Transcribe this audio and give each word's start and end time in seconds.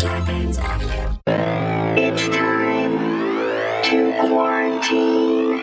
Scarpins 0.00 0.56
Avenue. 0.56 1.18
It's 1.94 2.26
time 2.28 2.96
to 3.84 4.14
quarantine. 4.18 5.60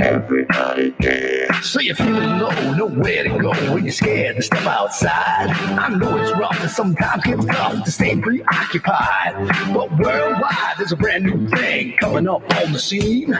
Everybody 0.00 0.94
dance. 0.98 1.66
So 1.66 1.78
you're 1.78 1.94
feeling 1.94 2.38
low, 2.38 2.72
nowhere 2.72 3.24
to 3.24 3.38
go 3.38 3.50
when 3.72 3.84
you're 3.84 3.92
scared 3.92 4.36
to 4.36 4.42
step 4.42 4.64
outside. 4.64 5.50
I 5.50 5.88
know 5.90 6.16
it's 6.16 6.32
rough 6.38 6.58
and 6.58 6.70
sometimes 6.70 7.22
gets 7.22 7.44
tough 7.44 7.84
to 7.84 7.90
stay 7.90 8.16
preoccupied. 8.16 9.34
But 9.74 9.90
worldwide, 9.98 10.78
there's 10.78 10.92
a 10.92 10.96
brand 10.96 11.24
new 11.24 11.46
thing 11.50 11.98
coming 12.00 12.26
up 12.26 12.42
on 12.62 12.72
the 12.72 12.78
scene. 12.78 13.32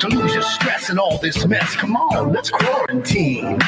To 0.00 0.08
lose 0.08 0.34
your 0.34 0.42
stress 0.42 0.90
and 0.90 0.98
all 0.98 1.18
this 1.18 1.46
mess, 1.46 1.76
come 1.76 1.96
on, 1.96 2.32
let's 2.32 2.50
quarantine. 2.50 3.60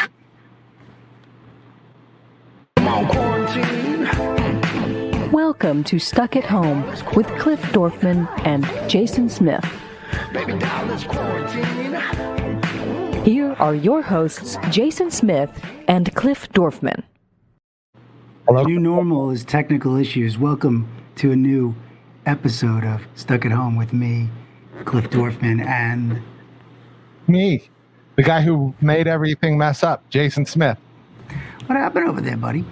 Come 2.77 2.89
on, 2.89 3.07
quarantine. 3.07 4.11
Welcome 5.31 5.85
to 5.85 6.01
Stuck 6.01 6.35
at 6.35 6.45
Home 6.47 6.85
with 7.15 7.29
Cliff 7.39 7.63
Dorfman 7.71 8.29
and 8.45 8.67
Jason 8.91 9.29
Smith. 9.29 9.65
Baby 10.33 10.59
doll, 10.59 10.87
let's 10.87 11.05
quarantine. 11.05 11.95
Here 13.25 13.53
are 13.59 13.75
your 13.75 14.03
hosts, 14.03 14.59
Jason 14.71 15.11
Smith 15.11 15.51
and 15.89 16.15
Cliff 16.15 16.49
Dorfman. 16.53 17.03
The 18.47 18.63
new 18.65 18.81
normal 18.81 19.31
is 19.31 19.45
technical 19.45 19.97
issues. 19.97 20.39
Welcome 20.39 20.89
to 21.17 21.33
a 21.33 21.37
new 21.37 21.75
episode 22.27 22.85
of 22.85 23.03
Stuck 23.15 23.45
at 23.47 23.53
Home 23.53 23.77
with 23.77 23.93
me, 23.93 24.29
Cliff 24.85 25.09
Dorfman, 25.11 25.65
and 25.67 26.21
Me, 27.29 27.69
the 28.17 28.23
guy 28.23 28.43
who 28.43 28.75
made 28.81 29.07
everything 29.07 29.57
mess 29.57 29.83
up, 29.83 30.09
Jason 30.11 30.45
Smith. 30.45 30.79
what 31.67 31.77
happened 31.77 32.09
over 32.09 32.21
there, 32.21 32.37
buddy? 32.37 32.65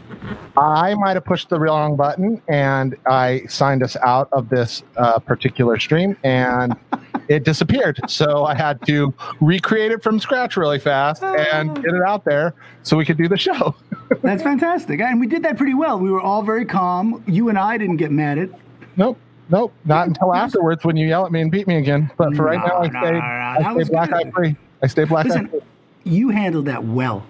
I 0.56 0.94
might 0.94 1.14
have 1.14 1.24
pushed 1.24 1.48
the 1.48 1.58
wrong 1.58 1.96
button 1.96 2.42
and 2.48 2.96
I 3.06 3.42
signed 3.48 3.82
us 3.82 3.96
out 3.96 4.28
of 4.32 4.48
this 4.48 4.82
uh, 4.96 5.18
particular 5.20 5.78
stream 5.78 6.16
and 6.24 6.76
it 7.30 7.44
disappeared. 7.44 8.00
So 8.08 8.44
I 8.44 8.54
had 8.54 8.84
to 8.86 9.14
recreate 9.40 9.92
it 9.92 10.02
from 10.02 10.18
scratch 10.18 10.56
really 10.56 10.80
fast 10.80 11.22
and 11.22 11.70
ah. 11.70 11.74
get 11.74 11.94
it 11.94 12.02
out 12.02 12.24
there 12.24 12.54
so 12.82 12.96
we 12.96 13.04
could 13.04 13.16
do 13.16 13.28
the 13.28 13.38
show. 13.38 13.74
That's 14.22 14.42
fantastic. 14.42 15.00
And 15.00 15.20
we 15.20 15.28
did 15.28 15.44
that 15.44 15.56
pretty 15.56 15.74
well. 15.74 15.98
We 15.98 16.10
were 16.10 16.20
all 16.20 16.42
very 16.42 16.64
calm. 16.66 17.22
You 17.28 17.48
and 17.48 17.56
I 17.56 17.78
didn't 17.78 17.98
get 17.98 18.10
mad 18.10 18.36
at. 18.38 18.50
nope. 18.96 19.16
Nope, 19.52 19.72
not 19.84 20.06
until 20.06 20.32
afterwards 20.32 20.84
when 20.84 20.96
you 20.96 21.08
yell 21.08 21.26
at 21.26 21.32
me 21.32 21.40
and 21.40 21.50
beat 21.50 21.66
me 21.66 21.74
again. 21.74 22.08
But 22.16 22.36
for 22.36 22.44
right 22.44 22.60
No, 22.60 22.66
now, 22.66 22.78
I 22.78 22.88
stay, 22.88 22.98
stayed, 23.00 23.12
no, 23.14 23.18
no, 23.18 23.20
I 23.20 23.72
stayed 23.82 23.90
black 23.90 24.10
good. 24.10 24.26
eye 24.26 24.30
free. 24.30 24.56
I 24.80 24.86
stay 24.86 25.04
black 25.04 25.26
eye 25.26 25.28
Listen, 25.30 25.48
free. 25.48 25.60
you 26.04 26.28
handled 26.28 26.66
that 26.66 26.84
well. 26.84 27.26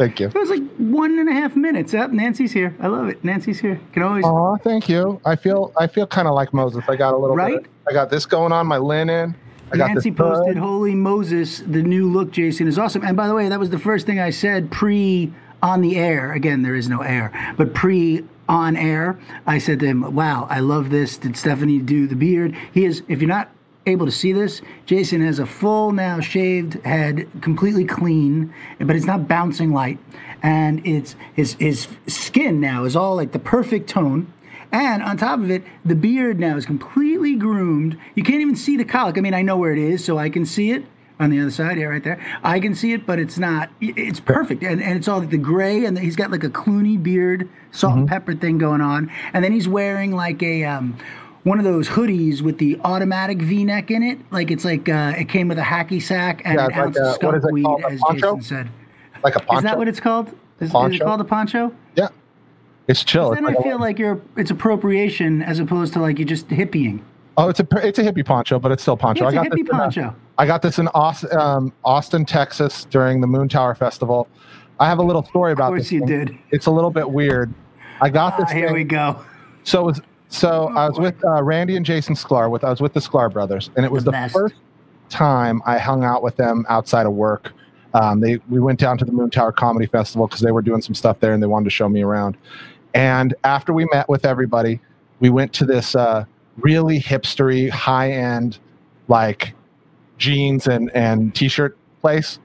Thank 0.00 0.18
you. 0.18 0.28
It 0.28 0.34
was 0.34 0.48
like 0.48 0.62
one 0.78 1.18
and 1.18 1.28
a 1.28 1.32
half 1.34 1.54
minutes. 1.56 1.92
Up, 1.92 2.10
Nancy's 2.10 2.52
here. 2.52 2.74
I 2.80 2.86
love 2.86 3.08
it. 3.08 3.22
Nancy's 3.22 3.60
here. 3.60 3.78
Can 3.92 4.02
always. 4.02 4.24
Oh, 4.26 4.56
thank 4.64 4.88
you. 4.88 5.20
I 5.26 5.36
feel 5.36 5.72
I 5.78 5.86
feel 5.88 6.06
kind 6.06 6.26
of 6.26 6.32
like 6.32 6.54
Moses. 6.54 6.82
I 6.88 6.96
got 6.96 7.12
a 7.12 7.18
little 7.18 7.36
Right? 7.36 7.62
bit. 7.62 7.70
I 7.86 7.92
got 7.92 8.08
this 8.08 8.24
going 8.24 8.50
on, 8.50 8.66
my 8.66 8.78
linen. 8.78 9.34
I 9.70 9.76
got 9.76 9.88
Nancy 9.88 10.10
posted, 10.10 10.56
"Holy 10.56 10.94
Moses, 10.94 11.58
the 11.66 11.82
new 11.82 12.10
look, 12.10 12.30
Jason 12.30 12.66
is 12.66 12.78
awesome." 12.78 13.04
And 13.04 13.14
by 13.14 13.28
the 13.28 13.34
way, 13.34 13.50
that 13.50 13.60
was 13.60 13.68
the 13.68 13.78
first 13.78 14.06
thing 14.06 14.18
I 14.18 14.30
said 14.30 14.70
pre 14.70 15.30
on 15.62 15.82
the 15.82 15.98
air. 15.98 16.32
Again, 16.32 16.62
there 16.62 16.74
is 16.76 16.88
no 16.88 17.02
air, 17.02 17.30
but 17.58 17.74
pre 17.74 18.24
on 18.48 18.76
air, 18.76 19.18
I 19.46 19.58
said 19.58 19.80
to 19.80 19.86
him, 19.86 20.14
"Wow, 20.14 20.46
I 20.48 20.60
love 20.60 20.88
this." 20.88 21.18
Did 21.18 21.36
Stephanie 21.36 21.78
do 21.78 22.06
the 22.06 22.16
beard? 22.16 22.56
He 22.72 22.86
is. 22.86 23.02
If 23.06 23.20
you're 23.20 23.28
not 23.28 23.50
able 23.86 24.06
to 24.06 24.12
see 24.12 24.32
this, 24.32 24.60
Jason 24.86 25.20
has 25.22 25.38
a 25.38 25.46
full 25.46 25.92
now 25.92 26.20
shaved 26.20 26.74
head, 26.84 27.26
completely 27.40 27.84
clean, 27.84 28.52
but 28.78 28.94
it's 28.94 29.06
not 29.06 29.26
bouncing 29.26 29.72
light, 29.72 29.98
and 30.42 30.86
it's 30.86 31.16
his 31.34 31.54
his 31.54 31.88
skin 32.06 32.60
now 32.60 32.84
is 32.84 32.96
all 32.96 33.16
like 33.16 33.32
the 33.32 33.38
perfect 33.38 33.88
tone. 33.88 34.32
And 34.72 35.02
on 35.02 35.16
top 35.16 35.40
of 35.40 35.50
it, 35.50 35.64
the 35.84 35.96
beard 35.96 36.38
now 36.38 36.56
is 36.56 36.64
completely 36.64 37.34
groomed. 37.34 37.98
You 38.14 38.22
can't 38.22 38.40
even 38.40 38.54
see 38.54 38.76
the 38.76 38.84
colic. 38.84 39.18
I 39.18 39.20
mean, 39.20 39.34
I 39.34 39.42
know 39.42 39.56
where 39.56 39.72
it 39.72 39.78
is, 39.78 40.04
so 40.04 40.16
I 40.16 40.30
can 40.30 40.46
see 40.46 40.70
it 40.70 40.84
on 41.18 41.30
the 41.30 41.40
other 41.40 41.50
side, 41.50 41.76
yeah, 41.76 41.86
right 41.86 42.04
there. 42.04 42.24
I 42.44 42.60
can 42.60 42.74
see 42.74 42.92
it, 42.92 43.04
but 43.04 43.18
it's 43.18 43.36
not. 43.36 43.70
It's 43.80 44.20
perfect, 44.20 44.62
and, 44.62 44.80
and 44.82 44.96
it's 44.96 45.08
all 45.08 45.20
the 45.20 45.36
gray, 45.38 45.84
and 45.86 45.98
he's 45.98 46.16
got 46.16 46.30
like 46.30 46.44
a 46.44 46.50
Clooney 46.50 47.02
beard, 47.02 47.48
salt 47.72 47.92
Mm-hmm. 47.92 48.00
and 48.00 48.08
pepper 48.08 48.34
thing 48.34 48.58
going 48.58 48.80
on, 48.80 49.10
and 49.32 49.42
then 49.44 49.52
he's 49.52 49.66
wearing 49.68 50.12
like 50.12 50.42
a 50.42 50.64
um, 50.64 50.96
one 51.44 51.58
of 51.58 51.64
those 51.64 51.88
hoodies 51.88 52.42
with 52.42 52.58
the 52.58 52.78
automatic 52.84 53.38
V-neck 53.40 53.90
in 53.90 54.02
it. 54.02 54.18
Like 54.30 54.50
it's 54.50 54.64
like 54.64 54.88
uh, 54.88 55.14
it 55.16 55.28
came 55.28 55.48
with 55.48 55.58
a 55.58 55.62
hacky 55.62 56.00
sack 56.02 56.42
and 56.44 56.54
Yeah, 56.58 56.66
an 56.66 56.70
it's 56.70 56.76
like 56.76 56.86
ounce 56.86 56.96
a- 56.98 57.00
of 57.00 57.06
what 57.06 57.14
skunk 57.14 57.36
is 57.36 57.52
weed, 57.52 57.62
called, 57.64 57.82
a 57.82 57.86
as 57.90 58.00
poncho? 58.00 58.36
Jason 58.36 58.42
said. 58.66 58.70
like 59.24 59.36
a 59.36 59.40
poncho. 59.40 59.56
Is 59.58 59.62
that 59.64 59.78
what 59.78 59.88
it's 59.88 60.00
called? 60.00 60.28
Is, 60.60 60.68
is 60.74 60.94
it 60.96 61.00
called 61.02 61.20
a 61.20 61.24
poncho? 61.24 61.72
yeah, 61.96 62.08
it's 62.88 63.02
chill. 63.04 63.30
Then 63.34 63.46
It's 63.48 63.56
I 63.56 63.60
a- 63.60 63.62
feel 63.62 63.78
like 63.80 63.98
you're 63.98 64.20
it's 64.36 64.50
appropriation 64.50 65.42
as 65.42 65.58
opposed 65.58 65.92
to 65.94 66.00
like 66.00 66.18
you're 66.18 66.28
just 66.28 66.48
hippieing. 66.48 67.00
oh, 67.38 67.48
it's 67.48 67.60
a 67.60 67.66
it's 67.86 67.98
a 67.98 68.02
hippie 68.02 68.24
poncho, 68.26 68.58
but 68.58 68.70
it's 68.72 68.82
still 68.82 68.96
poncho. 68.96 69.24
Yeah, 69.24 69.28
it's 69.30 69.36
I 69.38 69.40
a 69.40 69.44
got 69.44 69.50
this 69.56 69.60
hippie 69.64 69.68
in, 69.70 69.74
uh, 69.74 69.78
poncho. 69.78 70.16
I 70.38 70.46
got 70.46 70.62
this 70.62 70.78
in 70.78 70.88
Austin, 70.88 71.38
um, 71.38 71.72
Austin, 71.84 72.24
Texas, 72.26 72.84
during 72.90 73.20
the 73.20 73.26
Moontower 73.26 73.76
Festival. 73.76 74.28
I 74.78 74.86
have 74.88 74.98
a 74.98 75.02
little 75.02 75.22
story 75.24 75.52
about 75.52 75.64
Of 75.66 75.70
course 75.72 75.82
this. 75.84 75.92
you 75.92 76.00
thing. 76.00 76.08
did. 76.26 76.38
It's 76.50 76.66
a 76.66 76.70
little 76.70 76.90
bit 76.90 77.10
weird. 77.10 77.52
I 78.00 78.08
got 78.10 78.34
Ah, 78.34 78.36
this. 78.44 78.50
here 78.52 78.66
thing- 78.68 78.74
we 78.76 78.84
go. 78.84 79.16
So 79.64 79.80
it 79.80 79.84
was 79.84 80.00
so 80.30 80.68
I 80.76 80.88
was 80.88 80.98
with 80.98 81.22
uh, 81.24 81.42
Randy 81.42 81.76
and 81.76 81.84
Jason 81.84 82.14
Sklar. 82.14 82.50
With 82.50 82.64
I 82.64 82.70
was 82.70 82.80
with 82.80 82.94
the 82.94 83.00
Sklar 83.00 83.30
brothers, 83.32 83.70
and 83.76 83.84
it 83.84 83.92
was 83.92 84.04
The 84.04 84.12
the, 84.12 84.28
first 84.32 84.54
time 85.08 85.60
I 85.66 85.76
hung 85.78 86.04
out 86.04 86.22
with 86.22 86.36
them 86.36 86.64
outside 86.68 87.04
of 87.04 87.12
work. 87.12 87.52
Um, 87.94 88.20
they 88.20 88.38
we 88.48 88.60
went 88.60 88.78
down 88.78 88.96
to 88.98 89.04
the 89.04 89.10
Moontower 89.10 89.54
Comedy 89.54 89.86
Festival 89.86 90.28
because 90.28 90.40
they 90.40 90.52
were 90.52 90.62
doing 90.62 90.80
some 90.80 90.94
stuff 90.94 91.18
there, 91.20 91.32
and 91.34 91.42
they 91.42 91.48
wanted 91.48 91.64
to 91.64 91.70
show 91.70 91.88
me 91.88 92.02
around. 92.02 92.36
And 92.94 93.34
after 93.44 93.72
we 93.72 93.86
met 93.92 94.08
with 94.08 94.24
everybody, 94.24 94.80
we 95.18 95.30
went 95.30 95.52
to 95.54 95.64
this 95.64 95.94
uh, 95.94 96.24
really 96.58 97.00
hipstery, 97.00 97.68
high 97.68 98.12
end, 98.12 98.58
like 99.08 99.54
jeans 100.16 100.68
and 100.68 100.90
and 100.94 101.34
t-shirt 101.34 101.76
place 102.00 102.38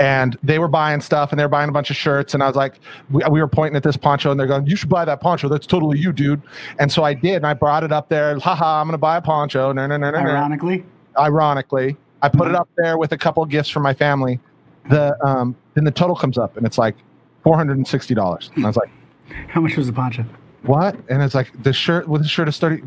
and 0.00 0.38
they 0.42 0.58
were 0.58 0.66
buying 0.66 1.00
stuff 1.00 1.30
and 1.30 1.38
they 1.38 1.44
were 1.44 1.48
buying 1.48 1.68
a 1.68 1.72
bunch 1.72 1.90
of 1.90 1.96
shirts 1.96 2.32
and 2.32 2.42
i 2.42 2.46
was 2.46 2.56
like 2.56 2.80
we, 3.10 3.22
we 3.30 3.40
were 3.40 3.46
pointing 3.46 3.76
at 3.76 3.82
this 3.82 3.96
poncho 3.96 4.30
and 4.30 4.40
they're 4.40 4.46
going 4.46 4.66
you 4.66 4.74
should 4.74 4.88
buy 4.88 5.04
that 5.04 5.20
poncho. 5.20 5.48
That's 5.48 5.66
totally 5.66 5.98
you 5.98 6.12
dude. 6.12 6.42
And 6.78 6.90
so 6.90 7.04
i 7.04 7.14
did 7.14 7.36
and 7.36 7.46
i 7.46 7.54
brought 7.54 7.84
it 7.84 7.92
up 7.92 8.08
there 8.08 8.36
haha 8.40 8.80
i'm 8.80 8.88
gonna 8.88 8.98
buy 8.98 9.18
a 9.18 9.20
poncho. 9.20 9.72
No 9.72 9.86
no 9.86 9.96
no 9.96 10.10
no 10.10 10.18
Ironically, 10.18 10.84
ironically 11.18 11.96
i 12.22 12.28
put 12.28 12.48
it 12.48 12.54
up 12.54 12.68
there 12.76 12.98
with 12.98 13.12
a 13.12 13.18
couple 13.18 13.42
of 13.42 13.50
gifts 13.50 13.68
for 13.68 13.80
my 13.80 13.94
family. 13.94 14.40
The 14.88 15.16
um 15.24 15.54
then 15.74 15.84
the 15.84 15.90
total 15.90 16.16
comes 16.16 16.38
up 16.38 16.56
and 16.56 16.66
it's 16.66 16.78
like 16.78 16.96
$460 17.44 18.56
and 18.56 18.64
i 18.64 18.68
was 18.68 18.76
like 18.76 18.90
how 19.48 19.60
much 19.60 19.76
was 19.76 19.86
the 19.86 19.92
poncho? 19.92 20.24
what? 20.62 20.96
And 21.08 21.22
it's 21.22 21.34
like 21.34 21.50
the 21.62 21.72
shirt 21.72 22.08
with 22.08 22.22
the 22.22 22.28
shirt 22.28 22.48
is 22.48 22.58
30 22.58 22.82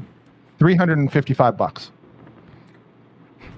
355 0.60 1.58
bucks 1.58 1.92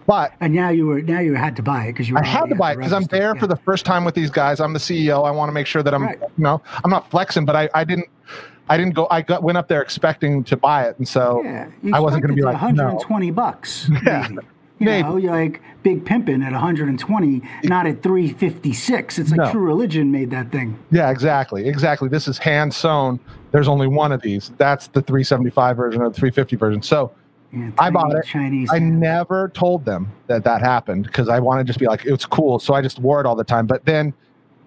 but 0.06 0.34
And 0.42 0.54
now 0.54 0.70
you 0.70 0.86
were 0.86 1.02
now 1.02 1.20
you 1.20 1.34
had 1.36 1.56
to 1.58 1.64
buy 1.64 1.86
it 1.86 1.94
because 1.94 2.08
you. 2.08 2.16
Were 2.16 2.22
I 2.24 2.28
had 2.28 2.50
to 2.50 2.56
buy 2.56 2.74
it 2.74 2.78
because 2.78 2.94
I'm 2.94 3.06
there 3.06 3.34
Yeah. 3.34 3.40
for 3.42 3.48
the 3.48 3.56
first 3.58 3.86
time 3.86 4.06
with 4.06 4.16
these 4.16 4.30
guys. 4.30 4.60
I'm 4.60 4.74
the 4.74 4.80
CEO. 4.80 5.24
I 5.26 5.32
want 5.32 5.50
to 5.50 5.54
make 5.54 5.68
sure 5.68 5.84
that 5.84 5.94
I'm, 5.94 6.04
Right. 6.04 6.20
you 6.20 6.44
know, 6.44 6.62
I'm 6.84 6.92
not 6.92 7.10
flexing, 7.10 7.46
but 7.46 7.56
I, 7.56 7.70
I 7.74 7.84
didn't, 7.84 8.08
I 8.70 8.78
didn't 8.78 8.94
go. 8.96 9.08
I 9.12 9.22
got 9.22 9.44
went 9.44 9.58
up 9.58 9.68
there 9.68 9.82
expecting 9.82 10.44
to 10.46 10.58
buy 10.58 10.88
it, 10.88 10.98
and 10.98 11.08
so 11.08 11.42
Yeah, 11.44 11.70
I 11.94 12.00
wasn't 12.00 12.24
going 12.24 12.36
to 12.36 12.36
be 12.36 12.44
like, 12.44 12.56
it's 12.56 12.64
no. 12.78 12.84
120 12.86 13.32
bucks. 13.32 13.90
Yeah. 14.06 14.28
You 14.78 14.88
maybe. 14.88 15.08
know, 15.08 15.16
you're 15.16 15.32
like 15.32 15.62
big 15.84 16.04
pimping 16.06 16.44
at 16.44 16.52
120, 16.52 17.42
not 17.64 17.88
at 17.88 18.04
356. 18.04 19.18
It's 19.20 19.32
like 19.32 19.38
No. 19.40 19.50
True 19.52 19.62
Religion 19.62 20.12
made 20.12 20.32
that 20.32 20.52
thing. 20.52 20.78
Yeah, 20.92 21.12
exactly, 21.12 21.66
exactly. 21.70 22.10
This 22.10 22.28
is 22.28 22.38
hand 22.38 22.74
sewn. 22.74 23.20
There's 23.52 23.70
only 23.70 23.88
one 23.88 24.12
of 24.12 24.22
these. 24.22 24.52
That's 24.58 24.88
the 24.88 25.02
375 25.02 25.78
version 25.78 26.02
or 26.02 26.10
the 26.10 26.16
350 26.16 26.58
version. 26.58 26.82
So 26.82 27.12
Yeah, 27.56 27.72
I 27.80 27.90
bought 27.90 28.14
it. 28.14 28.26
Chinese. 28.26 28.70
I 28.72 28.80
never 28.80 29.50
told 29.50 29.86
them 29.86 30.12
that 30.28 30.44
that 30.44 30.62
happened 30.62 31.06
because 31.06 31.30
I 31.30 31.40
want 31.40 31.60
to 31.60 31.64
just 31.64 31.80
be 31.80 31.88
like, 31.88 32.06
it's 32.06 32.26
cool. 32.26 32.60
So 32.60 32.74
I 32.74 32.82
just 32.82 33.00
wore 33.00 33.22
it 33.22 33.26
all 33.26 33.36
the 33.36 33.46
time. 33.46 33.66
But 33.66 33.86
then 33.86 34.14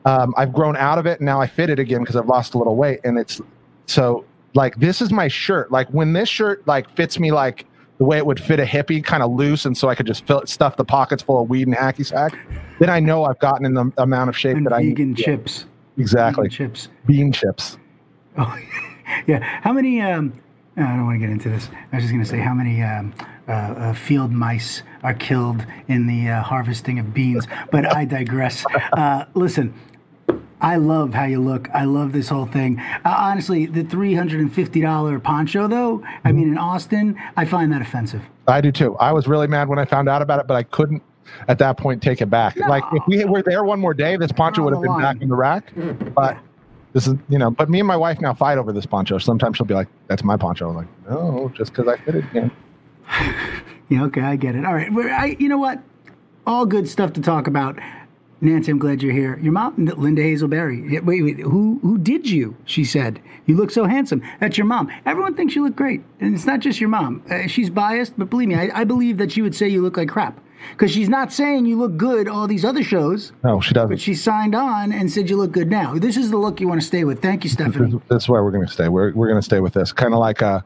um, 0.04 0.32
I've 0.36 0.52
grown 0.52 0.76
out 0.76 0.98
of 0.98 1.06
it 1.06 1.20
and 1.20 1.26
now 1.26 1.40
I 1.40 1.46
fit 1.46 1.68
it 1.68 1.78
again 1.78 2.00
because 2.00 2.16
I've 2.16 2.26
lost 2.26 2.54
a 2.54 2.58
little 2.58 2.76
weight. 2.76 3.00
And 3.04 3.18
it's 3.18 3.40
so 3.86 4.24
like, 4.54 4.76
this 4.76 5.02
is 5.02 5.12
my 5.12 5.28
shirt. 5.28 5.70
Like 5.70 5.88
when 5.90 6.14
this 6.14 6.28
shirt 6.28 6.66
like 6.66 6.88
fits 6.96 7.18
me 7.18 7.30
like 7.30 7.66
the 7.98 8.04
way 8.04 8.16
it 8.16 8.24
would 8.24 8.40
fit 8.40 8.58
a 8.58 8.64
hippie 8.64 9.04
kind 9.04 9.22
of 9.22 9.32
loose. 9.32 9.66
And 9.66 9.76
so 9.76 9.88
I 9.88 9.94
could 9.94 10.06
just 10.06 10.26
fill 10.26 10.40
it, 10.40 10.48
stuff 10.48 10.76
the 10.76 10.84
pockets 10.84 11.22
full 11.22 11.42
of 11.42 11.50
weed 11.50 11.68
and 11.68 11.76
hacky 11.76 12.06
sack. 12.06 12.38
Then 12.78 12.88
I 12.88 13.00
know 13.00 13.24
I've 13.24 13.38
gotten 13.40 13.66
in 13.66 13.74
the 13.74 13.92
amount 13.98 14.30
of 14.30 14.38
shape 14.38 14.56
and 14.56 14.64
that 14.64 14.72
I 14.72 14.82
vegan 14.82 15.14
chips. 15.14 15.66
Exactly. 15.98 16.48
Vegan 16.48 16.56
chips. 16.56 16.88
Bean 17.06 17.32
chips. 17.32 17.76
Oh, 18.38 18.58
yeah. 19.26 19.40
How 19.40 19.72
many? 19.72 20.00
Um, 20.00 20.32
I 20.78 20.96
don't 20.96 21.06
want 21.06 21.16
to 21.16 21.26
get 21.26 21.30
into 21.30 21.48
this. 21.48 21.68
I 21.92 21.96
was 21.96 22.04
just 22.04 22.12
going 22.12 22.22
to 22.22 22.28
say 22.28 22.38
how 22.38 22.54
many 22.54 22.82
um, 22.82 23.12
uh, 23.48 23.52
uh, 23.52 23.92
field 23.94 24.30
mice 24.30 24.82
are 25.02 25.14
killed 25.14 25.64
in 25.88 26.06
the 26.06 26.28
uh, 26.30 26.42
harvesting 26.42 26.98
of 26.98 27.12
beans, 27.12 27.46
but 27.70 27.84
I 27.96 28.04
digress. 28.04 28.64
Uh, 28.92 29.24
listen, 29.34 29.74
I 30.60 30.76
love 30.76 31.14
how 31.14 31.24
you 31.24 31.40
look. 31.40 31.68
I 31.72 31.84
love 31.84 32.12
this 32.12 32.28
whole 32.28 32.46
thing. 32.46 32.80
Uh, 33.04 33.14
honestly, 33.16 33.66
the 33.66 33.84
three 33.84 34.14
hundred 34.14 34.40
and 34.40 34.52
fifty 34.52 34.80
dollar 34.80 35.18
poncho, 35.18 35.68
though. 35.68 36.04
I 36.24 36.32
mean, 36.32 36.48
in 36.48 36.58
Austin, 36.58 37.20
I 37.36 37.44
find 37.44 37.72
that 37.72 37.82
offensive. 37.82 38.22
I 38.46 38.60
do 38.60 38.72
too. 38.72 38.96
I 38.96 39.12
was 39.12 39.28
really 39.28 39.46
mad 39.46 39.68
when 39.68 39.78
I 39.78 39.84
found 39.84 40.08
out 40.08 40.22
about 40.22 40.40
it, 40.40 40.46
but 40.46 40.54
I 40.54 40.62
couldn't 40.64 41.02
at 41.48 41.58
that 41.58 41.76
point 41.76 42.02
take 42.02 42.20
it 42.20 42.30
back. 42.30 42.56
Like 42.56 42.82
if 42.92 43.02
we 43.06 43.24
were 43.24 43.42
there 43.42 43.62
one 43.64 43.78
more 43.80 43.94
day, 43.94 44.16
this 44.16 44.32
poncho 44.32 44.62
would 44.62 44.72
have 44.72 44.82
been 44.82 44.98
back 44.98 45.20
in 45.20 45.28
the 45.28 45.36
rack. 45.36 45.72
But 46.14 46.38
this 46.92 47.06
is, 47.06 47.14
you 47.28 47.38
know, 47.38 47.50
but 47.50 47.68
me 47.70 47.78
and 47.80 47.88
my 47.88 47.96
wife 47.96 48.20
now 48.20 48.34
fight 48.34 48.58
over 48.58 48.72
this 48.72 48.86
poncho. 48.86 49.18
Sometimes 49.18 49.56
she'll 49.56 49.66
be 49.66 49.74
like, 49.74 49.88
"That's 50.06 50.24
my 50.24 50.36
poncho." 50.36 50.70
I'm 50.70 50.76
like, 50.76 50.86
"No, 51.08 51.50
just 51.54 51.72
because 51.72 51.88
I 51.88 51.96
fit 52.02 52.16
it." 52.16 52.24
Yeah. 52.34 52.48
Yeah, 53.90 54.04
okay, 54.04 54.20
I 54.20 54.36
get 54.36 54.54
it. 54.54 54.66
All 54.66 54.74
right, 54.74 54.92
Well, 54.92 55.08
I, 55.08 55.34
you 55.38 55.48
know 55.48 55.56
what? 55.56 55.82
All 56.46 56.66
good 56.66 56.86
stuff 56.86 57.14
to 57.14 57.22
talk 57.22 57.46
about. 57.46 57.78
Nancy, 58.42 58.70
I'm 58.70 58.78
glad 58.78 59.02
you're 59.02 59.14
here. 59.14 59.38
Your 59.42 59.52
mom, 59.54 59.74
Linda 59.96 60.20
Hazelberry. 60.22 61.02
Wait, 61.02 61.22
wait, 61.22 61.38
who 61.40 61.78
who 61.80 61.96
did 61.96 62.28
you? 62.28 62.54
She 62.66 62.84
said. 62.84 63.18
You 63.46 63.56
look 63.56 63.70
so 63.70 63.86
handsome. 63.86 64.22
That's 64.40 64.58
your 64.58 64.66
mom. 64.66 64.90
Everyone 65.06 65.34
thinks 65.34 65.56
you 65.56 65.64
look 65.64 65.74
great, 65.74 66.02
and 66.20 66.34
it's 66.34 66.44
not 66.44 66.60
just 66.60 66.80
your 66.80 66.90
mom. 66.90 67.22
Uh, 67.30 67.46
she's 67.46 67.70
biased, 67.70 68.12
but 68.18 68.28
believe 68.28 68.48
me, 68.48 68.56
I, 68.56 68.80
I 68.80 68.84
believe 68.84 69.16
that 69.16 69.32
she 69.32 69.40
would 69.40 69.54
say 69.54 69.66
you 69.68 69.80
look 69.80 69.96
like 69.96 70.10
crap 70.10 70.38
because 70.72 70.90
she's 70.90 71.08
not 71.08 71.32
saying 71.32 71.66
you 71.66 71.76
look 71.78 71.96
good 71.96 72.28
all 72.28 72.46
these 72.46 72.64
other 72.64 72.82
shows, 72.82 73.32
No, 73.44 73.60
she 73.60 73.74
doesn't. 73.74 73.90
but 73.90 74.00
she 74.00 74.14
signed 74.14 74.54
on 74.54 74.92
and 74.92 75.10
said 75.10 75.28
you 75.30 75.36
look 75.36 75.52
good 75.52 75.70
now. 75.70 75.94
This 75.94 76.16
is 76.16 76.30
the 76.30 76.36
look 76.38 76.60
you 76.60 76.68
want 76.68 76.80
to 76.80 76.86
stay 76.86 77.04
with. 77.04 77.20
Thank 77.22 77.44
you, 77.44 77.50
Stephanie. 77.50 78.00
That's 78.08 78.28
where 78.28 78.42
we're 78.44 78.50
going 78.50 78.66
to 78.66 78.72
stay. 78.72 78.88
We're, 78.88 79.12
we're 79.14 79.28
going 79.28 79.38
to 79.40 79.44
stay 79.44 79.60
with 79.60 79.74
this, 79.74 79.92
kind 79.92 80.14
of 80.14 80.20
like 80.20 80.42
a 80.42 80.64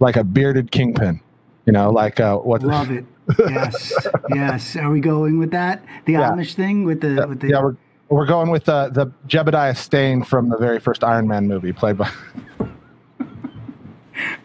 like 0.00 0.16
a 0.16 0.24
bearded 0.24 0.70
kingpin. 0.70 1.20
You 1.66 1.72
know, 1.72 1.90
like 1.90 2.20
uh, 2.20 2.36
what? 2.38 2.62
Love 2.62 2.90
it. 2.90 3.04
Yes, 3.38 3.92
yes. 4.34 4.76
Are 4.76 4.90
we 4.90 5.00
going 5.00 5.38
with 5.38 5.50
that? 5.52 5.82
The 6.04 6.12
Yeah. 6.12 6.30
Amish 6.32 6.54
thing 6.54 6.84
with 6.84 7.00
the 7.00 7.26
with 7.26 7.40
the 7.40 7.48
Yeah, 7.48 7.62
we're 7.62 7.76
we're 8.10 8.26
going 8.26 8.50
with 8.50 8.64
the 8.64 8.90
the 8.92 9.06
Jebediah 9.26 9.74
Stane 9.76 10.22
from 10.22 10.50
the 10.50 10.58
very 10.58 10.78
first 10.78 11.02
Iron 11.02 11.26
Man 11.26 11.48
movie, 11.48 11.72
played 11.72 11.96
by. 11.96 12.10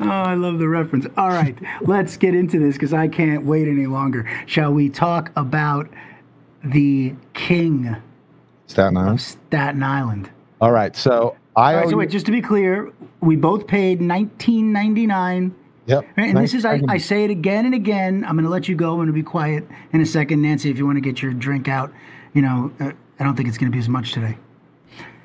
Oh, 0.01 0.07
I 0.07 0.33
love 0.35 0.59
the 0.59 0.67
reference. 0.67 1.07
All 1.17 1.29
right, 1.29 1.57
let's 1.81 2.15
get 2.15 2.33
into 2.33 2.57
this 2.59 2.75
because 2.75 2.93
I 2.93 3.07
can't 3.07 3.45
wait 3.45 3.67
any 3.67 3.85
longer. 3.85 4.29
Shall 4.45 4.73
we 4.73 4.89
talk 4.89 5.31
about 5.35 5.89
the 6.63 7.13
king 7.33 7.95
Staten 8.67 8.97
of 8.97 9.03
Island. 9.03 9.21
Staten 9.21 9.83
Island? 9.83 10.29
All 10.61 10.71
right, 10.71 10.95
so 10.95 11.35
I. 11.55 11.73
All 11.73 11.81
right, 11.81 11.89
so 11.89 11.97
wait, 11.97 12.09
just 12.09 12.25
to 12.27 12.31
be 12.31 12.41
clear, 12.41 12.93
we 13.21 13.35
both 13.35 13.67
paid 13.67 13.99
nineteen 14.01 14.71
ninety 14.71 15.05
nine. 15.05 15.53
Yep. 15.89 16.05
Right, 16.17 16.29
And 16.29 16.37
this 16.37 16.53
is, 16.53 16.65
I, 16.65 16.79
I 16.87 16.99
say 16.99 17.23
it 17.23 17.31
again 17.31 17.65
and 17.65 17.73
again. 17.73 18.23
I'm 18.23 18.35
going 18.35 18.43
to 18.43 18.51
let 18.51 18.67
you 18.67 18.75
go. 18.75 18.91
I'm 18.91 18.97
going 18.97 19.07
to 19.07 19.13
be 19.13 19.23
quiet 19.23 19.67
in 19.91 20.01
a 20.01 20.05
second. 20.05 20.39
Nancy, 20.39 20.69
if 20.69 20.77
you 20.77 20.85
want 20.85 20.97
to 20.97 21.01
get 21.01 21.19
your 21.19 21.33
drink 21.33 21.67
out, 21.67 21.91
you 22.35 22.43
know, 22.43 22.71
uh, 22.79 22.91
I 23.19 23.23
don't 23.23 23.35
think 23.35 23.49
it's 23.49 23.57
going 23.57 23.71
to 23.71 23.75
be 23.75 23.79
as 23.79 23.89
much 23.89 24.11
today. 24.11 24.37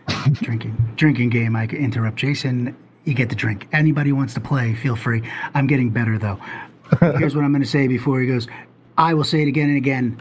drinking, 0.33 0.75
drinking 0.97 1.29
game. 1.29 1.55
I 1.55 1.67
interrupt 1.67 2.17
Jason. 2.17 2.75
You 3.05 3.15
get 3.15 3.29
the 3.29 3.35
drink. 3.35 3.69
Anybody 3.73 4.13
wants 4.13 4.35
to 4.35 4.41
play, 4.41 4.75
feel 4.75 4.97
free. 4.97 5.23
I'm 5.55 5.67
getting 5.67 5.91
better 5.91 6.19
though. 6.19 6.41
Here's 7.01 7.35
what 7.35 7.45
I'm 7.45 7.53
going 7.53 7.63
to 7.63 7.69
say 7.69 7.87
before 7.87 8.21
he 8.21 8.27
goes. 8.27 8.47
I 8.97 9.15
will 9.15 9.25
say 9.25 9.43
it 9.43 9.49
again 9.49 9.69
and 9.69 9.77
again. 9.77 10.21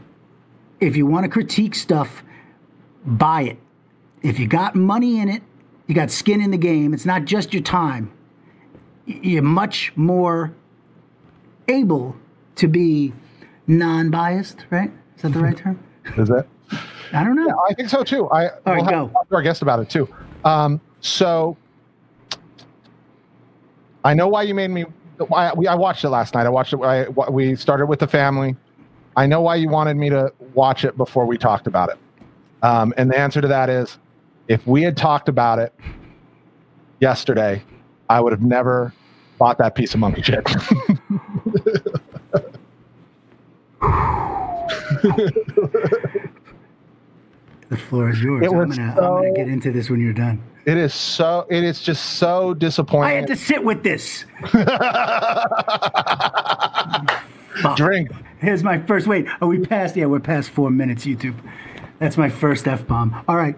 If 0.80 0.95
you 0.95 1.06
want 1.06 1.24
to 1.24 1.30
critique 1.30 1.75
stuff, 1.75 2.24
buy 3.06 3.44
it. 3.44 3.57
If 4.21 4.39
you 4.39 4.47
got 4.47 4.75
money 4.75 5.19
in 5.19 5.30
it, 5.30 5.44
you 5.88 5.95
got 5.95 6.12
skin 6.12 6.41
in 6.41 6.51
the 6.51 6.57
game. 6.57 6.94
It's 6.94 7.06
not 7.06 7.25
just 7.25 7.53
your 7.53 7.63
time 7.63 8.12
you're 9.06 9.44
much 9.44 9.91
more 9.95 10.53
able 11.68 12.15
to 12.56 12.68
be 12.68 13.13
non-biased, 13.68 14.65
right? 14.69 14.91
Is 15.15 15.21
that 15.24 15.33
the 15.33 15.39
right 15.39 15.57
term? 15.57 15.81
Is 16.18 16.29
that? 16.29 16.47
I 17.13 17.24
don't 17.24 17.36
know. 17.36 17.47
Yeah, 17.47 17.56
I 17.69 17.74
think 17.74 17.89
so 17.89 18.03
too. 18.03 18.27
I 18.29 18.45
right, 18.45 18.53
we'll 18.65 18.75
have 18.75 18.89
go. 18.89 19.07
to 19.07 19.13
talk 19.13 19.29
to 19.29 19.36
our 19.36 19.41
guest 19.41 19.62
about 19.62 19.79
it 19.79 19.89
too. 19.89 20.09
Um, 20.44 20.81
so 21.01 21.57
I 24.03 24.13
know 24.13 24.27
why 24.27 24.44
you 24.44 24.53
made 24.53 24.69
me. 24.69 24.85
Why 25.27 25.53
we, 25.53 25.67
I 25.67 25.75
watched 25.75 26.03
it 26.03 26.09
last 26.09 26.33
night. 26.33 26.45
I 26.45 26.50
watched 26.50 26.73
it. 26.73 26.81
I, 26.81 27.07
we 27.07 27.55
started 27.55 27.85
with 27.85 28.00
the 28.00 28.07
family. 28.07 28.55
I 29.15 29.27
know 29.27 29.41
why 29.41 29.55
you 29.55 29.69
wanted 29.69 29.95
me 29.95 30.09
to 30.09 30.33
watch 30.53 30.85
it 30.85 30.97
before 30.97 31.25
we 31.25 31.38
talked 31.38 31.67
about 31.67 31.89
it. 31.89 31.97
Um, 32.63 32.94
and 32.97 33.11
the 33.11 33.17
answer 33.17 33.41
to 33.41 33.47
that 33.47 33.69
is, 33.69 34.00
if 34.47 34.65
we 34.65 34.81
had 34.81 34.97
talked 34.97 35.29
about 35.29 35.59
it 35.59 35.73
yesterday, 37.00 37.61
I 38.09 38.19
would 38.21 38.31
have 38.33 38.41
never 38.41 38.91
bought 39.38 39.57
that 39.59 39.75
piece 39.75 39.94
of 39.94 40.00
monkey 40.00 40.23
shit. 40.23 40.45
The 47.69 47.77
floor 47.77 48.09
is 48.11 48.21
yours. 48.21 48.44
It 48.44 48.51
I'm 48.51 48.69
gonna, 48.69 48.81
I'm 48.83 48.95
gonna 48.95 49.29
so- 49.29 49.33
get 49.35 49.47
into 49.47 49.71
this 49.71 49.89
when 49.89 50.00
you're 50.00 50.13
done. 50.13 50.41
It 50.65 50.77
is 50.77 50.94
so. 50.94 51.45
It 51.50 51.63
is 51.63 51.81
just 51.81 52.18
so 52.18 52.54
disappointing. 52.54 53.12
I 53.12 53.13
had 53.13 53.27
to 53.27 53.36
sit 53.36 53.63
with 53.63 53.83
this. 53.83 54.25
drink. 57.75 58.12
Here's 58.39 58.63
my 58.63 58.80
first. 58.80 59.07
Wait, 59.07 59.25
are 59.42 59.48
we 59.48 59.60
past? 59.60 59.95
Yeah, 59.95 60.06
we're 60.06 60.19
past 60.19 60.50
four 60.50 60.69
minutes. 60.69 61.06
YouTube. 61.06 61.36
That's 62.00 62.18
my 62.18 62.30
first 62.30 62.68
f 62.68 62.86
bomb. 62.88 63.24
All 63.27 63.36
right, 63.36 63.56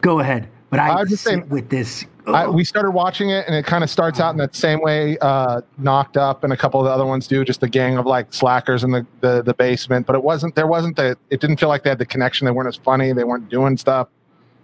go 0.00 0.20
ahead. 0.20 0.48
But 0.70 0.80
I 0.80 0.90
I 0.90 0.98
had 0.98 1.04
to 1.04 1.10
just 1.10 1.22
sit 1.22 1.30
saying- 1.30 1.48
with 1.48 1.68
this. 1.68 2.04
I, 2.26 2.48
we 2.48 2.64
started 2.64 2.92
watching 2.92 3.28
it, 3.28 3.44
and 3.46 3.54
it 3.54 3.66
kind 3.66 3.84
of 3.84 3.90
starts 3.90 4.18
out 4.18 4.30
in 4.30 4.38
that 4.38 4.54
same 4.54 4.80
way. 4.80 5.18
Uh, 5.20 5.60
knocked 5.76 6.16
up, 6.16 6.42
and 6.42 6.54
a 6.54 6.56
couple 6.56 6.80
of 6.80 6.86
the 6.86 6.90
other 6.90 7.04
ones 7.04 7.28
do. 7.28 7.44
Just 7.44 7.62
a 7.62 7.68
gang 7.68 7.98
of 7.98 8.06
like 8.06 8.32
slackers 8.32 8.82
in 8.82 8.92
the, 8.92 9.06
the 9.20 9.42
the 9.42 9.52
basement. 9.52 10.06
But 10.06 10.16
it 10.16 10.22
wasn't. 10.22 10.54
There 10.54 10.66
wasn't 10.66 10.96
the. 10.96 11.18
It 11.28 11.42
didn't 11.42 11.58
feel 11.58 11.68
like 11.68 11.82
they 11.82 11.90
had 11.90 11.98
the 11.98 12.06
connection. 12.06 12.46
They 12.46 12.50
weren't 12.50 12.68
as 12.68 12.76
funny. 12.76 13.12
They 13.12 13.24
weren't 13.24 13.50
doing 13.50 13.76
stuff, 13.76 14.08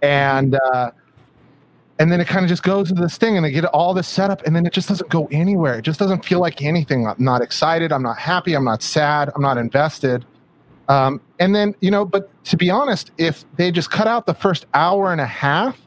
and 0.01 0.55
uh, 0.73 0.89
and 2.01 2.11
then 2.11 2.19
it 2.19 2.27
kind 2.27 2.43
of 2.43 2.49
just 2.49 2.63
goes 2.63 2.89
to 2.89 2.95
this 2.95 3.17
thing, 3.17 3.37
and 3.37 3.45
they 3.45 3.51
get 3.51 3.65
all 3.65 3.93
this 3.93 4.07
setup, 4.07 4.41
and 4.45 4.55
then 4.55 4.65
it 4.65 4.73
just 4.73 4.89
doesn't 4.89 5.09
go 5.09 5.27
anywhere. 5.31 5.79
It 5.79 5.83
just 5.83 5.99
doesn't 5.99 6.25
feel 6.25 6.39
like 6.39 6.61
anything. 6.61 7.05
I'm 7.07 7.15
not 7.19 7.41
excited. 7.41 7.91
I'm 7.91 8.03
not 8.03 8.17
happy. 8.17 8.53
I'm 8.53 8.65
not 8.65 8.81
sad. 8.81 9.29
I'm 9.35 9.41
not 9.41 9.57
invested. 9.57 10.25
Um, 10.89 11.21
and 11.39 11.55
then 11.55 11.75
you 11.79 11.91
know, 11.91 12.03
but 12.05 12.29
to 12.45 12.57
be 12.57 12.69
honest, 12.69 13.11
if 13.17 13.45
they 13.55 13.71
just 13.71 13.91
cut 13.91 14.07
out 14.07 14.25
the 14.25 14.33
first 14.33 14.65
hour 14.73 15.11
and 15.11 15.21
a 15.21 15.25
half 15.25 15.77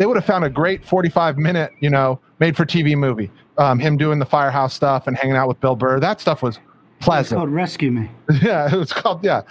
they 0.00 0.06
would 0.06 0.16
have 0.16 0.24
found 0.24 0.44
a 0.44 0.48
great 0.48 0.82
45 0.82 1.36
minute, 1.36 1.72
you 1.80 1.90
know, 1.90 2.18
made 2.38 2.56
for 2.56 2.64
TV 2.64 2.96
movie. 2.96 3.30
Um, 3.58 3.78
him 3.78 3.98
doing 3.98 4.18
the 4.18 4.24
firehouse 4.24 4.72
stuff 4.72 5.06
and 5.06 5.14
hanging 5.14 5.36
out 5.36 5.46
with 5.46 5.60
Bill 5.60 5.76
Burr. 5.76 6.00
That 6.00 6.22
stuff 6.22 6.42
was 6.42 6.58
pleasant. 7.00 7.32
it's 7.32 7.38
called 7.38 7.50
Rescue 7.50 7.90
Me. 7.90 8.10
yeah, 8.42 8.72
it 8.74 8.78
was 8.78 8.94
called, 8.94 9.22
yeah. 9.22 9.42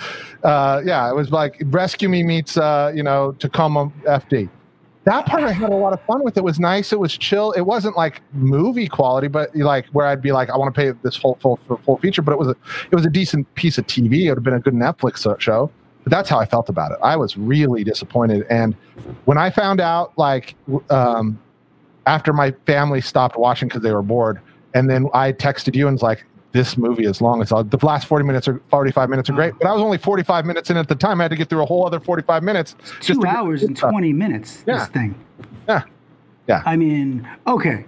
Uh, 0.43 0.81
yeah, 0.83 1.07
it 1.07 1.15
was 1.15 1.29
like 1.29 1.61
Rescue 1.65 2.09
Me 2.09 2.23
meets, 2.23 2.57
uh, 2.57 2.91
you 2.95 3.03
know, 3.03 3.33
Tacoma 3.33 3.91
FD. 4.05 4.49
That 5.09 5.25
part 5.25 5.41
I 5.41 5.51
had 5.51 5.71
a 5.71 5.75
lot 5.75 5.91
of 5.91 5.99
fun 6.03 6.23
with. 6.23 6.37
It 6.37 6.43
was 6.43 6.59
nice. 6.59 6.93
It 6.93 6.99
was 6.99 7.17
chill. 7.17 7.51
It 7.53 7.61
wasn't 7.61 7.97
like 7.97 8.21
movie 8.31 8.87
quality, 8.87 9.27
but 9.27 9.55
like 9.55 9.87
where 9.87 10.05
I'd 10.05 10.21
be 10.21 10.31
like, 10.31 10.51
I 10.51 10.55
want 10.55 10.71
to 10.71 10.79
pay 10.79 10.91
this 11.01 11.17
whole 11.17 11.35
full, 11.41 11.57
full, 11.83 11.97
feature. 11.97 12.21
But 12.21 12.33
it 12.33 12.37
was 12.37 12.49
a, 12.49 12.55
it 12.91 12.95
was 12.95 13.07
a 13.07 13.09
decent 13.09 13.51
piece 13.55 13.79
of 13.79 13.87
TV. 13.87 14.25
It 14.25 14.29
would 14.29 14.37
have 14.37 14.43
been 14.43 14.53
a 14.53 14.59
good 14.59 14.75
Netflix 14.75 15.41
show. 15.41 15.71
But 16.03 16.11
that's 16.11 16.29
how 16.29 16.37
I 16.37 16.45
felt 16.45 16.69
about 16.69 16.91
it. 16.91 16.99
I 17.01 17.15
was 17.15 17.35
really 17.37 17.83
disappointed. 17.83 18.45
And 18.51 18.75
when 19.25 19.39
I 19.39 19.49
found 19.49 19.81
out, 19.81 20.15
like, 20.15 20.53
um, 20.91 21.39
after 22.05 22.31
my 22.31 22.51
family 22.67 23.01
stopped 23.01 23.35
watching 23.35 23.67
because 23.67 23.81
they 23.81 23.91
were 23.91 24.03
bored, 24.03 24.39
and 24.75 24.87
then 24.87 25.07
I 25.15 25.33
texted 25.33 25.75
you 25.75 25.87
and 25.87 25.95
was 25.95 26.03
like, 26.03 26.23
"This 26.51 26.77
movie 26.77 27.05
is 27.05 27.21
long 27.21 27.41
as. 27.41 27.49
The 27.49 27.79
last 27.81 28.07
forty 28.07 28.25
minutes 28.25 28.47
or 28.47 28.61
forty-five 28.69 29.09
minutes 29.09 29.29
are 29.29 29.33
great." 29.33 29.53
But 29.59 29.67
I 29.67 29.73
was 29.73 29.81
only 29.81 29.97
forty-five 29.97 30.45
minutes 30.45 30.69
in 30.69 30.77
at 30.77 30.87
the 30.87 30.95
time. 30.95 31.21
I 31.21 31.25
had 31.25 31.31
to 31.31 31.37
get 31.37 31.49
through 31.49 31.63
a 31.63 31.65
whole 31.65 31.85
other 31.85 31.99
forty-five 31.99 32.43
minutes. 32.43 32.75
just 33.01 33.21
Two 33.21 33.27
hours 33.27 33.63
and 33.63 33.75
20 33.77 34.13
minutes. 34.13 34.63
Yeah. 34.65 34.79
This 34.79 34.87
thing. 34.89 35.15
Yeah, 35.67 35.83
yeah. 36.47 36.63
I 36.65 36.75
mean, 36.75 37.27
okay. 37.47 37.85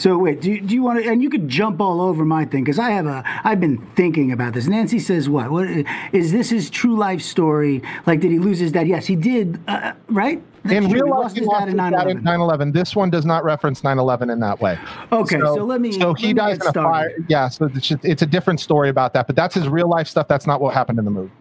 So 0.00 0.16
wait, 0.16 0.40
do 0.40 0.50
you, 0.50 0.62
do 0.62 0.74
you 0.74 0.82
want 0.82 1.04
to? 1.04 1.10
And 1.10 1.22
you 1.22 1.28
could 1.28 1.46
jump 1.46 1.78
all 1.78 2.00
over 2.00 2.24
my 2.24 2.46
thing 2.46 2.64
because 2.64 2.78
I 2.78 2.88
have 2.92 3.04
a. 3.04 3.22
I've 3.44 3.60
been 3.60 3.76
thinking 3.96 4.32
about 4.32 4.54
this. 4.54 4.66
Nancy 4.66 4.98
says, 4.98 5.28
"What? 5.28 5.50
What 5.50 5.68
is 6.12 6.32
this? 6.32 6.48
His 6.48 6.70
true 6.70 6.96
life 6.96 7.20
story? 7.20 7.82
Like, 8.06 8.20
did 8.20 8.30
he 8.30 8.38
lose 8.38 8.58
his 8.58 8.72
dad? 8.72 8.88
Yes, 8.88 9.04
he 9.04 9.14
did. 9.14 9.60
Uh, 9.68 9.92
right? 10.08 10.42
In 10.64 10.88
real 10.88 11.10
life, 11.10 11.18
lost 11.18 11.36
he 11.36 11.44
lost 11.44 11.66
his 11.66 11.74
dad 11.74 12.08
in 12.08 12.22
9/11. 12.22 12.72
This 12.72 12.96
one 12.96 13.10
does 13.10 13.26
not 13.26 13.44
reference 13.44 13.82
9/11 13.82 14.32
in 14.32 14.40
that 14.40 14.58
way. 14.58 14.78
Okay, 15.12 15.38
so, 15.38 15.56
let 15.66 15.82
me. 15.82 15.92
So 15.92 16.14
he 16.14 16.32
dies 16.32 16.56
in 16.62 16.66
a 16.68 16.72
fire. 16.72 17.12
Yeah, 17.28 17.48
so 17.48 17.66
it's, 17.66 17.86
just, 17.86 18.02
it's 18.02 18.22
a 18.22 18.26
different 18.26 18.60
story 18.60 18.88
about 18.88 19.12
that. 19.12 19.26
But 19.26 19.36
that's 19.36 19.54
his 19.54 19.68
real 19.68 19.88
life 19.90 20.08
stuff. 20.08 20.28
That's 20.28 20.46
not 20.46 20.62
what 20.62 20.72
happened 20.72 20.98
in 20.98 21.04
the 21.04 21.10
movie. 21.10 21.32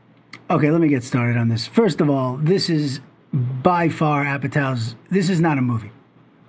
Okay, 0.49 0.69
let 0.69 0.81
me 0.81 0.89
get 0.89 1.05
started 1.05 1.37
on 1.37 1.47
this. 1.47 1.65
First 1.65 2.01
of 2.01 2.09
all, 2.09 2.35
this 2.35 2.69
is 2.69 2.99
by 3.31 3.87
far 3.87 4.25
Apatow's. 4.25 4.95
This 5.09 5.29
is 5.29 5.39
not 5.39 5.57
a 5.57 5.61
movie. 5.61 5.91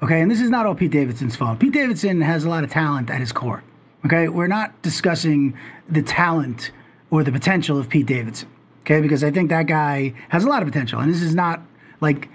Okay, 0.02 0.20
and 0.20 0.30
this 0.30 0.40
is 0.40 0.48
not 0.48 0.64
all 0.66 0.74
Pete 0.74 0.90
Davidson's 0.90 1.36
fault. 1.36 1.58
Pete 1.58 1.72
Davidson 1.72 2.20
has 2.22 2.44
a 2.44 2.48
lot 2.48 2.64
of 2.64 2.70
talent 2.70 3.10
at 3.10 3.20
his 3.20 3.32
core. 3.32 3.62
Okay, 4.06 4.28
we're 4.28 4.46
not 4.46 4.80
discussing 4.80 5.56
the 5.90 6.00
talent 6.00 6.70
or 7.10 7.22
the 7.22 7.32
potential 7.32 7.78
of 7.78 7.88
Pete 7.88 8.06
Davidson. 8.06 8.48
Okay, 8.82 9.00
because 9.00 9.22
I 9.22 9.30
think 9.30 9.50
that 9.50 9.66
guy 9.66 10.14
has 10.30 10.44
a 10.44 10.48
lot 10.48 10.62
of 10.62 10.68
potential, 10.68 11.00
and 11.00 11.12
this 11.12 11.20
is 11.20 11.34
not 11.34 11.60
like 12.00 12.28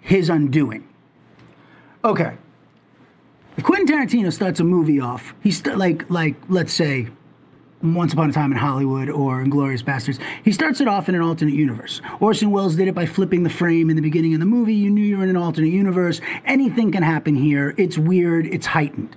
his 0.00 0.28
undoing. 0.28 0.86
Okay, 2.04 2.36
if 3.56 3.64
Quentin 3.64 3.86
Tarantino 3.86 4.32
starts 4.32 4.60
a 4.60 4.64
movie 4.64 5.00
off, 5.00 5.34
he's 5.42 5.58
st- 5.58 5.78
like 5.78 6.08
like 6.10 6.36
let's 6.48 6.72
say 6.72 7.08
Once 7.82 8.12
Upon 8.12 8.28
a 8.28 8.32
Time 8.32 8.52
in 8.52 8.58
Hollywood 8.58 9.08
or 9.08 9.42
Inglourious 9.42 9.82
Basterds. 9.82 10.18
He 10.44 10.52
starts 10.52 10.80
it 10.82 10.88
off 10.88 11.08
in 11.08 11.14
an 11.14 11.22
alternate 11.22 11.54
universe. 11.54 12.02
Orson 12.20 12.50
Welles 12.50 12.76
did 12.76 12.88
it 12.88 12.94
by 12.94 13.06
flipping 13.06 13.42
the 13.42 13.50
frame 13.50 13.88
in 13.88 13.96
the 13.96 14.02
beginning 14.02 14.34
of 14.34 14.40
the 14.40 14.46
movie. 14.46 14.74
You 14.74 14.90
knew 14.90 15.02
you 15.02 15.16
were 15.16 15.24
in 15.24 15.30
an 15.30 15.36
alternate 15.36 15.68
universe. 15.68 16.20
Anything 16.44 16.92
can 16.92 17.02
happen 17.02 17.34
here. 17.34 17.74
It's 17.78 17.96
weird. 17.96 18.46
It's 18.46 18.66
heightened. 18.66 19.16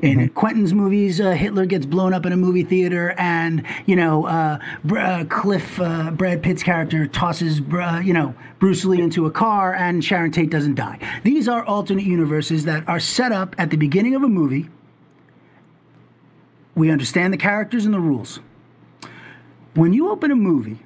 In 0.00 0.28
Quentin's 0.28 0.74
movies, 0.74 1.20
uh, 1.20 1.32
Hitler 1.32 1.66
gets 1.66 1.86
blown 1.86 2.14
up 2.14 2.24
in 2.24 2.32
a 2.32 2.36
movie 2.36 2.62
theater, 2.62 3.14
and 3.18 3.64
you 3.86 3.96
know, 3.96 4.26
uh, 4.26 4.58
Br- 4.84 4.98
uh, 4.98 5.24
Cliff, 5.24 5.80
uh, 5.80 6.10
Brad 6.12 6.42
Pitt's 6.42 6.62
character, 6.62 7.06
tosses 7.06 7.60
Br- 7.60 7.80
uh, 7.80 8.00
you 8.00 8.12
know 8.12 8.34
Bruce 8.60 8.84
Lee 8.84 9.00
into 9.00 9.26
a 9.26 9.30
car, 9.30 9.74
and 9.74 10.04
Sharon 10.04 10.30
Tate 10.30 10.50
doesn't 10.50 10.76
die. 10.76 10.98
These 11.24 11.48
are 11.48 11.64
alternate 11.64 12.04
universes 12.04 12.64
that 12.66 12.88
are 12.88 13.00
set 13.00 13.32
up 13.32 13.56
at 13.58 13.70
the 13.70 13.76
beginning 13.76 14.14
of 14.14 14.22
a 14.22 14.28
movie. 14.28 14.68
We 16.74 16.90
understand 16.90 17.32
the 17.32 17.38
characters 17.38 17.84
and 17.84 17.94
the 17.94 18.00
rules. 18.00 18.40
When 19.74 19.92
you 19.92 20.10
open 20.10 20.30
a 20.30 20.36
movie 20.36 20.78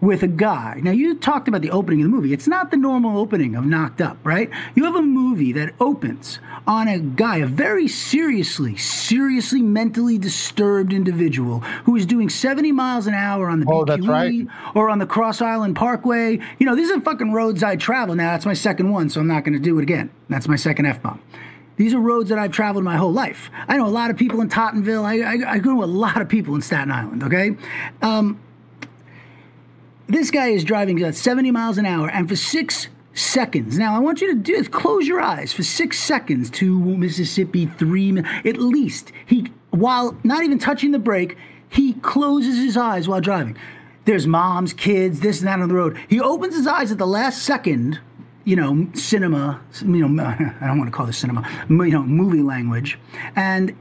with 0.00 0.22
a 0.22 0.28
guy. 0.28 0.78
Now, 0.82 0.92
you 0.92 1.16
talked 1.16 1.48
about 1.48 1.60
the 1.60 1.70
opening 1.70 2.00
of 2.00 2.04
the 2.04 2.14
movie. 2.16 2.32
It's 2.32 2.46
not 2.46 2.70
the 2.70 2.76
normal 2.76 3.18
opening 3.18 3.56
of 3.56 3.64
Knocked 3.66 4.00
Up, 4.00 4.16
right? 4.22 4.48
You 4.76 4.84
have 4.84 4.94
a 4.94 5.02
movie 5.02 5.52
that 5.54 5.74
opens 5.80 6.38
on 6.68 6.86
a 6.86 6.98
guy, 7.00 7.38
a 7.38 7.46
very 7.46 7.88
seriously, 7.88 8.76
seriously 8.76 9.60
mentally 9.60 10.16
disturbed 10.16 10.92
individual 10.92 11.60
who 11.84 11.96
is 11.96 12.06
doing 12.06 12.28
70 12.28 12.70
miles 12.72 13.06
an 13.08 13.14
hour 13.14 13.48
on 13.48 13.60
the 13.60 13.66
Oh, 13.68 13.84
BQE 13.84 14.08
right. 14.08 14.46
or 14.76 14.88
on 14.88 14.98
the 14.98 15.06
Cross 15.06 15.42
Island 15.42 15.74
Parkway. 15.74 16.38
You 16.58 16.66
know, 16.66 16.76
these 16.76 16.90
are 16.92 17.00
fucking 17.00 17.32
roads 17.32 17.62
I 17.62 17.74
travel. 17.76 18.14
Now, 18.14 18.30
that's 18.32 18.46
my 18.46 18.54
second 18.54 18.90
one, 18.90 19.10
so 19.10 19.20
I'm 19.20 19.26
not 19.26 19.44
going 19.44 19.54
to 19.54 19.58
do 19.58 19.78
it 19.78 19.82
again. 19.82 20.10
That's 20.28 20.46
my 20.46 20.56
second 20.56 20.86
F 20.86 21.02
bomb. 21.02 21.20
These 21.78 21.94
are 21.94 22.00
roads 22.00 22.28
that 22.28 22.38
I've 22.38 22.50
traveled 22.50 22.84
my 22.84 22.96
whole 22.96 23.12
life. 23.12 23.50
I 23.68 23.76
know 23.76 23.86
a 23.86 23.88
lot 23.88 24.10
of 24.10 24.16
people 24.16 24.40
in 24.40 24.48
Tottenville. 24.48 25.04
I, 25.04 25.20
I, 25.20 25.54
I 25.54 25.58
know 25.58 25.82
a 25.82 25.86
lot 25.86 26.20
of 26.20 26.28
people 26.28 26.54
in 26.56 26.60
Staten 26.60 26.90
Island, 26.90 27.22
okay? 27.22 27.56
Um, 28.02 28.40
this 30.08 30.30
guy 30.32 30.48
is 30.48 30.64
driving 30.64 31.00
at 31.02 31.14
70 31.14 31.52
miles 31.52 31.78
an 31.78 31.86
hour, 31.86 32.10
and 32.10 32.28
for 32.28 32.34
six 32.34 32.88
seconds. 33.14 33.78
Now, 33.78 33.94
I 33.94 34.00
want 34.00 34.20
you 34.20 34.34
to 34.34 34.40
do 34.40 34.54
is 34.54 34.66
close 34.66 35.06
your 35.06 35.20
eyes 35.20 35.52
for 35.52 35.62
six 35.62 36.00
seconds 36.00 36.50
to 36.50 36.78
Mississippi, 36.80 37.66
three, 37.66 38.18
at 38.18 38.56
least. 38.56 39.12
He, 39.26 39.52
while 39.70 40.18
not 40.24 40.42
even 40.42 40.58
touching 40.58 40.90
the 40.90 40.98
brake, 40.98 41.36
he 41.68 41.92
closes 41.94 42.56
his 42.56 42.76
eyes 42.76 43.06
while 43.06 43.20
driving. 43.20 43.56
There's 44.04 44.26
moms, 44.26 44.72
kids, 44.72 45.20
this 45.20 45.40
and 45.40 45.48
that 45.48 45.60
on 45.60 45.68
the 45.68 45.74
road. 45.74 45.98
He 46.08 46.20
opens 46.20 46.56
his 46.56 46.66
eyes 46.66 46.90
at 46.90 46.98
the 46.98 47.06
last 47.06 47.42
second, 47.42 48.00
you 48.48 48.56
know, 48.56 48.88
cinema, 48.94 49.60
you 49.82 50.08
know, 50.08 50.24
I 50.60 50.66
don't 50.66 50.78
want 50.78 50.90
to 50.90 50.96
call 50.96 51.04
this 51.04 51.18
cinema, 51.18 51.46
you 51.68 51.90
know, 51.90 52.02
movie 52.02 52.40
language, 52.40 52.98
and 53.36 53.76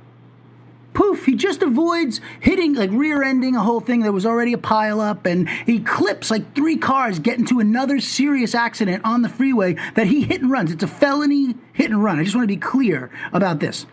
poof, 0.93 1.25
he 1.25 1.36
just 1.36 1.62
avoids 1.62 2.19
hitting, 2.41 2.74
like 2.74 2.89
rear 2.91 3.24
ending 3.24 3.55
a 3.55 3.63
whole 3.63 3.79
thing. 3.79 4.01
that 4.01 4.12
was 4.12 4.25
already 4.25 4.51
a 4.51 4.57
pile 4.57 5.00
up, 5.00 5.25
and 5.25 5.47
he 5.47 5.79
clips 5.79 6.29
like 6.29 6.53
three 6.53 6.75
cars, 6.75 7.17
get 7.17 7.39
into 7.39 7.62
another 7.62 8.01
serious 8.01 8.53
accident 8.53 9.05
on 9.05 9.21
the 9.21 9.29
freeway 9.29 9.75
that 9.95 10.07
he 10.07 10.24
hit 10.24 10.41
and 10.41 10.51
runs. 10.51 10.69
It's 10.69 10.83
a 10.83 10.88
felony 10.88 11.55
hit 11.71 11.89
and 11.89 12.03
run. 12.03 12.19
I 12.19 12.25
just 12.25 12.36
want 12.36 12.43
to 12.43 12.53
be 12.53 12.57
clear 12.57 13.09
about 13.31 13.62
this. 13.62 13.86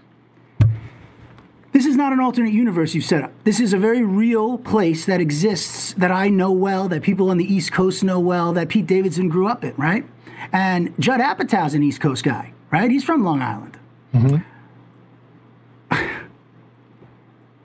This 1.71 1.87
is 1.87 1.95
not 1.95 2.13
an 2.13 2.19
alternate 2.19 2.53
universe 2.53 2.95
you've 2.95 3.05
set 3.05 3.23
up. 3.23 3.33
This 3.45 3.61
is 3.61 3.73
a 3.73 3.79
very 3.79 4.03
real 4.03 4.59
place 4.59 5.07
that 5.07 5.21
exists 5.21 5.93
that 5.95 6.11
I 6.11 6.29
know 6.31 6.51
well, 6.51 6.89
that 6.89 7.03
people 7.03 7.31
on 7.31 7.37
the 7.37 7.45
East 7.45 7.73
Coast 7.73 8.03
know 8.03 8.19
well, 8.19 8.53
that 8.55 8.69
Pete 8.69 8.87
Davidson 8.87 9.29
grew 9.29 9.47
up 9.47 9.63
in, 9.63 9.75
right? 9.77 10.05
And 10.53 10.95
Judd 10.99 11.21
Apatow's 11.21 11.75
an 11.75 11.83
East 11.83 12.01
Coast 12.01 12.25
guy, 12.25 12.53
right? 12.71 12.91
He's 12.91 13.05
from 13.05 13.25
Long 13.25 13.43
Island. 13.43 13.79
Mm-hmm. 14.15 14.37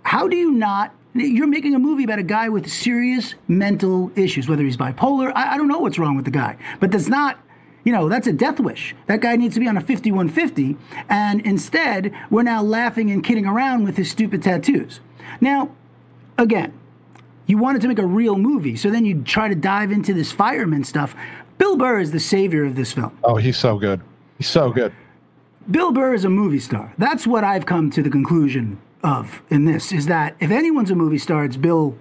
how 0.03 0.27
do 0.27 0.35
you 0.35 0.51
not 0.51 0.91
you're 1.13 1.47
making 1.47 1.75
a 1.75 1.79
movie 1.79 2.03
about 2.03 2.17
a 2.17 2.23
guy 2.23 2.49
with 2.49 2.67
serious 2.67 3.35
mental 3.47 4.11
issues 4.15 4.49
whether 4.49 4.63
he's 4.63 4.77
bipolar 4.77 5.31
I, 5.35 5.53
I 5.53 5.57
don't 5.57 5.67
know 5.67 5.77
what's 5.77 5.99
wrong 5.99 6.15
with 6.15 6.25
the 6.25 6.31
guy. 6.31 6.57
But 6.79 6.91
that's 6.91 7.07
not 7.07 7.37
you 7.83 7.91
know 7.91 8.09
that's 8.09 8.25
a 8.25 8.33
death 8.33 8.59
wish. 8.59 8.95
That 9.05 9.21
guy 9.21 9.35
needs 9.35 9.53
to 9.53 9.59
be 9.59 9.67
on 9.67 9.77
a 9.77 9.81
5150 9.81 10.75
and 11.09 11.41
instead 11.45 12.13
we're 12.31 12.43
now 12.43 12.63
laughing 12.63 13.11
and 13.11 13.23
kidding 13.23 13.45
around 13.45 13.83
with 13.83 13.95
his 13.95 14.09
stupid 14.09 14.41
tattoos. 14.41 14.99
Now 15.39 15.69
again 16.39 16.73
you 17.45 17.57
wanted 17.59 17.81
to 17.81 17.87
make 17.87 17.99
a 17.99 18.05
real 18.05 18.37
movie 18.37 18.75
so 18.75 18.89
then 18.89 19.05
you 19.05 19.21
try 19.21 19.47
to 19.47 19.55
dive 19.55 19.91
into 19.91 20.13
this 20.15 20.31
fireman 20.31 20.83
stuff 20.83 21.15
bill 21.59 21.77
burr 21.77 21.99
is 21.99 22.11
the 22.11 22.19
savior 22.19 22.65
of 22.65 22.75
this 22.75 22.91
film 22.93 23.15
Oh, 23.23 23.35
he's 23.35 23.57
so 23.57 23.77
good. 23.77 24.01
He's 24.39 24.47
so 24.47 24.71
good. 24.71 24.91
Bill 25.69 25.91
Burr 25.91 26.15
is 26.15 26.25
a 26.25 26.29
movie 26.29 26.57
star. 26.59 26.91
That's 26.97 27.27
what 27.27 27.43
I've 27.43 27.65
come 27.67 27.91
to 27.91 28.01
the 28.01 28.09
conclusion 28.09 28.79
of 29.03 29.39
in 29.51 29.65
this 29.65 29.91
is 29.91 30.07
that 30.07 30.35
if 30.39 30.49
anyone's 30.49 30.89
a 30.89 30.95
movie 30.95 31.19
star, 31.19 31.45
it's 31.45 31.57
Bill 31.57 31.95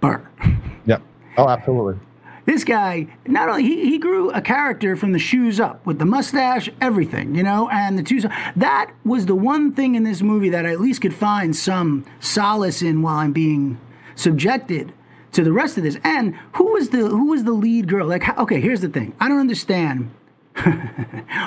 Burr. 0.00 0.20
Yep. 0.86 1.02
Oh, 1.38 1.48
absolutely. 1.48 1.98
This 2.46 2.64
guy, 2.64 3.06
not 3.26 3.48
only 3.48 3.62
he, 3.62 3.88
he 3.88 3.98
grew 3.98 4.30
a 4.32 4.40
character 4.42 4.96
from 4.96 5.12
the 5.12 5.18
shoes 5.18 5.60
up 5.60 5.86
with 5.86 5.98
the 5.98 6.04
mustache, 6.04 6.68
everything, 6.80 7.34
you 7.34 7.42
know, 7.42 7.68
and 7.70 7.98
the 7.98 8.02
two. 8.02 8.20
That 8.56 8.90
was 9.04 9.24
the 9.26 9.34
one 9.36 9.72
thing 9.72 9.94
in 9.94 10.02
this 10.02 10.20
movie 10.20 10.48
that 10.50 10.66
I 10.66 10.72
at 10.72 10.80
least 10.80 11.00
could 11.00 11.14
find 11.14 11.54
some 11.54 12.04
solace 12.18 12.82
in 12.82 13.02
while 13.02 13.16
I'm 13.18 13.32
being 13.32 13.78
subjected 14.16 14.92
to 15.32 15.44
the 15.44 15.52
rest 15.52 15.76
of 15.78 15.84
this. 15.84 15.96
And 16.04 16.36
who 16.54 16.72
was 16.72 16.90
the 16.90 16.98
who 16.98 17.26
was 17.26 17.44
the 17.44 17.52
lead 17.52 17.88
girl? 17.88 18.06
Like, 18.06 18.22
how- 18.22 18.42
okay, 18.42 18.60
here's 18.60 18.80
the 18.80 18.88
thing. 18.88 19.14
I 19.20 19.28
don't 19.28 19.38
understand 19.40 20.10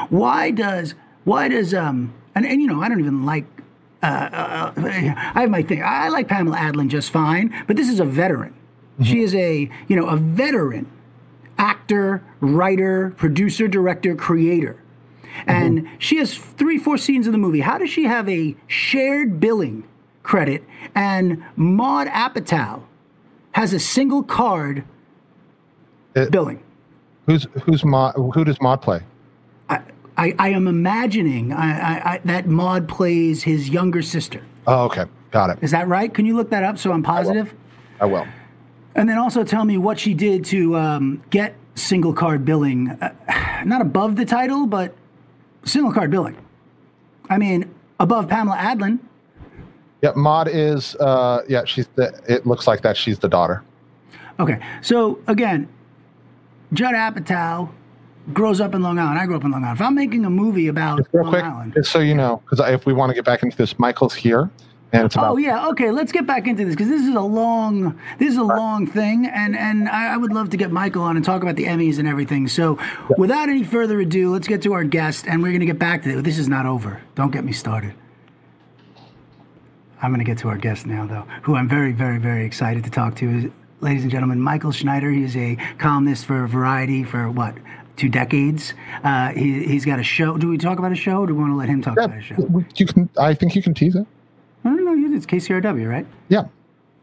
why 0.10 0.52
does 0.52 0.96
why 1.24 1.48
does 1.48 1.74
um 1.74 2.14
and, 2.36 2.46
and 2.46 2.62
you 2.62 2.68
know 2.68 2.82
I 2.82 2.90
don't 2.90 3.00
even 3.00 3.26
like 3.26 3.46
uh, 4.02 4.06
uh, 4.06 4.74
I 4.78 5.42
have 5.42 5.50
my 5.50 5.64
thing. 5.64 5.82
I 5.82 6.10
like 6.10 6.28
Pamela 6.28 6.58
Adlon 6.58 6.90
just 6.90 7.10
fine, 7.12 7.54
but 7.68 7.78
this 7.78 7.88
is 7.88 8.02
a 8.02 8.06
veteran. 8.06 8.54
She 9.02 9.22
is 9.22 9.34
a 9.34 9.70
you 9.88 9.96
know 9.96 10.08
a 10.08 10.18
veteran 10.18 10.90
actor, 11.58 12.24
writer, 12.42 13.14
producer, 13.18 13.68
director, 13.68 14.16
creator. 14.16 14.78
And 15.48 15.90
she 15.98 16.18
has 16.18 16.38
three, 16.38 16.78
four 16.78 16.98
scenes 16.98 17.26
in 17.26 17.32
the 17.32 17.38
movie. 17.40 17.60
How 17.62 17.78
does 17.80 17.90
she 17.90 18.04
have 18.04 18.30
a 18.30 18.56
shared 18.68 19.40
billing 19.40 19.84
credit 20.22 20.64
and 20.96 21.44
Maud 21.56 22.08
Apatow 22.08 22.84
has 23.54 23.74
a 23.74 23.80
single 23.80 24.24
card 24.24 24.84
It- 26.16 26.32
billing? 26.32 26.62
Who's 27.26 27.48
who's 27.64 27.86
Maud? 27.86 28.16
Who 28.16 28.44
does 28.44 28.60
Maud 28.62 28.82
play? 28.82 29.00
I, 30.16 30.36
I 30.38 30.50
am 30.50 30.68
imagining 30.68 31.54
I, 31.54 31.80
I, 31.80 32.14
I, 32.14 32.18
that 32.26 32.48
Maud 32.48 32.88
plays 32.88 33.42
his 33.42 33.70
younger 33.70 34.02
sister. 34.02 34.44
Oh, 34.68 34.86
okay, 34.86 35.06
got 35.32 35.50
it. 35.50 35.58
Is 35.62 35.72
that 35.72 35.88
right? 35.88 36.14
Can 36.14 36.26
you 36.26 36.36
look 36.36 36.50
that 36.52 36.64
up 36.64 36.78
so 36.78 36.92
I'm 36.92 37.02
positive? 37.02 37.54
I 38.00 38.06
will. 38.06 38.28
And 38.96 39.10
then 39.10 39.18
also 39.18 39.44
tell 39.44 39.66
me 39.66 39.78
what 39.78 40.00
she 40.00 40.14
did 40.14 40.46
to 40.46 40.76
um, 40.78 41.24
get 41.32 41.56
single 41.76 42.14
card 42.14 42.46
billing, 42.46 42.90
uh, 42.90 43.64
not 43.66 43.82
above 43.82 44.16
the 44.16 44.26
title, 44.26 44.68
but 44.68 44.94
single 45.64 45.92
card 45.92 46.12
billing. 46.12 46.38
I 47.30 47.38
mean, 47.40 47.74
above 48.00 48.28
Pamela 48.28 48.58
Adlon. 48.58 49.00
Yeah, 50.04 50.12
Maud 50.18 50.50
is. 50.50 50.96
Uh, 50.98 51.44
yeah, 51.48 51.64
she's 51.64 51.88
the. 51.96 52.22
It 52.28 52.46
looks 52.46 52.68
like 52.68 52.82
that 52.82 52.98
she's 52.98 53.20
the 53.20 53.30
daughter. 53.30 53.64
Okay, 54.38 54.60
so 54.82 55.18
again, 55.28 55.70
Judd 56.74 56.94
Apatow 56.94 57.70
grows 58.34 58.60
up 58.60 58.76
in 58.76 58.82
Long 58.82 59.00
Island. 59.00 59.18
I 59.18 59.26
grew 59.26 59.38
up 59.38 59.46
in 59.46 59.52
Long 59.52 59.64
Island. 59.64 59.80
If 59.80 59.86
I'm 59.86 59.96
making 59.96 60.26
a 60.26 60.30
movie 60.30 60.68
about 60.68 61.08
Real 61.14 61.24
Long 61.24 61.32
quick, 61.32 61.44
Island, 61.46 61.74
just 61.74 61.90
so 61.90 62.00
you 62.00 62.16
know, 62.16 62.44
because 62.44 62.60
if 62.70 62.86
we 62.86 62.92
want 62.92 63.12
to 63.12 63.14
get 63.14 63.24
back 63.24 63.44
into 63.44 63.56
this, 63.56 63.80
Michael's 63.80 64.14
here, 64.14 64.52
and 64.92 65.06
it's 65.06 65.16
about. 65.16 65.32
Oh 65.32 65.38
yeah, 65.38 65.70
okay. 65.70 65.90
Let's 65.92 66.12
get 66.12 66.28
back 66.28 66.48
into 66.48 66.66
this 66.66 66.76
because 66.76 66.90
this 66.90 67.04
is 67.04 67.16
a 67.16 67.22
long, 67.22 67.98
this 68.20 68.32
is 68.32 68.38
a 68.38 68.44
long 68.44 68.86
thing, 68.86 69.28
and 69.28 69.56
and 69.56 69.88
I, 69.88 70.16
I 70.16 70.18
would 70.18 70.34
love 70.34 70.50
to 70.50 70.58
get 70.58 70.70
Michael 70.70 71.04
on 71.04 71.16
and 71.16 71.24
talk 71.24 71.44
about 71.44 71.56
the 71.56 71.64
Emmys 71.64 71.98
and 71.98 72.10
everything. 72.10 72.50
So, 72.50 72.78
without 73.18 73.48
any 73.48 73.64
further 73.64 74.02
ado, 74.02 74.34
let's 74.34 74.50
get 74.50 74.62
to 74.64 74.74
our 74.74 74.84
guest, 74.84 75.28
and 75.30 75.42
we're 75.42 75.54
gonna 75.54 75.66
get 75.66 75.80
back 75.80 76.04
to 76.04 76.20
it. 76.20 76.24
This 76.24 76.38
is 76.38 76.50
not 76.50 76.66
over. 76.66 77.02
Don't 77.16 77.32
get 77.32 77.46
me 77.46 77.54
started. 77.54 77.94
I'm 80.04 80.12
gonna 80.12 80.26
get 80.26 80.38
to 80.40 80.50
our 80.50 80.58
guest 80.58 80.86
now, 80.86 81.08
though, 81.08 81.26
who 81.44 81.56
I'm 81.56 81.70
very, 81.70 81.94
very, 81.94 82.20
very 82.20 82.46
excited 82.46 82.84
to 82.84 82.90
talk 82.90 83.16
to. 83.16 83.52
Ladies 83.80 84.04
and 84.04 84.12
gentlemen, 84.12 84.40
Michael 84.40 84.72
Schneider. 84.72 85.10
He's 85.10 85.36
a 85.38 85.56
columnist 85.78 86.26
for 86.26 86.46
Variety 86.46 87.04
for 87.06 87.32
what? 87.32 87.56
Two 87.96 88.10
decades. 88.10 88.74
Uh, 89.04 89.30
he, 89.30 89.66
he's 89.66 89.86
got 89.86 90.00
a 90.00 90.04
show. 90.04 90.38
Do 90.38 90.50
we 90.50 90.58
talk 90.58 90.78
about 90.78 90.92
a 90.92 90.96
show, 90.96 91.22
or 91.22 91.28
do 91.28 91.34
we 91.34 91.40
want 91.40 91.54
to 91.54 91.58
let 91.58 91.70
him 91.70 91.82
talk 91.82 91.98
about 91.98 92.18
a 92.18 92.22
show? 92.22 92.36
You 92.76 92.86
can. 92.86 93.10
I 93.18 93.34
think 93.34 93.56
you 93.56 93.64
can 93.64 93.74
tease 93.74 93.96
it. 93.96 94.06
I 94.66 94.70
don't 94.70 94.84
know. 94.84 95.16
It's 95.16 95.26
KCRW, 95.26 95.90
right? 95.90 96.06
Yeah. 96.28 96.46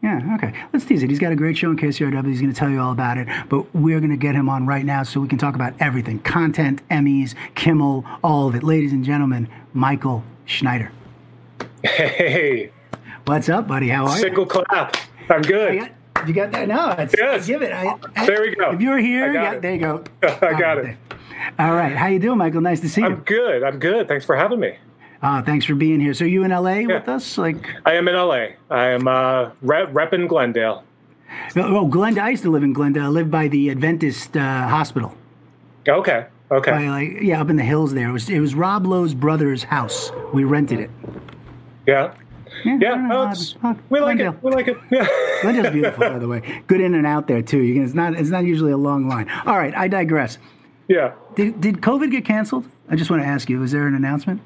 Yeah, 0.03 0.35
okay. 0.35 0.53
Let's 0.73 0.85
tease 0.85 1.03
it. 1.03 1.09
He's 1.09 1.19
got 1.19 1.31
a 1.31 1.35
great 1.35 1.57
show 1.57 1.69
in 1.69 1.77
KCRW. 1.77 2.25
He's 2.25 2.41
going 2.41 2.51
to 2.51 2.57
tell 2.59 2.69
you 2.69 2.79
all 2.79 2.91
about 2.91 3.17
it. 3.17 3.27
But 3.49 3.73
we're 3.75 3.99
going 3.99 4.11
to 4.11 4.17
get 4.17 4.35
him 4.35 4.49
on 4.49 4.65
right 4.65 4.83
now 4.83 5.03
so 5.03 5.19
we 5.19 5.27
can 5.27 5.37
talk 5.37 5.55
about 5.55 5.73
everything 5.79 6.19
content, 6.19 6.87
Emmys, 6.89 7.35
Kimmel, 7.55 8.03
all 8.23 8.47
of 8.47 8.55
it. 8.55 8.63
Ladies 8.63 8.93
and 8.93 9.05
gentlemen, 9.05 9.47
Michael 9.73 10.23
Schneider. 10.45 10.91
Hey, 11.83 12.71
What's 13.31 13.47
up, 13.47 13.65
buddy? 13.65 13.87
How 13.87 14.07
are 14.07 14.15
you? 14.17 14.21
single 14.23 14.45
clap. 14.45 14.97
I'm 15.29 15.41
good. 15.41 15.79
got, 15.79 16.27
you 16.27 16.33
got 16.33 16.51
that? 16.51 16.67
No, 16.67 16.89
it's, 16.99 17.15
Yes. 17.17 17.47
give 17.47 17.61
it. 17.61 17.71
I, 17.71 17.97
I- 18.17 18.25
There 18.25 18.41
we 18.41 18.53
go. 18.53 18.71
If 18.71 18.81
you're 18.81 18.97
here, 18.97 19.31
yeah, 19.31 19.53
it. 19.53 19.61
there 19.61 19.73
you 19.73 19.79
go. 19.79 20.03
I 20.23 20.59
got 20.59 20.79
it. 20.79 20.97
All 21.57 21.73
right. 21.73 21.95
How 21.95 22.07
you 22.07 22.19
doing, 22.19 22.37
Michael? 22.37 22.59
Nice 22.59 22.81
to 22.81 22.89
see 22.89 22.99
you. 22.99 23.07
I'm 23.07 23.21
good. 23.21 23.63
I'm 23.63 23.79
good. 23.79 24.09
Thanks 24.09 24.25
for 24.25 24.35
having 24.35 24.59
me. 24.59 24.75
Uh, 25.21 25.41
thanks 25.43 25.65
for 25.65 25.75
being 25.75 26.01
here. 26.01 26.13
So 26.13 26.25
you 26.25 26.43
in 26.43 26.51
LA 26.51 26.81
with 26.81 27.07
us? 27.07 27.37
Like, 27.37 27.65
I 27.85 27.93
am 27.93 28.09
in 28.09 28.15
LA. 28.15 28.47
I 28.69 28.87
am 28.87 29.07
uh, 29.07 29.51
rep, 29.61 29.93
repping 29.93 30.27
Glendale. 30.27 30.83
oh, 31.55 31.87
Glendale. 31.87 32.25
I 32.25 32.29
used 32.31 32.43
to 32.43 32.51
live 32.51 32.63
in 32.63 32.73
Glendale. 32.73 33.05
I 33.05 33.07
lived 33.07 33.31
by 33.31 33.47
the 33.47 33.69
Adventist 33.69 34.35
uh, 34.35 34.67
hospital. 34.67 35.15
Okay. 35.87 36.25
Okay. 36.51 36.71
By 36.71 36.89
like, 36.89 37.21
yeah, 37.21 37.39
up 37.39 37.49
in 37.49 37.55
the 37.55 37.63
hills 37.63 37.93
there. 37.93 38.09
It 38.09 38.11
was 38.11 38.29
it 38.29 38.41
was 38.41 38.55
Rob 38.55 38.85
Lowe's 38.85 39.13
brother's 39.13 39.63
house. 39.63 40.11
We 40.33 40.43
rented 40.43 40.81
it. 40.81 40.89
Yeah. 41.87 42.13
Yeah, 42.65 42.77
Yeah. 42.81 43.07
Rob- 43.09 43.31
it's, 43.31 43.55
we 43.89 43.99
like 43.99 44.17
Glendale. 44.17 44.33
it. 44.33 44.43
We 44.43 44.51
like 44.51 44.67
it. 44.67 44.77
Yeah. 44.91 45.07
Glendale's 45.41 45.71
beautiful, 45.73 46.09
by 46.09 46.19
the 46.19 46.27
way. 46.27 46.63
Good 46.67 46.81
in 46.81 46.93
and 46.93 47.05
out 47.07 47.27
there 47.27 47.41
too. 47.41 47.59
You 47.61 47.73
can, 47.73 47.83
it's 47.85 47.93
not 47.93 48.13
it's 48.15 48.29
not 48.29 48.43
usually 48.45 48.71
a 48.71 48.77
long 48.77 49.07
line. 49.07 49.29
All 49.45 49.57
right, 49.57 49.75
I 49.75 49.87
digress. 49.87 50.37
yeah. 50.87 51.13
Did 51.35 51.59
did 51.61 51.81
COVID 51.81 52.11
get 52.11 52.25
canceled? 52.25 52.65
I 52.89 52.95
just 52.95 53.09
want 53.09 53.23
to 53.23 53.27
ask 53.27 53.49
you. 53.49 53.59
Was 53.59 53.71
there 53.71 53.87
an 53.87 53.95
announcement? 53.95 54.41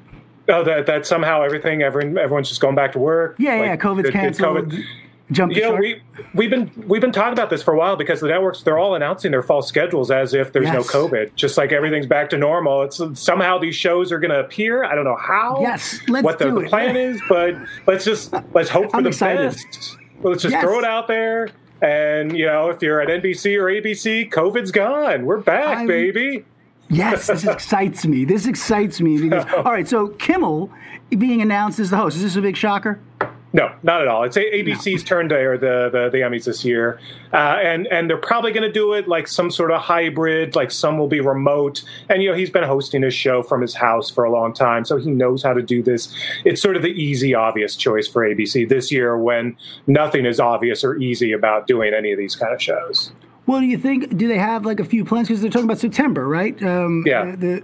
Oh, 0.48 0.62
that 0.62 0.86
that 0.86 1.04
somehow 1.06 1.42
everything, 1.42 1.82
everyone, 1.82 2.16
everyone's 2.18 2.48
just 2.48 2.60
going 2.60 2.76
back 2.76 2.92
to 2.92 2.98
work. 3.00 3.34
Yeah, 3.38 3.54
Like, 3.56 3.64
yeah. 3.66 3.76
COVID's 3.76 3.96
did- 3.96 4.04
did 4.04 4.12
canceled. 4.12 4.68
COVID- 4.70 4.84
Jump 5.32 5.52
You 5.54 5.62
know, 5.62 5.68
shark. 5.70 5.80
we 5.80 6.02
we've 6.34 6.50
been 6.50 6.70
we've 6.86 7.00
been 7.00 7.10
talking 7.10 7.32
about 7.32 7.50
this 7.50 7.60
for 7.60 7.74
a 7.74 7.76
while 7.76 7.96
because 7.96 8.20
the 8.20 8.28
networks 8.28 8.62
they're 8.62 8.78
all 8.78 8.94
announcing 8.94 9.32
their 9.32 9.42
fall 9.42 9.60
schedules 9.60 10.10
as 10.12 10.34
if 10.34 10.52
there's 10.52 10.70
no 10.70 10.82
COVID, 10.82 11.34
just 11.34 11.58
like 11.58 11.72
everything's 11.72 12.06
back 12.06 12.30
to 12.30 12.38
normal. 12.38 12.82
It's 12.82 13.00
somehow 13.20 13.58
these 13.58 13.74
shows 13.74 14.12
are 14.12 14.20
going 14.20 14.30
to 14.30 14.38
appear. 14.38 14.84
I 14.84 14.94
don't 14.94 15.04
know 15.04 15.16
how. 15.16 15.58
Yes, 15.60 15.98
let's 16.06 16.24
what 16.24 16.38
the, 16.38 16.52
the 16.52 16.68
plan 16.68 16.96
is, 16.96 17.20
but 17.28 17.56
let's 17.88 18.04
just 18.04 18.32
let's 18.54 18.68
hope 18.70 18.90
for 18.92 18.98
I'm 18.98 19.02
the 19.02 19.08
excited. 19.08 19.50
best. 19.50 19.96
Let's 20.22 20.42
just 20.42 20.52
Yes. 20.52 20.62
throw 20.62 20.78
it 20.78 20.84
out 20.84 21.08
there. 21.08 21.48
And 21.82 22.36
you 22.38 22.46
know, 22.46 22.70
if 22.70 22.80
you're 22.80 23.00
at 23.00 23.08
NBC 23.08 23.56
or 23.60 23.64
ABC, 23.64 24.30
COVID's 24.30 24.70
gone. 24.70 25.26
We're 25.26 25.38
back, 25.38 25.78
I'm- 25.78 25.86
baby. 25.88 26.44
Yes, 26.88 27.26
this 27.26 27.44
excites 27.48 28.06
me. 28.06 28.24
This 28.24 28.46
excites 28.46 29.00
me 29.00 29.20
because 29.20 29.44
all 29.56 29.64
right. 29.64 29.88
So 29.88 30.06
Kimmel 30.06 30.70
being 31.18 31.42
announced 31.42 31.80
as 31.80 31.90
the 31.90 31.96
host 31.96 32.14
is 32.16 32.22
this 32.22 32.36
a 32.36 32.40
big 32.40 32.56
shocker? 32.56 33.00
No, 33.56 33.72
not 33.82 34.02
at 34.02 34.06
all. 34.08 34.22
It's 34.24 34.36
ABC's 34.36 35.02
turn 35.02 35.30
to 35.30 35.34
air 35.34 35.56
the, 35.56 35.88
the 35.90 36.10
the 36.10 36.18
Emmys 36.18 36.44
this 36.44 36.62
year, 36.62 37.00
uh, 37.32 37.36
and 37.62 37.86
and 37.86 38.10
they're 38.10 38.18
probably 38.18 38.52
going 38.52 38.64
to 38.64 38.72
do 38.72 38.92
it 38.92 39.08
like 39.08 39.26
some 39.26 39.50
sort 39.50 39.70
of 39.70 39.80
hybrid. 39.80 40.54
Like 40.54 40.70
some 40.70 40.98
will 40.98 41.08
be 41.08 41.20
remote, 41.20 41.82
and 42.10 42.22
you 42.22 42.28
know 42.28 42.36
he's 42.36 42.50
been 42.50 42.64
hosting 42.64 43.00
his 43.02 43.14
show 43.14 43.42
from 43.42 43.62
his 43.62 43.74
house 43.74 44.10
for 44.10 44.24
a 44.24 44.30
long 44.30 44.52
time, 44.52 44.84
so 44.84 44.98
he 44.98 45.10
knows 45.10 45.42
how 45.42 45.54
to 45.54 45.62
do 45.62 45.82
this. 45.82 46.14
It's 46.44 46.60
sort 46.60 46.76
of 46.76 46.82
the 46.82 46.90
easy, 46.90 47.34
obvious 47.34 47.76
choice 47.76 48.06
for 48.06 48.28
ABC 48.28 48.68
this 48.68 48.92
year 48.92 49.16
when 49.16 49.56
nothing 49.86 50.26
is 50.26 50.38
obvious 50.38 50.84
or 50.84 50.96
easy 50.98 51.32
about 51.32 51.66
doing 51.66 51.94
any 51.94 52.12
of 52.12 52.18
these 52.18 52.36
kind 52.36 52.52
of 52.52 52.60
shows. 52.60 53.10
Well, 53.46 53.60
do 53.60 53.66
you 53.66 53.78
think? 53.78 54.18
Do 54.18 54.28
they 54.28 54.36
have 54.38 54.66
like 54.66 54.80
a 54.80 54.84
few 54.84 55.02
plans? 55.02 55.28
Because 55.28 55.40
they're 55.40 55.50
talking 55.50 55.64
about 55.64 55.78
September, 55.78 56.28
right? 56.28 56.62
Um, 56.62 57.04
Yeah. 57.06 57.22
uh, 57.22 57.36
The 57.36 57.62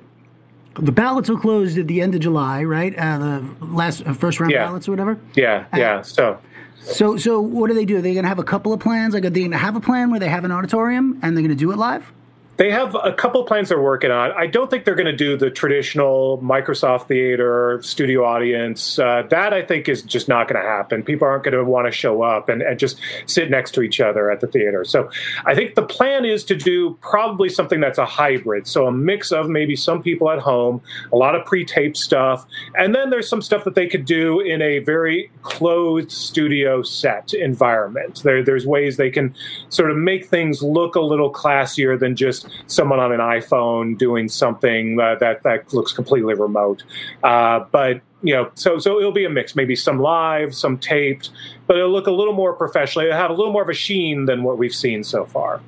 the 0.77 0.93
ballots 0.93 1.29
will 1.29 1.39
close 1.39 1.77
at 1.79 1.87
the 1.87 2.01
end 2.01 2.15
of 2.15 2.21
July, 2.21 2.65
right? 2.65 2.97
Uh, 2.99 3.19
the 3.19 3.65
last 3.67 4.07
uh, 4.07 4.13
first 4.15 4.41
round 4.41 4.53
Yeah. 4.53 4.67
ballots 4.67 4.89
or 4.89 4.93
whatever. 4.93 5.19
Yeah, 5.35 5.65
yeah. 5.75 6.03
So 6.03 6.39
So, 6.81 7.17
so 7.17 7.41
what 7.41 7.69
do 7.69 7.75
they 7.75 7.85
do? 7.85 7.99
Are 7.99 8.01
they 8.01 8.13
going 8.15 8.25
to 8.25 8.29
have 8.29 8.39
a 8.39 8.45
couple 8.45 8.73
of 8.73 8.81
plans? 8.81 9.15
Like, 9.15 9.25
are 9.25 9.31
they 9.31 9.41
going 9.41 9.51
to 9.53 9.57
have 9.59 9.77
a 9.77 9.81
plan 9.81 10.11
where 10.11 10.19
they 10.19 10.29
have 10.29 10.45
an 10.45 10.51
auditorium 10.53 11.19
and 11.23 11.37
they're 11.37 11.43
going 11.43 11.57
to 11.57 11.65
do 11.65 11.71
it 11.71 11.79
live? 11.79 12.11
They 12.59 12.71
have 12.71 12.95
a 13.03 13.13
couple 13.13 13.43
plans 13.45 13.71
they're 13.71 13.81
working 13.81 14.11
on. 14.11 14.31
I 14.33 14.47
don't 14.47 14.71
think 14.71 14.85
they're 14.85 14.95
going 14.95 15.07
to 15.07 15.17
do 15.17 15.37
the 15.37 15.51
traditional 15.51 16.39
Microsoft 16.39 17.09
Theater 17.09 17.81
studio 17.83 18.25
audience. 18.25 18.99
Uh, 18.99 19.23
that 19.31 19.55
I 19.55 19.63
think 19.63 19.89
is 19.89 20.03
just 20.03 20.29
not 20.29 20.49
going 20.49 20.61
to 20.63 20.69
happen. 20.69 21.03
People 21.03 21.27
aren't 21.27 21.45
going 21.45 21.55
to 21.55 21.65
want 21.65 21.87
to 21.87 21.91
show 21.93 22.23
up 22.23 22.51
and, 22.51 22.61
and 22.61 22.79
just 22.79 23.01
sit 23.27 23.51
next 23.51 23.73
to 23.73 23.83
each 23.83 24.01
other 24.01 24.31
at 24.31 24.41
the 24.41 24.47
theater. 24.47 24.85
So 24.85 25.11
I 25.47 25.55
think 25.55 25.77
the 25.77 25.83
plan 25.83 26.27
is 26.27 26.45
to 26.45 26.55
do 26.55 26.97
probably 27.01 27.49
something 27.49 27.81
that's 27.81 27.99
a 27.99 28.05
hybrid. 28.05 28.67
So 28.67 28.87
a 28.87 28.93
mix 28.93 29.33
of 29.33 29.49
maybe 29.49 29.75
some 29.75 30.03
people 30.03 30.31
at 30.31 30.39
home, 30.39 30.83
a 31.11 31.17
lot 31.17 31.35
of 31.35 31.47
pre 31.47 31.65
taped 31.65 31.97
stuff, 31.97 32.47
and 32.77 32.95
then 32.95 33.09
there's 33.09 33.29
some 33.29 33.41
stuff 33.41 33.65
that 33.65 33.75
they 33.75 33.87
could 33.87 34.05
do 34.05 34.41
in 34.41 34.61
a 34.61 34.81
very 34.81 35.31
closed 35.43 36.11
studio 36.13 36.83
set 36.83 37.33
environment. 37.33 38.23
There, 38.23 38.45
there's 38.45 38.67
ways 38.67 38.99
they 38.99 39.11
can 39.11 39.35
sort 39.71 39.91
of 39.91 39.97
make 39.97 40.27
things 40.27 40.63
look 40.63 40.97
a 40.97 41.01
little 41.01 41.33
classier 41.33 41.99
than 41.99 42.15
just 42.15 42.42
someone 42.67 43.01
on 43.01 43.13
an 43.13 43.21
iPhone 43.21 43.97
doing 43.99 44.29
something 44.29 44.99
uh, 45.01 45.17
that 45.17 45.43
that 45.43 45.73
looks 45.73 45.93
completely 45.93 46.35
remote. 46.35 46.83
Uh, 47.23 47.61
but 47.71 48.01
you 48.23 48.35
know, 48.35 48.51
so 48.55 48.79
so 48.79 48.99
it'll 48.99 49.13
be 49.13 49.25
a 49.25 49.31
mix. 49.31 49.57
Maybe 49.57 49.75
some 49.77 49.99
live, 50.01 50.55
some 50.55 50.79
taped, 50.79 51.31
but 51.67 51.77
it'll 51.77 51.91
look 51.91 52.07
a 52.07 52.13
little 52.13 52.35
more 52.35 52.53
professional. 52.53 53.05
It'll 53.07 53.17
have 53.19 53.31
a 53.31 53.35
little 53.35 53.53
more 53.53 53.63
of 53.63 53.69
a 53.69 53.75
sheen 53.75 54.27
than 54.27 54.43
what 54.43 54.59
we've 54.59 54.75
seen 54.75 55.03
so 55.05 55.25
far. 55.25 55.61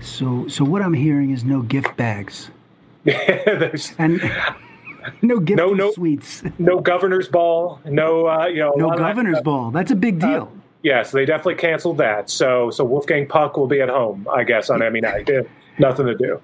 So, 0.00 0.48
so 0.48 0.64
what 0.64 0.82
I'm 0.82 0.94
hearing 0.94 1.30
is 1.30 1.44
no 1.44 1.62
gift 1.62 1.96
bags 1.96 2.50
There's 3.04 3.92
and 3.98 4.20
no 5.22 5.38
gift 5.38 5.58
No, 5.58 5.72
no. 5.74 5.92
sweets, 5.92 6.42
no 6.58 6.80
governor's 6.80 7.28
ball, 7.28 7.80
no 7.84 8.26
uh, 8.28 8.46
you 8.46 8.58
know, 8.58 8.72
no 8.76 8.90
of 8.90 8.98
that 8.98 9.02
governor's 9.08 9.40
ball. 9.42 9.70
That's 9.70 9.90
a 9.92 9.96
big 9.96 10.18
deal. 10.18 10.52
Yeah, 10.82 11.04
so 11.04 11.16
they 11.16 11.24
definitely 11.24 11.54
canceled 11.54 11.98
that. 11.98 12.28
So 12.28 12.70
so 12.70 12.84
Wolfgang 12.84 13.26
Puck 13.28 13.56
will 13.56 13.68
be 13.68 13.80
at 13.80 13.88
home, 13.88 14.26
I 14.32 14.42
guess, 14.44 14.68
on 14.70 14.82
Emmy 14.82 15.00
night. 15.00 15.28
Nothing 15.78 16.06
to 16.06 16.14
do. 16.14 16.40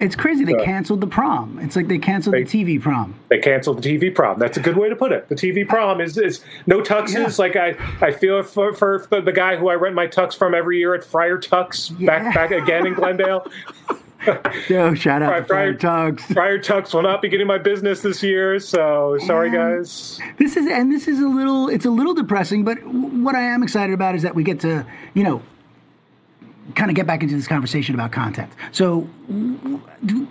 it's 0.00 0.16
crazy. 0.16 0.44
They 0.44 0.54
uh, 0.56 0.64
canceled 0.64 1.00
the 1.00 1.06
prom. 1.06 1.58
It's 1.62 1.76
like 1.76 1.86
they 1.88 1.98
canceled 1.98 2.34
They- 2.34 2.42
the 2.42 2.64
TV 2.64 2.80
prom. 2.82 3.14
They 3.28 3.38
canceled 3.38 3.82
the 3.82 3.88
TV 3.98 4.12
prom. 4.14 4.38
That's 4.38 4.56
a 4.56 4.60
good 4.60 4.76
way 4.76 4.88
to 4.88 4.96
put 4.96 5.12
it. 5.12 5.28
The 5.28 5.34
TV 5.36 5.66
prom 5.68 6.00
is, 6.00 6.18
is 6.18 6.44
no 6.66 6.80
tuxes. 6.82 7.38
Yeah. 7.38 7.44
Like 7.44 7.56
I, 7.56 7.76
I 8.04 8.10
feel 8.10 8.42
for, 8.42 8.72
for 8.72 9.06
the, 9.08 9.32
guy 9.32 9.56
who 9.56 9.68
I 9.68 9.74
rent 9.74 9.94
my 9.94 10.06
tux 10.08 10.36
from 10.36 10.54
every 10.54 10.78
year 10.78 10.94
at 10.94 11.04
Friar 11.04 11.38
Tux 11.38 11.90
back 12.04 12.22
Yeah. 12.22 12.32
back 12.32 12.50
again 12.50 12.86
in 12.86 12.94
Glendale. 12.94 13.46
Yo, 14.68 14.94
shout 14.94 15.20
out 15.20 15.30
to 15.40 15.44
Friar- 15.46 15.76
Friar 15.76 16.12
Tux. 16.12 16.20
Friar 16.32 16.58
Tux 16.58 16.94
will 16.94 17.02
not 17.02 17.20
be 17.22 17.28
getting 17.28 17.46
my 17.46 17.58
business 17.58 18.02
this 18.02 18.22
year. 18.22 18.58
So 18.60 19.18
sorry, 19.26 19.48
Yeah. 19.50 19.76
guys. 19.76 20.20
This 20.38 20.56
is 20.56 20.66
and 20.68 20.92
this 20.92 21.08
is 21.08 21.18
a 21.18 21.26
little. 21.28 21.68
It's 21.68 21.86
a 21.86 21.90
little 21.90 22.14
depressing, 22.14 22.64
but 22.64 22.78
what 22.86 23.34
I 23.34 23.42
am 23.42 23.62
excited 23.64 23.92
about 23.92 24.14
is 24.14 24.22
that 24.22 24.34
we 24.36 24.44
get 24.44 24.60
to, 24.60 24.86
you 25.14 25.24
know, 25.24 25.42
kind 26.74 26.90
of 26.90 26.94
get 26.96 27.06
back 27.06 27.22
into 27.22 27.34
this 27.36 27.46
conversation 27.46 27.94
about 27.94 28.12
content. 28.12 28.50
So, 28.72 29.08
do- 30.04 30.28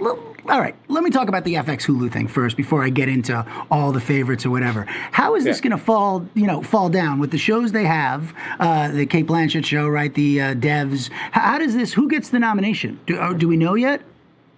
well, 0.00 0.18
all 0.48 0.60
right, 0.60 0.76
let 0.86 1.02
me 1.02 1.10
talk 1.10 1.28
about 1.28 1.42
the 1.44 1.54
FX 1.54 1.84
Hulu 1.84 2.12
thing 2.12 2.28
first 2.28 2.56
before 2.56 2.84
I 2.84 2.88
get 2.88 3.08
into 3.08 3.44
all 3.70 3.90
the 3.90 4.00
favorites 4.00 4.46
or 4.46 4.50
whatever. 4.50 4.84
How 4.84 5.34
is 5.34 5.42
this 5.44 5.58
Yeah. 5.58 5.70
going 5.70 5.78
to 5.78 5.84
fall, 5.84 6.24
you 6.34 6.46
know, 6.46 6.62
fall 6.62 6.88
down 6.88 7.18
with 7.18 7.32
the 7.32 7.38
shows 7.38 7.72
they 7.72 7.84
have? 7.84 8.32
Uh, 8.60 8.88
the 8.92 9.06
Cate 9.06 9.26
Blanchett 9.26 9.64
show, 9.64 9.88
right? 9.88 10.14
The 10.14 10.40
uh, 10.40 10.54
devs. 10.54 11.10
How, 11.32 11.40
how 11.40 11.58
does 11.58 11.74
this? 11.74 11.92
Who 11.92 12.08
gets 12.08 12.28
the 12.28 12.38
nomination? 12.38 13.00
Do, 13.06 13.18
uh, 13.18 13.32
do 13.32 13.48
we 13.48 13.56
know 13.56 13.74
yet? 13.74 14.00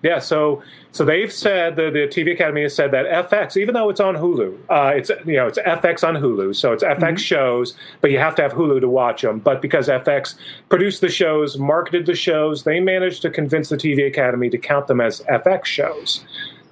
Yeah, 0.03 0.19
so 0.19 0.63
so 0.93 1.05
they've 1.05 1.33
said 1.33 1.77
the, 1.77 1.91
the 1.91 2.09
TV 2.09 2.33
Academy 2.33 2.63
has 2.63 2.75
said 2.75 2.91
that 2.93 3.31
FX, 3.31 3.57
even 3.59 3.75
though 3.75 3.91
it's 3.91 4.01
on 4.01 4.15
Hulu, 4.15 4.59
uh, 4.71 4.93
it's 4.97 5.11
you 5.27 5.37
know 5.37 5.47
it's 5.47 5.59
FX 5.59 6.07
on 6.07 6.15
Hulu, 6.15 6.57
so 6.57 6.73
it's 6.73 6.83
FX 6.83 7.19
shows, 7.19 7.75
but 8.01 8.11
you 8.11 8.19
have 8.19 8.35
to 8.37 8.43
have 8.43 8.53
Hulu 8.53 8.81
to 8.81 8.89
watch 8.89 9.21
them. 9.23 9.41
But 9.41 9.61
because 9.61 9.89
FX 9.89 10.37
produced 10.71 11.03
the 11.03 11.11
shows, 11.11 11.59
marketed 11.59 12.07
the 12.07 12.15
shows, 12.15 12.65
they 12.65 12.81
managed 12.81 13.21
to 13.23 13.31
convince 13.31 13.69
the 13.69 13.77
TV 13.77 14.07
Academy 14.07 14.49
to 14.51 14.59
count 14.59 14.87
them 14.87 15.03
as 15.03 15.21
FX 15.23 15.67
shows. 15.67 16.25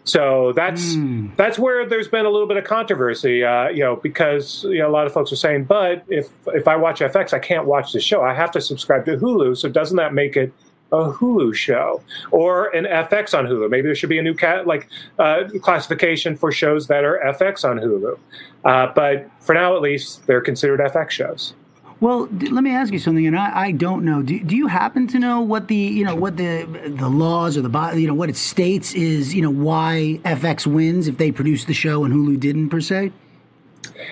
So 0.04 0.54
that's 0.56 0.96
that's 1.36 1.58
where 1.58 1.86
there's 1.86 2.08
been 2.08 2.24
a 2.24 2.30
little 2.30 2.48
bit 2.48 2.56
of 2.56 2.64
controversy, 2.64 3.44
uh, 3.44 3.68
you 3.68 3.80
know, 3.80 3.96
because 3.96 4.64
you 4.64 4.78
know 4.78 4.88
a 4.88 4.90
lot 4.90 5.06
of 5.06 5.12
folks 5.12 5.32
are 5.32 5.36
saying, 5.36 5.64
but 5.64 6.02
if 6.08 6.30
if 6.46 6.66
I 6.66 6.76
watch 6.76 7.00
FX, 7.00 7.34
I 7.34 7.38
can't 7.38 7.66
watch 7.66 7.92
the 7.92 8.00
show. 8.00 8.22
I 8.22 8.32
have 8.32 8.50
to 8.52 8.60
subscribe 8.62 9.04
to 9.04 9.18
Hulu. 9.18 9.58
So 9.58 9.68
doesn't 9.68 9.98
that 9.98 10.14
make 10.14 10.34
it 10.34 10.50
a 10.92 11.12
Hulu 11.12 11.54
show 11.54 12.02
or 12.30 12.68
an 12.74 12.84
FX 12.84 13.36
on 13.36 13.46
Hulu? 13.46 13.70
Maybe 13.70 13.82
there 13.82 13.94
should 13.94 14.08
be 14.08 14.18
a 14.18 14.22
new 14.22 14.34
cat 14.34 14.66
like 14.66 14.88
uh, 15.18 15.44
classification 15.62 16.36
for 16.36 16.50
shows 16.52 16.86
that 16.88 17.04
are 17.04 17.20
FX 17.24 17.68
on 17.68 17.78
Hulu. 17.78 18.18
Uh, 18.64 18.92
but 18.94 19.30
for 19.40 19.54
now, 19.54 19.76
at 19.76 19.82
least, 19.82 20.26
they're 20.26 20.40
considered 20.40 20.80
FX 20.80 21.10
shows. 21.10 21.54
Well, 22.00 22.28
let 22.30 22.62
me 22.62 22.70
ask 22.70 22.92
you 22.92 23.00
something, 23.00 23.26
and 23.26 23.36
I, 23.36 23.66
I 23.66 23.72
don't 23.72 24.04
know. 24.04 24.22
Do, 24.22 24.38
do 24.38 24.54
you 24.54 24.68
happen 24.68 25.08
to 25.08 25.18
know 25.18 25.40
what 25.40 25.66
the 25.66 25.74
you 25.74 26.04
know 26.04 26.14
what 26.14 26.36
the 26.36 26.64
the 26.86 27.08
laws 27.08 27.56
or 27.56 27.62
the 27.62 27.92
you 27.96 28.06
know 28.06 28.14
what 28.14 28.28
it 28.28 28.36
states 28.36 28.94
is 28.94 29.34
you 29.34 29.42
know 29.42 29.50
why 29.50 30.20
FX 30.24 30.64
wins 30.64 31.08
if 31.08 31.18
they 31.18 31.32
produce 31.32 31.64
the 31.64 31.74
show 31.74 32.04
and 32.04 32.14
Hulu 32.14 32.38
didn't 32.38 32.68
per 32.68 32.80
se? 32.80 33.10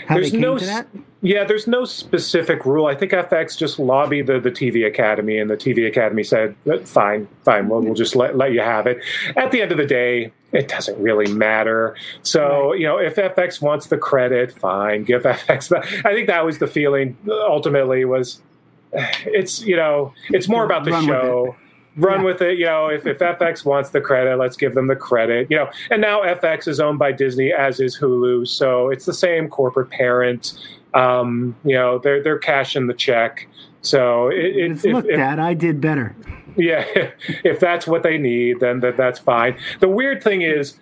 How 0.07 0.17
There's 0.17 0.33
no 0.33 0.59
that? 0.59 0.89
Yeah, 1.23 1.45
there's 1.45 1.67
no 1.67 1.85
specific 1.85 2.65
rule. 2.65 2.87
I 2.87 2.95
think 2.95 3.13
FX 3.13 3.57
just 3.57 3.79
lobbied 3.79 4.27
the, 4.27 4.39
the 4.39 4.51
TV 4.51 4.87
Academy, 4.87 5.39
and 5.39 5.49
the 5.49 5.57
TV 5.57 5.87
Academy 5.87 6.23
said, 6.23 6.55
"Uh, 6.71 6.79
"Fine, 6.79 7.29
fine, 7.45 7.69
we'll, 7.69 7.81
we'll 7.81 7.95
just 7.95 8.17
let, 8.17 8.37
let 8.37 8.53
you 8.53 8.61
have 8.61 8.87
it." 8.87 8.99
At 9.37 9.51
the 9.51 9.63
end 9.63 9.73
of 9.73 9.79
the 9.79 9.87
day, 9.87 10.33
it 10.53 10.69
doesn't 10.69 11.01
really 11.01 11.33
matter. 11.33 11.97
So, 12.23 12.73
you 12.73 12.87
know, 12.87 12.99
if 12.99 13.17
FX 13.17 13.61
wants 13.61 13.87
the 13.87 13.99
credit, 13.99 14.53
fine, 14.53 15.05
give 15.05 15.23
FX. 15.25 15.69
The, 15.69 15.79
I 16.09 16.13
think 16.13 16.27
that 16.27 16.45
was 16.45 16.59
the 16.59 16.67
feeling. 16.67 17.17
Ultimately, 17.29 18.05
was 18.05 18.41
it's 18.93 19.63
you 19.63 19.77
know, 19.77 20.13
it's 20.31 20.49
more 20.49 20.65
about 20.65 20.85
the 20.85 20.93
Run 20.93 21.07
show. 21.07 21.57
Run 21.97 22.23
with 22.25 22.43
it, 22.43 22.59
you 22.59 22.67
know. 22.67 22.89
If, 22.89 23.07
if 23.07 23.19
FX 23.19 23.65
wants 23.65 23.91
the 23.91 24.01
credit, 24.01 24.37
let's 24.39 24.57
give 24.57 24.75
them 24.75 24.87
the 24.87 24.97
credit, 24.97 25.49
you 25.51 25.57
know. 25.57 25.71
And 25.91 26.01
now 26.03 26.21
FX 26.23 26.69
is 26.69 26.79
owned 26.79 26.99
by 26.99 27.13
Disney, 27.13 27.53
as 27.53 27.81
is 27.81 27.99
Hulu, 27.99 28.47
so 28.47 28.91
it's 28.91 29.07
the 29.07 29.15
same 29.15 29.49
corporate 29.49 29.91
parent. 29.91 30.59
Um, 30.95 31.57
you 31.65 31.75
know, 31.75 31.99
they're 31.99 32.23
they're 32.23 32.39
cashing 32.39 32.87
the 32.87 32.95
check. 32.95 33.49
So 33.81 34.29
it, 34.29 34.37
it, 34.57 34.71
It's, 34.73 34.85
if, 34.85 34.93
Look, 34.95 35.07
if- 35.07 35.17
Dad, 35.17 35.39
I 35.39 35.55
did 35.55 35.81
better. 35.81 36.15
yeah, 36.57 36.85
if 37.45 37.61
that's 37.61 37.87
what 37.87 38.03
they 38.03 38.19
need, 38.19 38.61
then 38.61 38.81
that, 38.81 38.97
that's 38.97 39.19
fine. 39.19 39.57
The 39.81 39.89
weird 39.89 40.23
thing 40.23 40.43
is, 40.43 40.79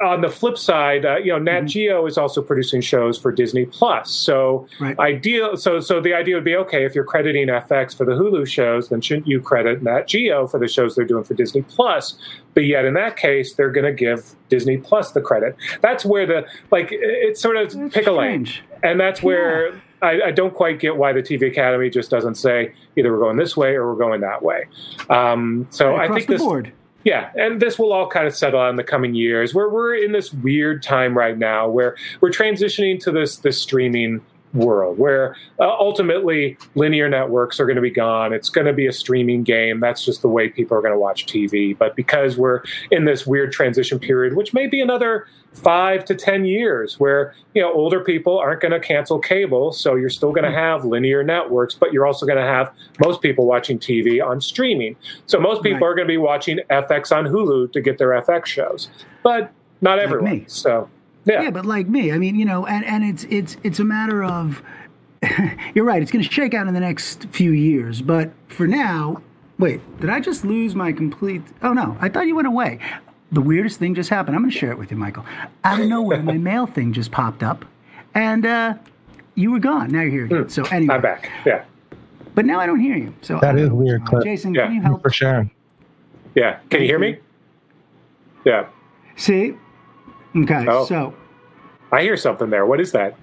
on 0.00 0.20
the 0.20 0.28
flip 0.28 0.56
side, 0.58 1.04
uh, 1.04 1.16
you 1.16 1.32
know, 1.32 1.38
Nat 1.38 1.56
Mm-hmm. 1.60 1.66
Geo 1.66 2.06
is 2.06 2.16
also 2.18 2.42
producing 2.42 2.80
shows 2.80 3.18
for 3.18 3.32
Disney 3.32 3.66
Plus. 3.66 4.10
So 4.10 4.66
Right. 4.80 4.98
ideal. 4.98 5.56
So 5.56 5.80
so 5.80 6.00
the 6.00 6.14
idea 6.14 6.34
would 6.34 6.44
be 6.44 6.56
okay 6.56 6.84
if 6.84 6.94
you're 6.94 7.04
crediting 7.04 7.48
FX 7.48 7.96
for 7.96 8.04
the 8.04 8.12
Hulu 8.12 8.46
shows, 8.46 8.88
then 8.88 9.00
shouldn't 9.00 9.26
you 9.26 9.40
credit 9.40 9.82
Nat 9.82 10.06
Geo 10.06 10.46
for 10.46 10.58
the 10.60 10.68
shows 10.68 10.94
they're 10.96 11.04
doing 11.04 11.24
for 11.24 11.34
Disney 11.34 11.62
Plus? 11.62 12.18
But 12.54 12.64
yet 12.64 12.84
in 12.84 12.94
that 12.94 13.16
case, 13.16 13.54
they're 13.54 13.70
going 13.70 13.84
to 13.86 13.92
give 13.92 14.34
Disney 14.48 14.76
Plus 14.78 15.12
the 15.12 15.20
credit. 15.20 15.56
That's 15.80 16.04
where 16.04 16.26
the 16.26 16.46
like 16.70 16.88
it's 16.92 17.40
sort 17.40 17.56
of 17.56 17.72
That's 17.72 17.94
pick 17.94 18.06
a 18.06 18.12
lane, 18.12 18.48
and 18.82 18.98
that's 19.00 19.22
where. 19.22 19.80
I, 20.02 20.20
I 20.26 20.30
don't 20.30 20.52
quite 20.52 20.78
get 20.78 20.98
why 20.98 21.14
the 21.14 21.22
TV 21.22 21.50
Academy 21.50 21.88
just 21.88 22.10
doesn't 22.10 22.34
say 22.34 22.74
either 22.96 23.10
we're 23.10 23.18
going 23.18 23.38
this 23.38 23.56
way 23.56 23.74
or 23.76 23.90
we're 23.90 23.98
going 23.98 24.20
that 24.20 24.42
way. 24.42 24.66
Um, 25.08 25.66
so 25.70 25.96
I 25.96 26.06
think 26.08 26.26
the 26.26 26.34
this, 26.34 26.42
board. 26.42 26.70
Yeah, 27.06 27.30
and 27.36 27.62
this 27.62 27.78
will 27.78 27.92
all 27.92 28.08
kind 28.08 28.26
of 28.26 28.34
settle 28.34 28.58
out 28.58 28.68
in 28.68 28.74
the 28.74 28.82
coming 28.82 29.14
years. 29.14 29.54
Where 29.54 29.68
we're 29.68 29.94
in 29.94 30.10
this 30.10 30.32
weird 30.32 30.82
time 30.82 31.16
right 31.16 31.38
now, 31.38 31.68
where 31.68 31.94
we're 32.20 32.32
transitioning 32.32 32.98
to 33.04 33.12
this 33.12 33.36
this 33.36 33.62
streaming 33.62 34.20
world, 34.54 34.98
where 34.98 35.36
uh, 35.60 35.68
ultimately 35.78 36.56
linear 36.74 37.08
networks 37.08 37.60
are 37.60 37.66
going 37.66 37.76
to 37.76 37.82
be 37.82 37.90
gone. 37.90 38.32
It's 38.32 38.48
going 38.48 38.66
to 38.66 38.72
be 38.72 38.86
a 38.86 38.92
streaming 38.92 39.42
game. 39.42 39.80
That's 39.80 40.04
just 40.04 40.22
the 40.22 40.28
way 40.28 40.48
people 40.48 40.76
are 40.76 40.80
going 40.80 40.94
to 40.94 40.98
watch 40.98 41.26
TV. 41.26 41.76
But 41.76 41.96
because 41.96 42.36
we're 42.36 42.62
in 42.90 43.04
this 43.04 43.26
weird 43.26 43.52
transition 43.52 43.98
period, 43.98 44.34
which 44.36 44.54
may 44.54 44.66
be 44.66 44.80
another 44.80 45.26
five 45.52 46.04
to 46.06 46.14
ten 46.14 46.44
years, 46.44 46.98
where 47.00 47.34
you 47.54 47.62
know 47.62 47.72
older 47.72 48.00
people 48.00 48.38
aren't 48.38 48.60
going 48.60 48.72
to 48.72 48.80
cancel 48.80 49.18
cable, 49.18 49.72
so 49.72 49.94
you're 49.94 50.10
still 50.10 50.32
going 50.32 50.44
to 50.44 50.52
have 50.52 50.84
linear 50.84 51.22
networks, 51.22 51.74
but 51.74 51.92
you're 51.92 52.06
also 52.06 52.26
going 52.26 52.38
to 52.38 52.44
have 52.44 52.70
most 53.00 53.20
people 53.22 53.46
watching 53.46 53.78
TV 53.78 54.24
on 54.24 54.40
streaming. 54.40 54.96
So 55.26 55.38
most 55.40 55.62
people 55.62 55.80
Right. 55.80 55.86
are 55.88 55.94
going 55.94 56.06
to 56.06 56.12
be 56.12 56.18
watching 56.18 56.60
FX 56.70 57.14
on 57.14 57.24
Hulu 57.26 57.72
to 57.72 57.80
get 57.80 57.98
their 57.98 58.10
FX 58.10 58.46
shows, 58.46 58.88
but 59.22 59.50
not 59.80 59.98
everyone. 59.98 60.30
me. 60.30 60.44
So 60.46 60.88
yeah, 61.26 61.42
Yeah, 61.42 61.50
but 61.50 61.66
like 61.66 61.86
me, 61.88 62.12
I 62.12 62.18
mean, 62.18 62.34
you 62.36 62.44
know, 62.44 62.66
and, 62.66 62.84
and 62.86 63.04
it's 63.04 63.24
it's 63.24 63.56
it's 63.62 63.78
a 63.80 63.84
matter 63.84 64.24
of 64.24 64.62
you're 65.74 65.84
right, 65.84 66.00
it's 66.02 66.10
gonna 66.10 66.24
shake 66.24 66.54
out 66.54 66.66
in 66.66 66.74
the 66.74 66.80
next 66.80 67.26
few 67.30 67.52
years. 67.52 68.00
But 68.00 68.30
for 68.48 68.66
now, 68.66 69.20
wait, 69.58 69.80
did 70.00 70.08
I 70.10 70.20
just 70.20 70.44
lose 70.44 70.74
my 70.74 70.92
complete 70.92 71.42
oh 71.62 71.72
no, 71.72 71.96
I 72.00 72.08
thought 72.08 72.26
you 72.26 72.34
went 72.36 72.48
away. 72.48 72.78
The 73.32 73.40
weirdest 73.40 73.78
thing 73.78 73.94
just 73.94 74.08
happened. 74.08 74.36
I'm 74.36 74.42
gonna 74.42 74.52
share 74.52 74.70
it 74.70 74.78
with 74.78 74.90
you, 74.90 74.96
Michael. 74.96 75.24
Out 75.64 75.80
of 75.80 75.88
nowhere, 75.88 76.22
my 76.22 76.38
mail 76.38 76.66
thing 76.66 76.92
just 76.92 77.10
popped 77.10 77.42
up 77.42 77.64
and 78.14 78.46
uh 78.46 78.74
you 79.34 79.50
were 79.50 79.58
gone. 79.58 79.90
Now 79.90 80.00
you're 80.02 80.10
here 80.10 80.24
again. 80.26 80.48
So 80.48 80.62
anyway, 80.66 80.94
I'm 80.94 81.02
back. 81.02 81.30
Yeah, 81.44 81.64
but 82.34 82.44
now 82.46 82.60
I 82.60 82.66
don't 82.66 82.80
hear 82.80 82.96
you. 82.96 83.12
So 83.22 83.34
That 83.40 83.50
I 83.50 83.52
don't 83.52 83.58
is 83.58 83.68
know 83.70 83.74
what's 83.74 83.84
weird, 83.86 84.12
wrong. 84.12 84.22
Jason, 84.24 84.54
Yeah. 84.54 84.66
can 84.66 84.74
you 84.76 84.82
help? 84.82 85.02
for 85.02 85.10
sharing. 85.10 85.50
yeah. 86.36 86.58
Can 86.70 86.80
you 86.82 86.86
hear 86.86 86.98
me? 86.98 87.18
Yeah, 88.44 88.66
See? 89.16 89.54
Okay, 90.36 90.66
Oh. 90.68 90.84
so 90.84 91.14
I 91.92 92.02
hear 92.02 92.16
something 92.16 92.50
there. 92.50 92.66
What 92.66 92.80
is 92.80 92.92
that? 92.92 93.16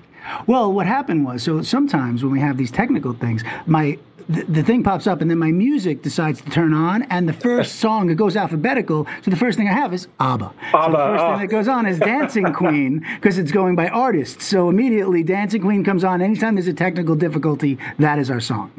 Well, 0.47 0.71
what 0.71 0.85
happened 0.85 1.25
was, 1.25 1.43
so 1.43 1.61
sometimes 1.61 2.23
when 2.23 2.31
we 2.31 2.39
have 2.39 2.57
these 2.57 2.71
technical 2.71 3.13
things, 3.13 3.43
my 3.65 3.97
the, 4.29 4.43
the 4.43 4.63
thing 4.63 4.83
pops 4.83 5.05
up 5.05 5.19
and 5.19 5.29
then 5.29 5.37
my 5.37 5.51
music 5.51 6.01
decides 6.01 6.41
to 6.41 6.49
turn 6.49 6.73
on, 6.73 7.03
and 7.03 7.27
the 7.27 7.33
first 7.33 7.75
song 7.79 8.09
it 8.09 8.15
goes 8.15 8.37
alphabetical. 8.37 9.05
So 9.21 9.31
the 9.31 9.37
first 9.37 9.57
thing 9.57 9.67
I 9.67 9.73
have 9.73 9.93
is 9.93 10.07
ABBA. 10.19 10.53
abba 10.73 10.85
so 10.85 10.91
the 10.91 10.97
first 10.97 11.23
oh. 11.23 11.31
thing 11.31 11.39
that 11.41 11.47
goes 11.47 11.67
on 11.67 11.85
is 11.85 11.99
Dancing 11.99 12.53
Queen 12.53 13.05
because 13.15 13.37
it's 13.37 13.51
going 13.51 13.75
by 13.75 13.89
artists. 13.89 14.45
So 14.45 14.69
immediately 14.69 15.23
Dancing 15.23 15.61
Queen 15.61 15.83
comes 15.83 16.03
on. 16.05 16.21
Anytime 16.21 16.55
there's 16.55 16.67
a 16.67 16.73
technical 16.73 17.15
difficulty, 17.15 17.77
that 17.99 18.17
is 18.17 18.31
our 18.31 18.39
song. 18.39 18.71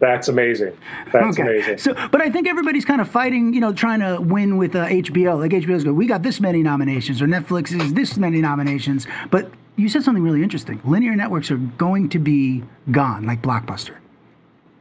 That's 0.00 0.28
amazing. 0.28 0.76
That's 1.12 1.38
okay. 1.38 1.42
amazing. 1.42 1.78
So, 1.78 1.94
but 2.10 2.20
I 2.20 2.30
think 2.30 2.46
everybody's 2.46 2.84
kind 2.84 3.00
of 3.00 3.08
fighting, 3.08 3.52
you 3.52 3.60
know, 3.60 3.72
trying 3.72 4.00
to 4.00 4.20
win 4.20 4.56
with 4.56 4.76
uh, 4.76 4.86
HBO. 4.86 5.38
Like 5.38 5.50
HBO's 5.50 5.84
go, 5.84 5.92
we 5.92 6.06
got 6.06 6.22
this 6.22 6.40
many 6.40 6.62
nominations, 6.62 7.20
or 7.20 7.26
Netflix 7.26 7.78
is 7.78 7.94
this 7.94 8.16
many 8.16 8.40
nominations. 8.40 9.06
But 9.30 9.50
you 9.76 9.88
said 9.88 10.04
something 10.04 10.22
really 10.22 10.42
interesting. 10.42 10.80
Linear 10.84 11.16
networks 11.16 11.50
are 11.50 11.56
going 11.56 12.08
to 12.10 12.18
be 12.18 12.62
gone, 12.90 13.26
like 13.26 13.42
Blockbuster. 13.42 13.96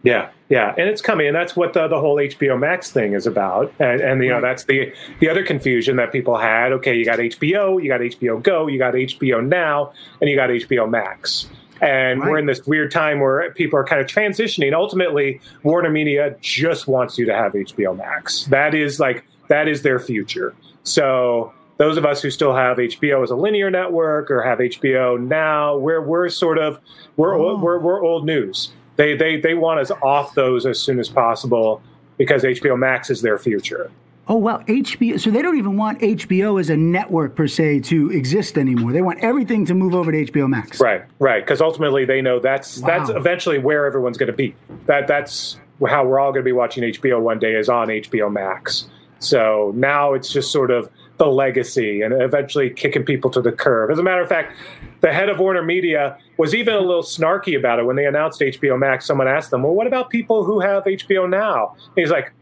Yeah, 0.04 0.30
yeah, 0.50 0.74
and 0.78 0.88
it's 0.88 1.02
coming, 1.02 1.28
and 1.28 1.36
that's 1.36 1.56
what 1.56 1.74
the, 1.74 1.88
the 1.88 2.00
whole 2.00 2.16
HBO 2.18 2.58
Max 2.58 2.92
thing 2.92 3.14
is 3.14 3.28
about. 3.28 3.74
And, 3.80 4.00
and 4.00 4.24
you 4.24 4.30
know, 4.30 4.40
that's 4.40 4.66
the 4.66 4.94
the 5.20 5.30
other 5.30 5.44
confusion 5.44 5.98
that 5.98 6.12
people 6.12 6.38
had. 6.38 6.72
Okay, 6.74 6.96
you 6.96 7.04
got 7.04 7.20
HBO, 7.20 7.82
you 7.82 7.90
got 7.90 8.02
HBO 8.02 8.42
Go, 8.42 8.68
you 8.68 8.78
got 8.78 8.94
HBO 8.94 9.46
Now, 9.46 9.94
and 10.22 10.30
you 10.30 10.36
got 10.36 10.50
HBO 10.50 10.90
Max. 10.90 11.50
And 11.82 12.22
we're 12.22 12.38
in 12.38 12.46
this 12.46 12.66
weird 12.66 12.92
time 12.92 13.20
where 13.20 13.52
people 13.52 13.78
are 13.80 13.84
kind 13.84 14.02
of 14.02 14.08
transitioning. 14.08 14.74
Ultimately, 14.74 15.40
Warner 15.64 15.90
Media 15.90 16.36
just 16.42 16.88
wants 16.88 17.18
you 17.18 17.26
to 17.26 17.34
have 17.34 17.54
HBO 17.54 17.96
Max. 17.96 18.46
That 18.46 18.74
is 18.74 19.00
like 19.00 19.26
that 19.48 19.68
is 19.68 19.82
their 19.82 20.00
future. 20.00 20.56
So 20.84 21.54
those 21.78 21.98
of 21.98 22.06
us 22.06 22.22
who 22.22 22.32
still 22.32 22.56
have 22.56 22.78
HBO 22.78 23.24
as 23.24 23.30
a 23.30 23.36
linear 23.36 23.70
network 23.70 24.32
or 24.32 24.42
have 24.42 24.60
HBO 24.60 25.20
now, 25.20 25.78
we're 25.78 26.02
we're 26.02 26.30
sort 26.30 26.58
of 26.58 26.80
we're 27.16 27.36
old, 27.36 27.60
oh. 27.60 27.64
we're, 27.64 27.80
we're 27.80 28.04
old 28.04 28.26
news. 28.26 28.72
They 28.96 29.16
they 29.16 29.40
they 29.40 29.54
want 29.54 29.80
us 29.80 29.92
off 30.02 30.34
those 30.34 30.66
as 30.66 30.80
soon 30.80 31.00
as 31.00 31.10
possible 31.10 31.82
because 32.18 32.44
HBO 32.44 32.78
Max 32.78 33.10
is 33.10 33.22
their 33.22 33.38
future. 33.38 33.92
Oh 34.30 34.36
wow, 34.36 34.62
HBO. 34.68 35.20
So 35.20 35.32
they 35.32 35.42
don't 35.42 35.58
even 35.58 35.78
want 35.78 36.00
HBO 36.00 36.60
as 36.60 36.70
a 36.70 36.76
network 36.76 37.36
per 37.36 37.48
se 37.48 37.82
to 37.82 38.12
exist 38.12 38.58
anymore. 38.58 38.92
They 38.92 39.02
want 39.02 39.20
everything 39.20 39.66
to 39.66 39.74
move 39.74 39.96
over 39.96 40.12
to 40.12 40.26
HBO 40.26 40.50
Max. 40.50 40.82
Right, 40.82 41.04
right. 41.20 41.44
Because 41.44 41.62
ultimately 41.62 42.04
they 42.04 42.22
know 42.22 42.40
that's 42.40 42.76
that's 42.82 43.10
eventually 43.10 43.58
where 43.58 43.86
everyone's 43.86 44.18
going 44.18 44.32
to 44.32 44.36
be. 44.36 44.54
That 44.86 45.08
that's 45.08 45.60
how 45.88 46.06
we're 46.06 46.20
all 46.20 46.32
going 46.32 46.44
to 46.44 46.48
be 46.48 46.52
watching 46.52 46.84
HBO 46.84 47.22
one 47.22 47.40
day 47.40 47.56
is 47.56 47.70
on 47.70 47.88
HBO 47.88 48.32
Max. 48.32 48.90
So 49.20 49.72
now 49.76 50.14
it's 50.14 50.32
just 50.32 50.52
sort 50.52 50.72
of 50.72 50.90
the 51.18 51.26
legacy 51.26 52.02
and 52.02 52.14
eventually 52.22 52.70
kicking 52.70 53.04
people 53.04 53.32
to 53.32 53.42
the 53.42 53.52
curb. 53.52 53.90
As 53.90 53.98
a 53.98 54.04
matter 54.04 54.22
of 54.22 54.30
fact, 54.30 54.56
the 55.02 55.12
head 55.12 55.30
of 55.30 55.40
Warner 55.40 55.64
Media 55.64 56.18
was 56.38 56.54
even 56.54 56.76
a 56.76 56.80
little 56.80 57.02
snarky 57.02 57.58
about 57.58 57.80
it 57.80 57.86
when 57.86 57.96
they 57.96 58.06
announced 58.06 58.42
HBO 58.42 58.78
Max. 58.78 59.06
Someone 59.06 59.28
asked 59.28 59.52
them, 59.52 59.64
"Well, 59.64 59.74
what 59.74 59.88
about 59.88 60.10
people 60.10 60.44
who 60.44 60.60
have 60.60 60.84
HBO 60.86 61.28
now?" 61.28 61.76
And 61.78 61.96
he's 61.96 62.12
like, 62.12 62.34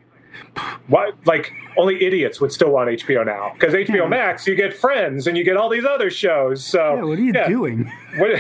"What? 0.88 1.16
Like 1.26 1.52
only 1.78 2.04
idiots 2.04 2.40
would 2.42 2.52
still 2.52 2.72
want 2.72 2.90
HBO 2.90 3.26
now 3.26 3.52
because 3.54 3.74
HBO 3.74 4.04
Yeah. 4.04 4.08
Max, 4.08 4.46
you 4.48 4.56
get 4.56 4.74
Friends 4.74 5.28
and 5.28 5.38
you 5.38 5.44
get 5.44 5.58
all 5.58 5.70
these 5.70 5.86
other 5.86 6.10
shows." 6.10 6.66
So 6.66 6.96
Yeah, 6.96 7.04
what 7.04 7.18
are 7.20 7.22
you 7.22 7.34
yeah. 7.34 7.48
doing? 7.48 7.92
What, 8.18 8.32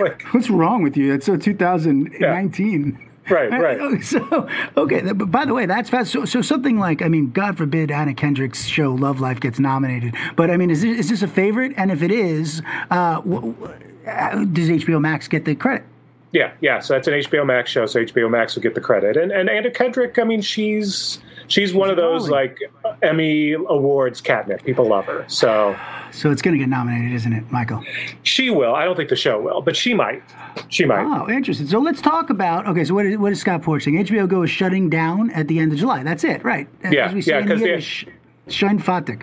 like, 0.00 0.22
What's 0.32 0.48
wrong 0.48 0.82
with 0.84 0.96
you? 0.96 1.12
It's 1.12 1.26
so 1.26 1.36
2019. 1.36 2.98
right, 3.28 3.50
right. 3.60 4.04
So 4.04 4.48
okay, 4.76 5.00
but 5.12 5.30
by 5.30 5.44
the 5.44 5.54
way, 5.54 5.66
that's 5.66 5.90
fast. 5.90 6.12
So, 6.12 6.24
so 6.24 6.40
something 6.42 6.78
like 6.78 7.02
I 7.02 7.08
mean, 7.08 7.30
God 7.32 7.56
forbid 7.58 7.90
Anna 7.90 8.14
Kendrick's 8.14 8.64
show 8.66 8.92
Love 8.94 9.20
Life 9.20 9.40
gets 9.40 9.58
nominated. 9.58 10.14
But 10.36 10.50
I 10.50 10.56
mean, 10.56 10.70
is 10.70 10.82
this, 10.82 10.98
is 11.00 11.08
this 11.10 11.22
a 11.22 11.28
favorite? 11.28 11.72
And 11.76 11.90
if 11.90 12.02
it 12.02 12.12
is, 12.12 12.62
uh, 12.90 13.16
w- 13.16 13.52
w- 13.54 13.78
uh, 14.06 14.44
does 14.44 14.68
HBO 14.68 15.00
Max 15.00 15.26
get 15.26 15.44
the 15.44 15.54
credit? 15.56 15.84
Yeah, 16.32 16.52
yeah. 16.60 16.80
So 16.80 16.94
that's 16.94 17.08
an 17.08 17.14
HBO 17.14 17.46
Max 17.46 17.70
show, 17.70 17.86
so 17.86 18.00
HBO 18.04 18.28
Max 18.30 18.54
will 18.56 18.62
get 18.62 18.74
the 18.74 18.80
credit. 18.80 19.16
And 19.16 19.30
and 19.32 19.48
Anna 19.48 19.70
Kendrick, 19.70 20.18
I 20.18 20.24
mean, 20.24 20.42
she's 20.42 21.18
she's 21.46 21.72
one 21.72 21.88
of 21.88 21.96
those 21.96 22.28
like 22.28 22.58
Emmy 23.02 23.52
awards 23.52 24.20
catnip. 24.20 24.62
People 24.64 24.86
love 24.88 25.06
her, 25.06 25.24
so 25.28 25.76
So 26.10 26.30
it's 26.30 26.42
going 26.42 26.54
to 26.54 26.58
get 26.58 26.68
nominated, 26.68 27.12
isn't 27.12 27.32
it, 27.32 27.50
Michael? 27.50 27.82
she 28.22 28.50
will. 28.50 28.74
I 28.74 28.84
don't 28.84 28.96
think 28.96 29.08
the 29.08 29.16
show 29.16 29.40
will, 29.40 29.62
but 29.62 29.76
she 29.76 29.94
might. 29.94 30.22
She 30.68 30.84
might. 30.84 31.04
Oh, 31.04 31.28
interesting. 31.30 31.66
So 31.68 31.78
let's 31.78 32.00
talk 32.02 32.28
about. 32.28 32.66
Okay, 32.66 32.84
so 32.84 32.94
what 32.94 33.06
is, 33.06 33.16
what 33.18 33.32
is 33.32 33.40
Scott 33.40 33.62
Porch 33.62 33.84
saying? 33.84 34.04
HBO 34.04 34.28
Go 34.28 34.42
is 34.42 34.50
shutting 34.50 34.90
down 34.90 35.30
at 35.30 35.46
the 35.48 35.58
end 35.58 35.72
of 35.72 35.78
July. 35.78 36.02
That's 36.02 36.24
it, 36.24 36.42
right? 36.44 36.68
Yeah, 36.90 37.06
As 37.06 37.14
we 37.14 37.22
yeah, 37.22 37.38
in 37.38 37.48
'cause 37.48 37.60
the- 37.60 37.66
Yiddish, 37.66 38.06
Schein 38.48 38.78
Fatik. 38.78 39.22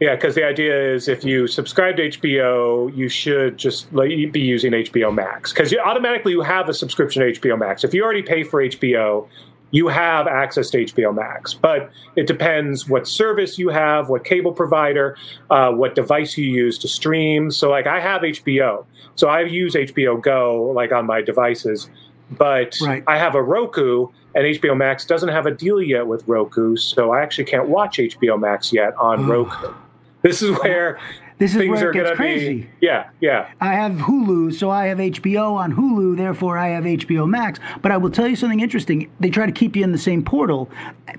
Yeah, 0.00 0.14
because 0.14 0.34
the 0.34 0.44
idea 0.44 0.94
is 0.94 1.08
if 1.08 1.24
you 1.24 1.46
subscribe 1.46 1.96
to 1.96 2.08
HBO, 2.08 2.94
you 2.96 3.10
should 3.10 3.58
just 3.58 3.92
like, 3.92 4.08
be 4.32 4.40
using 4.40 4.72
HBO 4.72 5.14
Max 5.14 5.52
because 5.52 5.70
you 5.70 5.78
automatically 5.78 6.32
you 6.32 6.40
have 6.40 6.70
a 6.70 6.74
subscription 6.74 7.22
to 7.22 7.38
HBO 7.38 7.58
Max. 7.58 7.84
If 7.84 7.92
you 7.92 8.02
already 8.02 8.22
pay 8.22 8.42
for 8.42 8.62
HBO, 8.62 9.28
you 9.72 9.88
have 9.88 10.26
access 10.26 10.70
to 10.70 10.84
HBO 10.84 11.14
Max. 11.14 11.52
But 11.52 11.90
it 12.16 12.26
depends 12.26 12.88
what 12.88 13.06
service 13.06 13.58
you 13.58 13.68
have, 13.68 14.08
what 14.08 14.24
cable 14.24 14.52
provider, 14.52 15.16
uh, 15.50 15.70
what 15.72 15.94
device 15.94 16.36
you 16.36 16.46
use 16.46 16.78
to 16.78 16.88
stream. 16.88 17.50
So, 17.50 17.70
like, 17.70 17.86
I 17.86 18.00
have 18.00 18.22
HBO, 18.22 18.86
so 19.16 19.28
I 19.28 19.42
use 19.42 19.74
HBO 19.74 20.20
Go 20.20 20.72
like 20.74 20.92
on 20.92 21.06
my 21.06 21.20
devices. 21.20 21.90
But 22.30 22.76
Right. 22.80 23.02
I 23.06 23.18
have 23.18 23.34
a 23.34 23.42
Roku, 23.42 24.06
and 24.34 24.46
HBO 24.46 24.76
Max 24.76 25.04
doesn't 25.04 25.30
have 25.30 25.46
a 25.46 25.50
deal 25.50 25.82
yet 25.82 26.06
with 26.06 26.26
Roku, 26.26 26.76
so 26.76 27.12
I 27.12 27.22
actually 27.22 27.44
can't 27.44 27.68
watch 27.68 27.98
HBO 27.98 28.38
Max 28.38 28.72
yet 28.72 28.94
on 28.96 29.26
Roku. 29.26 29.74
This 30.22 30.42
is 30.42 30.50
uh, 30.50 30.60
where 30.62 30.98
This 31.38 31.52
is 31.52 31.56
things 31.58 31.70
where 31.70 31.88
are 31.88 31.90
it 31.90 31.94
gets 31.94 32.10
crazy. 32.16 32.54
be. 32.62 32.70
Yeah, 32.82 33.08
yeah. 33.20 33.48
I 33.60 33.72
have 33.74 33.92
Hulu, 33.92 34.52
so 34.52 34.68
I 34.70 34.86
have 34.86 34.98
HBO 34.98 35.54
on 35.54 35.72
Hulu, 35.74 36.16
therefore 36.16 36.58
I 36.58 36.68
have 36.68 36.84
HBO 36.84 37.26
Max. 37.28 37.58
But 37.80 37.90
I 37.92 37.96
will 37.96 38.10
tell 38.10 38.28
you 38.28 38.36
something 38.36 38.60
interesting. 38.60 39.10
They 39.20 39.30
try 39.30 39.46
to 39.46 39.52
keep 39.52 39.74
you 39.76 39.82
in 39.82 39.92
the 39.92 39.98
same 39.98 40.22
portal. 40.22 40.68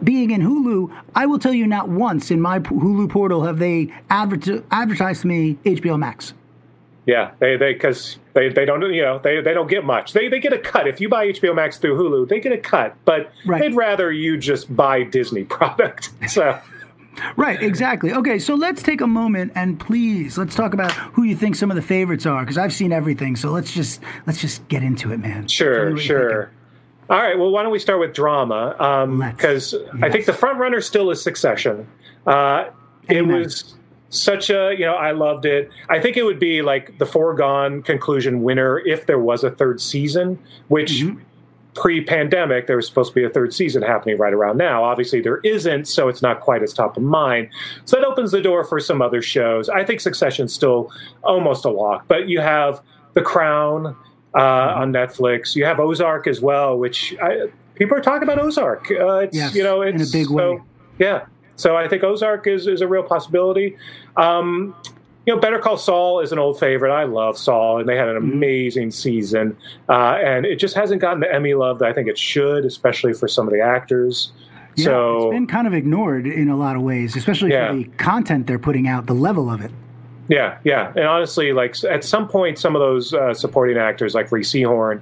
Being 0.04 0.30
in 0.32 0.42
Hulu, 0.42 0.96
I 1.16 1.26
will 1.26 1.40
tell 1.40 1.54
you 1.54 1.66
not 1.66 1.90
once 1.90 2.30
in 2.30 2.40
my 2.40 2.60
Hulu 2.60 3.10
portal 3.10 3.44
have 3.44 3.58
they 3.58 3.92
adver- 4.12 4.64
advertised 4.72 5.22
to 5.22 5.28
me 5.28 5.58
HBO 5.66 5.98
Max. 5.98 6.34
Yeah, 7.08 7.32
they 7.40 7.58
they 7.58 7.74
because 7.74 8.20
they, 8.36 8.50
they 8.50 8.64
don't 8.64 8.84
you 8.94 9.02
know 9.02 9.18
they, 9.24 9.42
they 9.42 9.56
don't 9.56 9.68
get 9.68 9.84
much. 9.84 10.14
They 10.14 10.28
they 10.28 10.40
get 10.40 10.54
a 10.54 10.60
cut 10.60 10.88
if 10.88 11.02
you 11.02 11.10
buy 11.10 11.30
HBO 11.30 11.56
Max 11.56 11.80
through 11.80 11.98
Hulu. 11.98 12.30
They 12.30 12.40
get 12.40 12.52
a 12.52 12.60
cut, 12.60 12.96
but 13.06 13.32
Right. 13.48 13.60
they'd 13.60 13.74
rather 13.76 14.12
you 14.12 14.38
just 14.38 14.74
buy 14.76 15.02
Disney 15.04 15.44
product. 15.58 16.12
So 16.30 16.60
Right, 17.36 17.62
exactly. 17.62 18.14
Okay, 18.14 18.40
so 18.40 18.56
let's 18.56 18.82
take 18.82 19.02
a 19.02 19.08
moment 19.08 19.52
and 19.56 19.80
please 19.80 20.38
let's 20.38 20.56
talk 20.56 20.74
about 20.74 20.92
who 20.92 21.24
you 21.24 21.36
think 21.36 21.56
some 21.56 21.70
of 21.70 21.76
the 21.76 21.82
favorites 21.82 22.26
are 22.26 22.42
because 22.42 22.58
I've 22.58 22.74
seen 22.74 22.92
everything. 22.92 23.36
So 23.36 23.52
let's 23.52 23.74
just 23.74 24.02
let's 24.28 24.40
just 24.40 24.68
get 24.70 24.84
into 24.84 25.12
it, 25.12 25.20
man. 25.20 25.48
Sure, 25.48 25.98
sure. 25.98 26.52
All 27.10 27.18
right. 27.18 27.38
Well, 27.38 27.52
why 27.52 27.64
don't 27.64 27.72
we 27.72 27.80
start 27.80 28.00
with 28.00 28.14
drama? 28.14 28.76
Because 29.36 29.76
I 30.02 30.10
think 30.10 30.26
the 30.26 30.34
front 30.34 30.60
runner 30.60 30.80
still 30.80 31.12
is 31.12 31.22
Succession. 31.22 31.88
Uh, 32.26 32.70
it 33.10 33.24
was 33.24 33.76
such 34.10 34.50
a 34.50 34.74
you 34.78 34.86
know 34.86 34.94
I 34.94 35.12
loved 35.12 35.46
it. 35.46 35.70
I 35.90 36.00
think 36.00 36.16
it 36.18 36.24
would 36.24 36.40
be 36.40 36.62
like 36.62 36.98
the 36.98 37.06
foregone 37.06 37.82
conclusion 37.82 38.44
winner 38.44 38.80
if 38.80 39.06
there 39.06 39.20
was 39.20 39.44
a 39.44 39.52
third 39.52 39.82
season, 39.82 40.40
which. 40.70 40.92
Mm-hmm. 41.02 41.20
Pre-pandemic, 41.74 42.68
there 42.68 42.76
was 42.76 42.86
supposed 42.88 43.12
to 43.12 43.16
be 43.16 43.24
a 43.24 43.30
third 43.30 43.54
season 43.54 43.82
happening 43.82 44.18
right 44.18 44.34
around 44.34 44.58
now. 44.58 44.84
Obviously, 44.84 45.22
there 45.22 45.38
isn't, 45.40 45.88
so 45.88 46.10
it's 46.10 46.22
not 46.22 46.42
quite 46.42 46.62
as 46.64 46.74
top 46.74 46.98
of 46.98 47.04
mind. 47.04 47.48
So 47.86 47.98
that 47.98 48.06
opens 48.06 48.32
the 48.32 48.42
door 48.42 48.64
for 48.66 48.80
some 48.80 49.02
other 49.02 49.22
shows. 49.22 49.70
I 49.70 49.84
think 49.86 50.02
Succession's 50.02 50.54
still 50.54 50.92
almost 51.24 51.64
a 51.66 51.70
lock, 51.70 52.06
but 52.10 52.28
you 52.28 52.42
have 52.42 52.82
The 53.14 53.22
Crown 53.22 53.96
uh, 54.36 54.40
on 54.40 54.92
Netflix. 54.92 55.56
You 55.56 55.64
have 55.66 55.80
Ozark 55.80 56.28
as 56.28 56.42
well, 56.42 56.78
which 56.78 57.16
I, 57.22 57.48
people 57.76 57.98
are 57.98 58.02
talking 58.02 58.24
about 58.24 58.40
Ozark. 58.40 58.92
Uh, 58.92 59.16
it's 59.20 59.36
Yes, 59.36 59.56
you 59.56 59.64
know 59.64 59.82
in 59.82 59.98
a 59.98 60.02
it's 60.02 60.12
big 60.12 60.28
so- 60.28 60.34
way. 60.56 60.62
Yeah, 61.00 61.26
so 61.56 61.78
I 61.78 61.88
think 61.88 62.04
Ozark 62.04 62.48
is 62.48 62.68
is 62.68 62.82
a 62.82 62.88
real 62.88 63.04
possibility. 63.04 63.78
Um, 64.18 64.76
you 65.26 65.36
know, 65.36 65.40
Better 65.40 65.60
Call 65.60 65.78
Saul 65.78 66.20
is 66.20 66.32
an 66.32 66.40
old 66.40 66.60
favorite. 66.60 66.92
I 66.92 67.04
love 67.04 67.38
Saul, 67.38 67.80
and 67.80 67.88
they 67.88 67.96
had 67.96 68.08
an 68.10 68.18
Mm-hmm. 68.18 68.32
amazing 68.34 68.92
season, 68.92 69.56
uh, 69.90 70.18
and 70.24 70.46
it 70.46 70.58
just 70.58 70.76
hasn't 70.76 71.02
gotten 71.02 71.20
the 71.20 71.34
Emmy 71.34 71.54
love 71.54 71.80
that 71.80 71.88
I 71.90 71.94
think 71.94 72.08
it 72.08 72.18
should, 72.18 72.66
especially 72.66 73.14
for 73.14 73.28
some 73.28 73.48
of 73.48 73.54
the 73.54 73.62
actors. 73.62 74.32
Yeah, 74.76 74.86
so 74.86 75.18
it's 75.30 75.34
been 75.36 75.48
kind 75.48 75.68
of 75.68 75.74
ignored 75.74 76.26
in 76.26 76.48
a 76.50 76.56
lot 76.56 76.76
of 76.76 76.82
ways, 76.82 77.16
especially 77.16 77.52
Yeah. 77.52 77.72
for 77.72 77.78
the 77.78 77.84
content 77.98 78.48
they're 78.48 78.58
putting 78.60 78.88
out, 78.88 79.06
the 79.06 79.14
level 79.14 79.50
of 79.52 79.62
it. 79.62 79.72
Yeah, 80.30 80.58
yeah, 80.64 80.94
and 80.96 81.06
honestly, 81.06 81.52
like 81.52 81.76
at 81.84 82.06
some 82.06 82.26
point, 82.28 82.58
some 82.58 82.74
of 82.76 82.80
those 82.80 83.14
uh, 83.14 83.34
supporting 83.34 83.78
actors, 83.78 84.16
like 84.16 84.32
Rhea 84.32 84.44
Seehorn, 84.44 85.02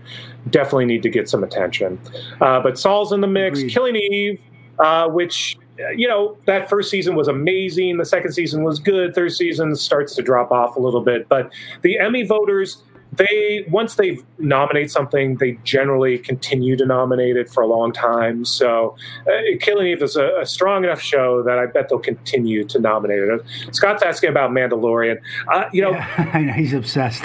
definitely 0.49 0.85
need 0.85 1.03
to 1.03 1.09
get 1.09 1.29
some 1.29 1.43
attention. 1.43 1.99
Uh, 2.41 2.59
but 2.61 2.79
Saul's 2.79 3.11
in 3.13 3.21
the 3.21 3.27
mix. 3.27 3.59
Agreed. 3.59 3.71
Killing 3.71 3.95
Eve, 3.95 4.41
uh, 4.79 5.07
which 5.07 5.55
you 5.95 6.07
know 6.07 6.37
that 6.45 6.69
first 6.69 6.89
season 6.89 7.15
was 7.15 7.27
amazing. 7.27 7.97
The 7.97 8.05
second 8.05 8.33
season 8.33 8.63
was 8.63 8.79
good. 8.79 9.13
Third 9.15 9.31
season 9.31 9.75
starts 9.75 10.15
to 10.15 10.21
drop 10.21 10.51
off 10.51 10.75
a 10.75 10.79
little 10.79 11.01
bit. 11.01 11.27
But 11.29 11.51
the 11.81 11.99
Emmy 11.99 12.23
voters, 12.23 12.83
they 13.13 13.65
once 13.69 13.95
they 13.95 14.19
nominate 14.37 14.91
something, 14.91 15.37
they 15.37 15.53
generally 15.63 16.17
continue 16.17 16.75
to 16.75 16.85
nominate 16.85 17.37
it 17.37 17.49
for 17.49 17.63
a 17.63 17.67
long 17.67 17.91
time. 17.91 18.45
So, 18.45 18.95
uh, 19.27 19.57
Killing 19.59 19.87
Eve 19.87 20.03
is 20.03 20.15
a, 20.15 20.39
a 20.41 20.45
strong 20.45 20.83
enough 20.83 21.01
show 21.01 21.43
that 21.43 21.57
I 21.57 21.65
bet 21.65 21.89
they'll 21.89 21.99
continue 21.99 22.63
to 22.65 22.79
nominate 22.79 23.19
it. 23.19 23.41
Scott's 23.71 24.03
asking 24.03 24.29
about 24.29 24.51
Mandalorian. 24.51 25.19
Uh, 25.51 25.65
you 25.71 25.81
know, 25.81 25.91
Yeah, 25.91 26.39
know 26.45 26.53
he's 26.53 26.73
obsessed. 26.73 27.23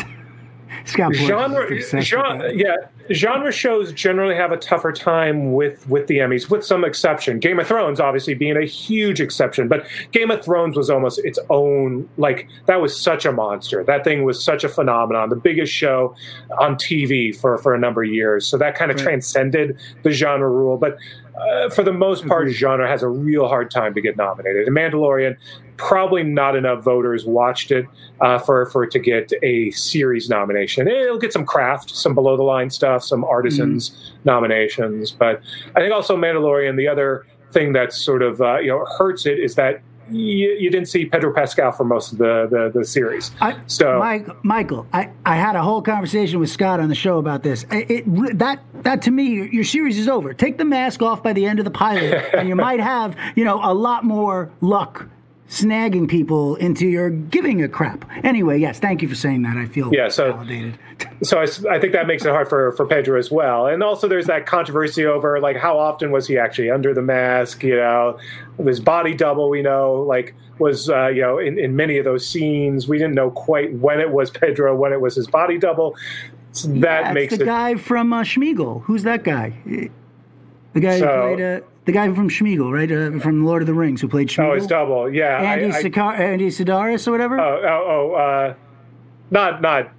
Scott 0.85 1.12
Borges 1.51 1.92
is 1.94 2.07
genre, 2.07 2.40
genre 2.40 2.53
yeah 2.55 2.77
genre 3.11 3.51
shows 3.53 3.92
generally 3.92 4.35
have 4.35 4.53
a 4.53 4.57
tougher 4.57 4.92
time 4.92 5.53
with 5.53 5.88
with 5.88 6.07
the 6.07 6.18
emmys 6.18 6.51
with 6.51 6.64
some 6.64 6.85
exception. 6.85 7.38
Game 7.38 7.59
of 7.61 7.66
thrones 7.66 8.01
obviously 8.01 8.35
being 8.35 8.57
a 8.57 8.64
huge 8.64 9.20
exception 9.20 9.68
but 9.68 9.87
game 10.12 10.31
of 10.31 10.44
thrones 10.44 10.77
was 10.77 10.88
almost 10.90 11.18
its 11.25 11.38
own 11.51 12.09
like 12.16 12.49
that 12.66 12.81
was 12.81 12.99
such 12.99 13.25
a 13.27 13.33
monster. 13.33 13.83
That 13.85 14.05
thing 14.05 14.25
was 14.25 14.42
such 14.44 14.64
a 14.64 14.68
phenomenon 14.68 15.29
the 15.31 15.37
biggest 15.37 15.73
show 15.73 16.14
on 16.59 16.77
tv 16.77 17.35
for 17.37 17.59
for 17.59 17.75
a 17.75 17.79
number 17.79 18.03
of 18.03 18.11
years. 18.11 18.47
So 18.47 18.57
that 18.59 18.75
kind 18.75 18.90
of 18.90 18.97
Right. 18.99 19.05
transcended 19.05 19.79
the 20.03 20.11
genre 20.11 20.49
rule 20.51 20.77
but 20.77 20.97
uh, 21.37 21.68
for 21.70 21.83
the 21.83 21.92
most 21.92 22.25
part, 22.29 22.49
genre 22.51 22.87
has 22.88 23.03
a 23.03 23.09
real 23.09 23.49
hard 23.49 23.68
time 23.68 23.92
to 23.92 24.01
get 24.01 24.16
nominated. 24.16 24.68
And 24.68 24.77
Mandalorian, 24.77 25.37
probably 25.76 26.22
not 26.22 26.56
enough 26.56 26.82
voters 26.84 27.24
watched 27.24 27.70
it 27.70 27.87
uh, 28.20 28.38
for 28.38 28.66
for 28.66 28.84
it 28.84 28.90
to 28.92 28.98
get 28.98 29.32
a 29.42 29.70
series 29.72 30.28
nomination. 30.28 30.88
It'll 30.88 31.18
get 31.18 31.32
some 31.32 31.44
craft, 31.46 31.90
some 31.90 32.14
below 32.14 32.37
the 32.37 32.42
line 32.42 32.70
stuff, 32.70 33.02
some 33.04 33.24
artisans 33.24 34.12
nominations. 34.24 35.10
But 35.10 35.40
I 35.76 35.80
think 35.80 35.92
also 35.92 36.16
Mandalorian. 36.16 36.76
The 36.76 36.88
other 36.88 37.26
thing 37.52 37.72
that 37.72 37.92
sort 37.92 38.22
of 38.22 38.40
uh, 38.40 38.58
you 38.58 38.68
know 38.68 38.84
hurts 38.98 39.26
it 39.26 39.38
is 39.38 39.54
that. 39.56 39.80
You, 40.10 40.50
you 40.60 40.68
didn't 40.68 40.88
see 40.88 41.06
Pedro 41.06 41.32
Pascal 41.32 41.72
for 41.72 41.84
most 41.84 42.12
of 42.12 42.18
the 42.18 42.46
the, 42.50 42.78
the 42.80 42.84
series. 42.84 43.30
I, 43.40 43.56
So- 43.66 43.98
Mike, 43.98 44.44
Michael, 44.44 44.87
I, 44.92 45.08
I 45.24 45.37
had 45.37 45.56
a 45.56 45.62
whole 45.62 45.80
conversation 45.80 46.38
with 46.40 46.50
Scott 46.50 46.78
on 46.78 46.90
the 46.90 46.94
show 46.94 47.16
about 47.16 47.42
this. 47.42 47.64
It, 47.72 47.90
it 47.90 48.38
that 48.38 48.60
that 48.82 49.00
to 49.00 49.10
me, 49.10 49.28
your, 49.30 49.46
your 49.46 49.64
series 49.64 49.98
is 49.98 50.06
over. 50.06 50.34
Take 50.34 50.58
the 50.58 50.64
mask 50.66 51.00
off 51.00 51.22
by 51.22 51.32
the 51.32 51.46
end 51.46 51.58
of 51.58 51.64
the 51.64 51.70
pilot, 51.70 52.22
and 52.34 52.46
you 52.46 52.54
might 52.68 52.80
have 52.80 53.16
you 53.34 53.46
know 53.46 53.58
a 53.62 53.72
lot 53.72 54.04
more 54.04 54.50
luck 54.60 55.08
snagging 55.55 56.09
people 56.09 56.57
into 56.57 56.87
your 56.87 57.11
giving 57.11 57.62
a 57.62 57.69
crap. 57.69 58.05
Anyway, 58.25 58.59
yes, 58.59 58.79
thank 58.81 59.03
you 59.03 59.09
for 59.09 59.14
saying 59.14 59.43
that. 59.43 59.57
I 59.57 59.67
feel 59.67 59.93
Yeah, 59.95 60.09
so- 60.09 60.33
validated. 60.33 60.79
so 61.23 61.40
I 61.40 61.47
think 61.79 61.93
that 61.93 62.07
makes 62.07 62.25
it 62.25 62.29
hard 62.31 62.49
for, 62.49 62.73
for 62.73 62.87
Pedro 62.87 63.19
as 63.19 63.31
well. 63.31 63.67
And 63.67 63.83
also, 63.83 64.07
there's 64.09 64.27
that 64.27 64.47
controversy 64.47 65.05
over 65.05 65.40
like 65.40 65.57
how 65.57 65.79
often 65.79 66.11
was 66.11 66.27
he 66.27 66.38
actually 66.38 66.71
under 66.71 66.95
the 66.95 67.03
mask? 67.03 67.62
You 67.62 67.77
know, 67.77 68.19
his 68.59 68.81
body 68.81 69.14
double. 69.14 69.51
We 69.51 69.62
know 69.62 70.05
like 70.07 70.35
was 70.59 70.88
uh, 70.88 71.09
you 71.09 71.23
know 71.23 71.38
in, 71.38 71.59
in 71.59 71.75
many 71.75 71.99
of 71.99 72.05
those 72.05 72.27
scenes 72.27 72.87
we 72.87 72.97
didn't 72.99 73.14
know 73.14 73.31
quite 73.31 73.73
when 73.75 74.01
it 74.01 74.11
was 74.11 74.31
Pedro, 74.31 74.75
when 74.77 74.93
it 74.93 75.01
was 75.01 75.14
his 75.17 75.27
body 75.27 75.59
double. 75.59 75.97
So 76.53 76.69
that 76.69 76.81
That's 76.81 77.14
makes 77.14 77.37
the 77.37 77.43
it. 77.43 77.47
guy 77.47 77.75
from 77.75 78.12
uh, 78.12 78.23
Schmiegel. 78.23 78.83
Who's 78.85 79.03
that 79.03 79.25
guy? 79.25 79.53
The 80.74 80.80
guy 80.80 80.98
So- 80.98 81.06
who 81.06 81.37
played 81.37 81.56
uh, 81.62 81.66
the 81.87 81.92
guy 81.92 82.12
from 82.12 82.28
Schmiegel, 82.28 82.72
right? 82.72 82.90
Uh, 82.90 83.18
from 83.20 83.44
Lord 83.44 83.62
of 83.62 83.66
the 83.66 83.74
Rings, 83.74 84.00
who 84.00 84.08
played 84.08 84.28
Schmiegel. 84.28 84.50
Oh, 84.50 84.52
it's 84.52 84.66
double. 84.66 85.12
Yeah. 85.12 85.40
Andy, 85.40 85.66
I- 85.66 85.82
Sikar- 85.82 86.18
Andy 86.18 86.48
Sidaris 86.48 87.06
or 87.08 87.12
whatever. 87.12 87.38
oh, 87.40 87.60
oh, 87.64 88.12
oh, 88.12 88.14
uh, 88.14 88.54
not 89.30 89.60
not 89.62 89.90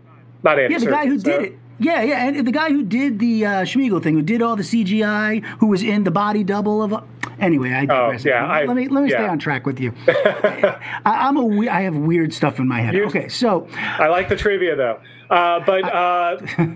not 0.44 0.60
Andy. 0.60 0.74
Yeah, 0.74 0.80
the 0.80 0.86
guy 0.88 1.06
who 1.08 1.18
Serkis, 1.18 1.24
did 1.24 1.42
it. 1.44 1.60
Yeah, 1.78 2.02
yeah, 2.04 2.26
and 2.28 2.48
the 2.48 2.52
guy 2.54 2.70
who 2.70 2.84
did 2.84 3.20
the 3.20 3.46
uh, 3.46 3.50
Schmiegel 3.64 4.02
thing, 4.02 4.14
who 4.16 4.22
did 4.22 4.42
all 4.42 4.56
the 4.56 4.64
CGI, 4.64 5.44
who 5.60 5.68
was 5.68 5.84
in 5.84 6.04
the 6.06 6.12
body 6.12 6.44
double 6.44 6.82
of. 6.82 7.04
Anyway, 7.38 7.74
I 7.74 7.86
digress. 7.86 8.26
Oh, 8.26 8.30
yeah, 8.30 8.46
I- 8.46 8.64
let 8.66 8.76
me 8.78 8.88
let 8.88 9.04
me 9.04 9.10
stay 9.10 9.26
on 9.28 9.38
track 9.40 9.66
with 9.66 9.80
you. 9.80 9.94
I, 10.08 10.78
I'm 11.06 11.38
a 11.38 11.44
we- 11.46 11.70
I 11.70 11.82
have 11.82 11.96
weird 11.96 12.34
stuff 12.34 12.60
in 12.60 12.68
my 12.68 12.80
head. 12.82 12.94
You- 12.96 13.06
okay, 13.08 13.28
so 13.28 13.68
I 13.76 14.08
like 14.08 14.30
the 14.30 14.36
trivia 14.36 14.76
though. 14.76 15.00
Uh, 15.30 15.60
but 15.66 15.84
uh, 15.84 16.38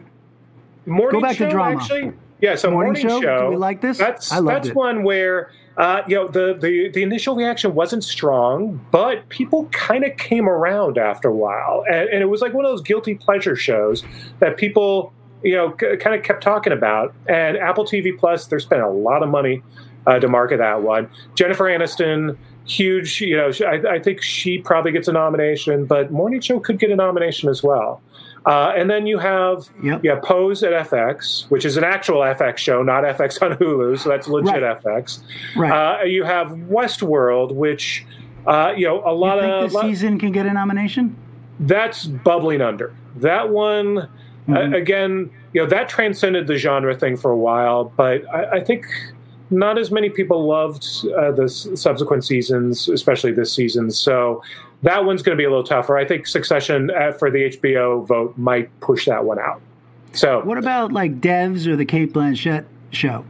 morning 0.85 1.11
Go 1.11 1.21
back 1.21 1.37
to 1.37 1.49
drama. 1.49 1.79
actually. 1.81 2.11
Yeah, 2.41 2.55
so 2.55 2.71
Morning 2.71 2.93
morning, 3.03 3.21
show? 3.21 3.39
Do 3.39 3.49
we 3.49 3.55
like 3.57 3.81
this? 3.81 3.97
That's 3.97 4.31
I 4.31 4.41
that's 4.41 4.69
it. 4.69 4.75
one 4.75 5.03
where 5.03 5.51
uh, 5.77 6.03
you 6.07 6.15
know 6.15 6.27
the, 6.27 6.57
the 6.59 6.89
the 6.89 7.03
initial 7.03 7.35
reaction 7.35 7.73
wasn't 7.73 8.03
strong, 8.03 8.85
but 8.91 9.27
people 9.29 9.65
kind 9.65 10.05
of 10.05 10.15
came 10.17 10.47
around 10.47 10.97
after 10.97 11.27
a 11.27 11.35
while, 11.35 11.83
and, 11.89 12.09
and 12.09 12.21
it 12.21 12.27
was 12.27 12.41
like 12.41 12.53
one 12.53 12.65
of 12.65 12.71
those 12.71 12.81
guilty 12.81 13.15
pleasure 13.15 13.55
shows 13.55 14.03
that 14.39 14.57
people 14.57 15.13
you 15.43 15.55
know 15.55 15.75
c- 15.79 15.97
kind 15.97 16.15
of 16.15 16.23
kept 16.23 16.41
talking 16.41 16.71
about. 16.71 17.13
And 17.27 17.57
Apple 17.57 17.83
TV 17.85 18.17
Plus, 18.17 18.47
they're 18.47 18.59
spending 18.59 18.87
a 18.87 18.91
lot 18.91 19.21
of 19.21 19.29
money 19.29 19.61
uh, 20.07 20.19
to 20.19 20.27
market 20.29 20.57
that 20.57 20.81
one. 20.81 21.09
Jennifer 21.35 21.65
Aniston. 21.65 22.37
Huge, 22.65 23.19
you 23.21 23.35
know. 23.35 23.51
I, 23.65 23.95
I 23.95 23.99
think 23.99 24.21
she 24.21 24.59
probably 24.59 24.91
gets 24.91 25.07
a 25.07 25.11
nomination, 25.11 25.85
but 25.85 26.11
Morning 26.11 26.39
Show 26.39 26.59
could 26.59 26.77
get 26.77 26.91
a 26.91 26.95
nomination 26.95 27.49
as 27.49 27.63
well. 27.63 27.99
Uh, 28.45 28.73
and 28.75 28.89
then 28.89 29.05
you 29.05 29.17
have 29.19 29.69
Yep. 29.83 30.01
yeah 30.03 30.19
Pose 30.23 30.63
at 30.63 30.71
FX, 30.89 31.49
which 31.49 31.65
is 31.65 31.77
an 31.77 31.83
actual 31.83 32.17
FX 32.21 32.57
show, 32.57 32.81
not 32.83 33.03
FX 33.03 33.41
on 33.41 33.57
Hulu, 33.57 33.99
so 33.99 34.09
that's 34.09 34.27
legit 34.27 34.61
Right. 34.63 34.81
FX. 34.83 35.19
right. 35.57 36.01
Uh, 36.01 36.03
you 36.03 36.23
have 36.23 36.47
Westworld, 36.49 37.53
which 37.53 38.05
uh, 38.47 38.73
you 38.75 38.85
know 38.87 39.03
a 39.05 39.11
lot 39.13 39.35
you 39.35 39.41
think 39.41 39.53
of 39.65 39.71
this 39.71 39.81
season 39.81 40.19
can 40.19 40.31
get 40.31 40.45
a 40.45 40.53
nomination? 40.53 41.15
that's 41.61 42.05
bubbling 42.05 42.61
under. 42.61 42.93
That 43.17 43.49
one 43.49 44.07
Mm-hmm. 44.47 44.73
uh, 44.73 44.77
again, 44.77 45.29
you 45.53 45.61
know 45.61 45.67
that 45.69 45.89
transcended 45.89 46.47
the 46.47 46.57
genre 46.57 46.95
thing 46.95 47.17
for 47.17 47.29
a 47.29 47.37
while, 47.37 47.93
but 47.95 48.23
I, 48.33 48.57
I 48.57 48.59
think 48.61 48.85
not 49.51 49.77
as 49.77 49.91
many 49.91 50.09
people 50.09 50.47
loved 50.47 50.83
uh, 51.15 51.31
the 51.33 51.47
subsequent 51.49 52.23
seasons, 52.25 52.87
especially 52.89 53.31
this 53.31 53.53
season. 53.53 53.91
So 53.91 54.41
that 54.83 55.05
one's 55.05 55.21
going 55.21 55.37
to 55.37 55.41
be 55.41 55.45
a 55.45 55.49
little 55.49 55.63
tougher. 55.63 55.97
I 55.97 56.05
think 56.05 56.27
Succession 56.27 56.91
uh, 56.91 57.11
for 57.13 57.29
the 57.29 57.49
HBO 57.49 58.05
vote 58.05 58.37
might 58.37 58.77
push 58.79 59.05
that 59.05 59.25
one 59.25 59.39
out. 59.39 59.61
So 60.13 60.41
What 60.41 60.57
about 60.57 60.91
like 60.91 61.19
Devs 61.21 61.67
or 61.67 61.75
the 61.75 61.85
Cate 61.85 62.13
Blanchett 62.13 62.65
show? 62.91 63.23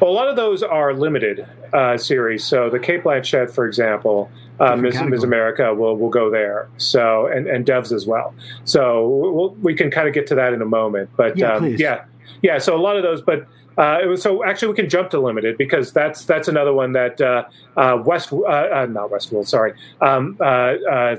Well, 0.00 0.10
a 0.10 0.12
lot 0.12 0.28
of 0.28 0.36
those 0.36 0.62
are 0.62 0.92
limited 0.92 1.46
uh, 1.72 1.96
series. 1.96 2.44
So 2.44 2.68
the 2.68 2.78
Kate 2.78 3.02
Blanchett, 3.02 3.50
for 3.50 3.66
example, 3.66 4.30
uh, 4.60 4.76
Different 4.76 5.10
Ms. 5.10 5.10
Ms. 5.10 5.24
America 5.24 5.74
will 5.74 5.96
will 5.96 6.10
go 6.10 6.30
there. 6.30 6.68
So 6.76 7.26
and 7.26 7.46
and 7.46 7.64
Devs 7.66 7.90
as 7.90 8.06
well. 8.06 8.34
So 8.64 9.08
we'll, 9.08 9.50
we 9.62 9.74
can 9.74 9.90
kind 9.90 10.06
of 10.06 10.14
get 10.14 10.26
to 10.28 10.34
that 10.34 10.52
in 10.52 10.60
a 10.62 10.66
moment. 10.66 11.10
But 11.16 11.36
Yeah, 11.38 11.54
um, 11.54 11.66
yeah, 11.78 12.04
yeah. 12.42 12.58
So 12.58 12.76
a 12.76 12.80
lot 12.80 12.96
of 12.96 13.02
those, 13.02 13.22
but. 13.22 13.46
Uh, 13.78 13.98
it 14.02 14.06
was, 14.06 14.22
so 14.22 14.44
actually, 14.44 14.68
we 14.68 14.74
can 14.74 14.88
jump 14.88 15.10
to 15.10 15.20
limited 15.20 15.56
because 15.56 15.92
that's 15.92 16.24
that's 16.24 16.48
another 16.48 16.72
one 16.72 16.92
that 16.92 17.20
uh, 17.20 17.44
uh, 17.76 17.96
West 18.04 18.32
uh, 18.32 18.36
uh, 18.46 18.86
not 18.90 19.10
Westworld, 19.10 19.46
sorry, 19.46 19.72
um, 20.00 20.36
uh, 20.40 20.44
uh, 20.44 21.16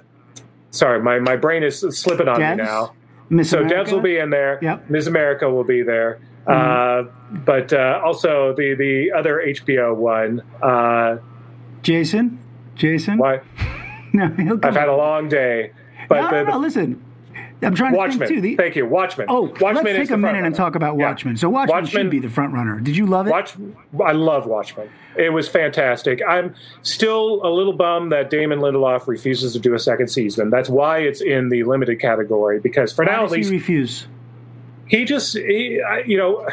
sorry, 0.71 1.01
my, 1.01 1.19
my 1.19 1.35
brain 1.35 1.63
is 1.63 1.79
slipping 1.79 2.27
on 2.27 2.39
me 2.39 2.55
now. 2.55 2.93
Miss 3.29 3.49
So 3.49 3.59
America? 3.61 3.89
Devs 3.89 3.93
will 3.93 4.01
be 4.01 4.17
in 4.17 4.29
there. 4.29 4.59
Yep. 4.61 4.83
Mm-hmm. 4.83 4.93
Ms. 4.93 5.07
America 5.07 5.49
will 5.49 5.63
be 5.63 5.81
there. 5.81 6.19
Uh, 6.45 7.03
but 7.45 7.71
uh, 7.71 8.01
also 8.03 8.53
the 8.55 8.75
the 8.75 9.11
other 9.17 9.41
HBO 9.47 9.95
one. 9.95 10.41
Uh, 10.61 11.17
Jason. 11.81 12.39
Jason. 12.75 13.17
Why? 13.17 13.41
No, 14.15 14.25
I've 14.61 14.75
had 14.75 14.89
a 14.89 14.95
long 14.95 15.27
day, 15.27 15.71
but 16.07 16.21
no, 16.21 16.29
the, 16.29 16.43
no, 16.43 16.51
no, 16.51 16.57
listen. 16.59 17.03
I'm 17.65 17.75
trying 17.75 17.91
to 17.93 17.97
Watchmen. 17.97 18.27
think 18.27 18.37
too. 18.37 18.41
The, 18.41 18.55
Thank 18.55 18.75
you, 18.75 18.85
Watchmen. 18.85 19.27
oh, 19.29 19.43
Watchmen 19.59 19.83
let's 19.85 19.97
take 19.97 20.11
a 20.11 20.17
minute 20.17 20.43
and 20.45 20.53
talk 20.55 20.75
about 20.75 20.97
Yeah. 20.97 21.07
Watchmen. 21.07 21.37
So 21.37 21.49
Watchmen, 21.49 21.83
Watchmen- 21.83 22.01
should 22.05 22.11
be 22.11 22.19
the 22.19 22.29
front 22.29 22.53
runner. 22.53 22.79
Did 22.79 22.95
you 22.97 23.05
love 23.05 23.27
it? 23.27 23.31
Watch, 23.31 23.55
I 24.03 24.11
love 24.11 24.45
Watchmen. 24.45 24.89
It 25.17 25.31
was 25.31 25.47
fantastic. 25.47 26.21
I'm 26.27 26.55
still 26.81 27.41
a 27.45 27.49
little 27.49 27.73
bummed 27.73 28.11
that 28.11 28.29
Damon 28.29 28.59
Lindelof 28.59 29.07
refuses 29.07 29.53
to 29.53 29.59
do 29.59 29.73
a 29.75 29.79
second 29.79 30.07
season. 30.09 30.49
That's 30.49 30.69
why 30.69 30.99
it's 30.99 31.21
in 31.21 31.49
the 31.49 31.63
limited 31.63 31.99
category 31.99 32.59
because 32.59 32.91
for 32.91 33.05
Why 33.05 33.11
now 33.11 33.23
at 33.25 33.29
does 33.29 33.31
he 33.33 33.37
least 33.37 33.51
refuse. 33.51 34.07
he 34.87 35.05
just 35.05 35.37
he, 35.37 35.81
I- 35.81 36.03
you 36.05 36.17
know 36.17 36.47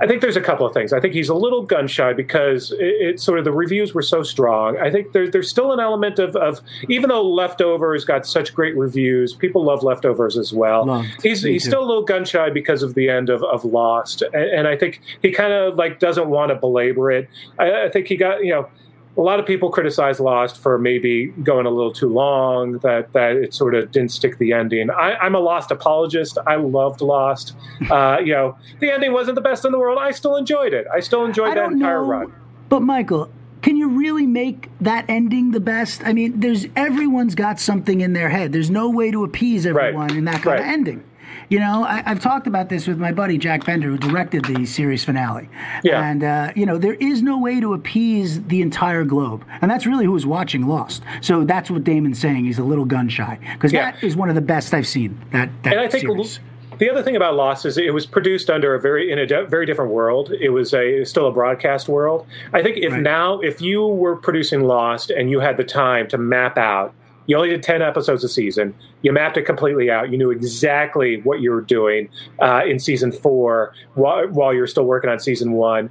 i 0.00 0.06
think 0.06 0.20
there's 0.20 0.36
a 0.36 0.40
couple 0.40 0.66
of 0.66 0.72
things. 0.72 0.92
I 0.92 1.00
think 1.00 1.14
he's 1.14 1.28
a 1.28 1.34
little 1.34 1.62
gun 1.62 1.86
shy 1.86 2.12
because 2.12 2.72
it, 2.72 2.80
it 2.80 3.20
sort 3.20 3.38
of 3.38 3.44
the 3.44 3.52
reviews 3.52 3.94
were 3.94 4.02
so 4.02 4.22
strong. 4.22 4.76
I 4.78 4.90
think 4.90 5.12
there, 5.12 5.30
there's 5.30 5.48
still 5.50 5.72
an 5.72 5.80
element 5.80 6.18
of, 6.18 6.36
of 6.36 6.60
even 6.88 7.08
though 7.08 7.22
leftovers 7.22 8.04
got 8.04 8.26
such 8.26 8.54
great 8.54 8.76
reviews 8.76 9.34
people 9.34 9.64
love 9.64 9.82
leftovers 9.82 10.36
as 10.36 10.52
well. 10.52 10.86
Loved. 10.86 11.08
he's 11.22 11.44
Me 11.44 11.52
he's 11.52 11.64
too. 11.64 11.70
still 11.70 11.84
a 11.84 11.86
little 11.86 12.04
gun 12.04 12.24
shy 12.24 12.50
because 12.50 12.82
of 12.82 12.94
the 12.94 13.08
end 13.08 13.30
of, 13.30 13.42
of 13.44 13.64
lost. 13.64 14.22
And, 14.22 14.34
and 14.34 14.68
i 14.68 14.76
think 14.76 15.00
he 15.22 15.30
kind 15.30 15.52
of 15.52 15.76
like 15.76 15.98
doesn't 15.98 16.28
want 16.28 16.50
to 16.50 16.56
belabor 16.56 17.10
it. 17.10 17.28
I, 17.58 17.84
I 17.84 17.88
think 17.90 18.06
he 18.08 18.16
got 18.16 18.44
you 18.44 18.50
know 18.50 18.68
a 19.16 19.20
lot 19.20 19.38
of 19.38 19.46
people 19.46 19.70
criticize 19.70 20.18
Lost 20.18 20.58
for 20.60 20.76
maybe 20.78 21.26
going 21.42 21.66
a 21.66 21.70
little 21.70 21.92
too 21.92 22.08
long, 22.08 22.78
that 22.78 23.12
that 23.12 23.36
it 23.36 23.54
sort 23.54 23.74
of 23.74 23.92
didn't 23.92 24.10
stick 24.10 24.38
the 24.38 24.52
ending. 24.52 24.90
I, 24.90 25.14
I'm 25.16 25.34
a 25.34 25.38
Lost 25.40 25.70
apologist. 25.70 26.36
I 26.46 26.56
loved 26.56 27.00
Lost. 27.00 27.54
Uh, 27.90 28.18
you 28.24 28.32
know, 28.32 28.56
the 28.80 28.90
ending 28.90 29.12
wasn't 29.12 29.34
the 29.34 29.40
best 29.40 29.64
in 29.64 29.72
the 29.72 29.78
world. 29.78 29.98
I 30.00 30.10
still 30.12 30.36
enjoyed 30.36 30.72
it. 30.72 30.86
I 30.92 31.00
still 31.00 31.24
enjoyed 31.24 31.50
I 31.50 31.54
that 31.56 31.72
entire 31.72 32.00
know, 32.00 32.06
run. 32.08 32.32
but 32.68 32.80
Michael, 32.80 33.30
can 33.62 33.76
you 33.76 33.88
really 33.88 34.26
make 34.26 34.68
that 34.80 35.04
ending 35.08 35.50
the 35.52 35.60
best? 35.60 36.02
I 36.04 36.12
mean, 36.12 36.38
there's 36.40 36.66
everyone's 36.76 37.34
got 37.34 37.58
something 37.60 38.00
in 38.00 38.12
their 38.14 38.28
head. 38.28 38.52
There's 38.52 38.70
no 38.70 38.88
way 38.90 39.10
to 39.10 39.22
appease 39.24 39.66
Right. 39.66 39.86
everyone 39.88 40.16
in 40.16 40.24
that 40.26 40.42
kind 40.42 40.60
of 40.60 40.66
ending. 40.66 41.04
You 41.48 41.58
know, 41.58 41.84
I, 41.84 42.02
I've 42.06 42.20
talked 42.20 42.46
about 42.46 42.68
this 42.68 42.86
with 42.86 42.98
my 42.98 43.12
buddy 43.12 43.36
Jack 43.38 43.64
Bender, 43.66 43.88
who 43.88 43.98
directed 43.98 44.44
the 44.46 44.64
series 44.66 45.04
finale. 45.04 45.48
Yeah. 45.82 46.02
And, 46.02 46.24
uh, 46.24 46.52
you 46.56 46.64
know, 46.66 46.78
there 46.78 46.94
is 46.94 47.22
no 47.22 47.38
way 47.38 47.60
to 47.60 47.74
appease 47.74 48.42
the 48.44 48.62
entire 48.62 49.04
globe. 49.04 49.44
And 49.60 49.70
that's 49.70 49.86
really 49.86 50.06
who's 50.06 50.24
watching 50.26 50.66
Lost. 50.66 51.02
So 51.20 51.44
that's 51.44 51.70
what 51.70 51.84
Damon's 51.84 52.18
saying. 52.18 52.44
He's 52.44 52.58
a 52.58 52.64
little 52.64 52.84
gun 52.84 53.08
shy. 53.08 53.38
Because 53.54 53.72
Yeah. 53.72 53.90
that 53.92 54.02
is 54.02 54.16
one 54.16 54.28
of 54.28 54.34
the 54.34 54.40
best 54.40 54.72
I've 54.72 54.86
seen, 54.86 55.18
that, 55.32 55.50
that 55.64 55.72
and 55.74 55.80
I 55.80 55.88
think 55.88 56.02
series. 56.06 56.40
the 56.78 56.90
other 56.90 57.02
thing 57.02 57.16
about 57.16 57.34
Lost 57.34 57.66
is 57.66 57.76
it 57.78 57.92
was 57.92 58.06
produced 58.06 58.48
under 58.50 58.74
a 58.74 58.80
very 58.80 59.12
in 59.12 59.18
a 59.18 59.26
de- 59.26 59.44
very 59.46 59.66
different 59.66 59.90
world. 59.92 60.32
It 60.40 60.48
was 60.50 60.72
a 60.72 60.96
it 60.96 60.98
was 61.00 61.10
still 61.10 61.26
a 61.28 61.32
broadcast 61.32 61.88
world. 61.88 62.26
I 62.52 62.62
think 62.62 62.78
if 62.78 62.92
Right. 62.92 63.02
now 63.02 63.40
if 63.40 63.60
you 63.60 63.86
were 63.86 64.16
producing 64.16 64.62
Lost 64.64 65.10
and 65.10 65.30
you 65.30 65.40
had 65.40 65.56
the 65.56 65.64
time 65.64 66.08
to 66.08 66.18
map 66.18 66.56
out, 66.58 66.94
you 67.26 67.36
only 67.36 67.48
did 67.50 67.62
ten 67.62 67.82
episodes 67.82 68.22
a 68.24 68.28
season. 68.28 68.74
You 69.02 69.12
mapped 69.12 69.36
it 69.36 69.42
completely 69.42 69.90
out. 69.90 70.10
You 70.10 70.18
knew 70.18 70.30
exactly 70.30 71.20
what 71.22 71.40
you 71.40 71.50
were 71.50 71.60
doing 71.60 72.08
uh, 72.40 72.62
in 72.66 72.78
season 72.78 73.12
four 73.12 73.74
while, 73.94 74.26
while 74.28 74.52
you're 74.54 74.66
still 74.66 74.84
working 74.84 75.10
on 75.10 75.18
season 75.20 75.52
one 75.52 75.90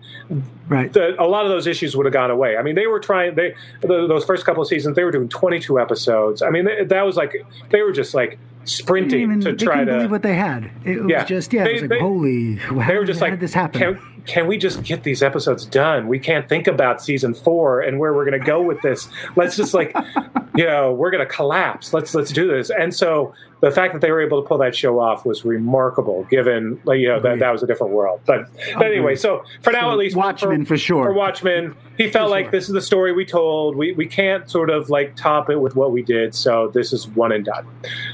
Right. 0.69 0.91
the, 0.93 1.21
a 1.21 1.27
lot 1.27 1.45
of 1.45 1.51
those 1.51 1.67
issues 1.67 1.95
would 1.97 2.05
have 2.05 2.13
gone 2.13 2.31
away. 2.31 2.55
I 2.57 2.63
mean, 2.63 2.75
they 2.75 2.87
were 2.87 2.99
trying. 2.99 3.35
They 3.35 3.53
the, 3.81 4.07
those 4.07 4.23
first 4.25 4.45
couple 4.45 4.61
of 4.61 4.67
seasons, 4.69 4.95
they 4.95 5.03
were 5.03 5.11
doing 5.11 5.27
22 5.29 5.77
episodes. 5.79 6.41
I 6.41 6.49
mean, 6.49 6.65
they, 6.65 6.85
that 6.85 7.01
was 7.05 7.17
like 7.17 7.45
they 7.69 7.81
were 7.81 7.91
just 7.91 8.13
like 8.13 8.39
sprinting 8.65 9.21
even, 9.23 9.41
to 9.41 9.53
try 9.55 9.83
to. 9.83 9.91
believe 9.91 10.09
what 10.11 10.21
they 10.23 10.35
had. 10.35 10.71
It 10.85 11.01
was 11.03 11.09
Yeah. 11.11 11.25
just, 11.25 11.51
yeah, 11.51 11.65
They- 11.65 11.69
it 11.71 11.73
was 11.73 11.81
like, 11.81 11.89
they- 11.89 11.99
holy, 11.99 12.55
how, 12.55 12.87
they 12.87 12.95
were 12.97 13.03
just 13.05 13.19
how 13.19 13.25
like, 13.25 13.33
did 13.33 13.39
this 13.41 13.53
happen? 13.53 13.79
Can, 13.81 14.12
can 14.25 14.47
we 14.47 14.57
just 14.57 14.83
get 14.83 15.03
these 15.03 15.21
episodes 15.21 15.65
done? 15.65 16.07
We 16.07 16.19
can't 16.19 16.47
think 16.47 16.67
about 16.67 17.01
season 17.01 17.33
four 17.33 17.81
and 17.81 17.99
where 17.99 18.13
we're 18.13 18.25
going 18.25 18.39
to 18.39 18.45
go 18.45 18.61
with 18.61 18.81
this. 18.81 19.07
Let's 19.35 19.57
just 19.57 19.73
like, 19.73 19.93
you 20.55 20.65
know, 20.65 20.93
we're 20.93 21.11
going 21.11 21.25
to 21.25 21.33
collapse. 21.33 21.93
Let's 21.93 22.15
let's 22.15 22.31
do 22.31 22.47
this. 22.47 22.69
And 22.69 22.95
so 22.95 23.33
the 23.59 23.71
fact 23.71 23.93
that 23.93 24.01
they 24.01 24.11
were 24.11 24.21
able 24.21 24.41
to 24.41 24.47
pull 24.47 24.57
that 24.59 24.75
show 24.75 24.99
off 24.99 25.25
was 25.25 25.43
remarkable, 25.43 26.23
given 26.25 26.79
like 26.85 26.99
you 26.99 27.07
know 27.07 27.19
that, 27.19 27.39
that 27.39 27.51
was 27.51 27.63
a 27.63 27.67
different 27.67 27.93
world. 27.93 28.21
But, 28.25 28.49
but 28.75 28.85
anyway, 28.85 29.15
so 29.15 29.43
for 29.61 29.71
now 29.71 29.89
So 29.89 29.91
at 29.91 29.97
least, 29.97 30.15
Watchmen 30.15 30.65
for 30.65 30.77
sure. 30.77 31.05
For 31.05 31.13
Watchmen, 31.13 31.75
he 31.97 32.09
felt 32.09 32.27
For 32.27 32.31
like 32.31 32.45
sure. 32.45 32.51
this 32.51 32.67
is 32.67 32.73
the 32.73 32.81
story 32.81 33.11
we 33.11 33.25
told. 33.25 33.75
We 33.75 33.93
we 33.93 34.05
can't 34.05 34.49
sort 34.49 34.69
of 34.69 34.89
like 34.89 35.15
top 35.15 35.49
it 35.49 35.57
with 35.57 35.75
what 35.75 35.91
we 35.91 36.01
did. 36.01 36.33
So 36.33 36.69
this 36.73 36.93
is 36.93 37.07
one 37.09 37.31
and 37.31 37.43
done. 37.43 37.67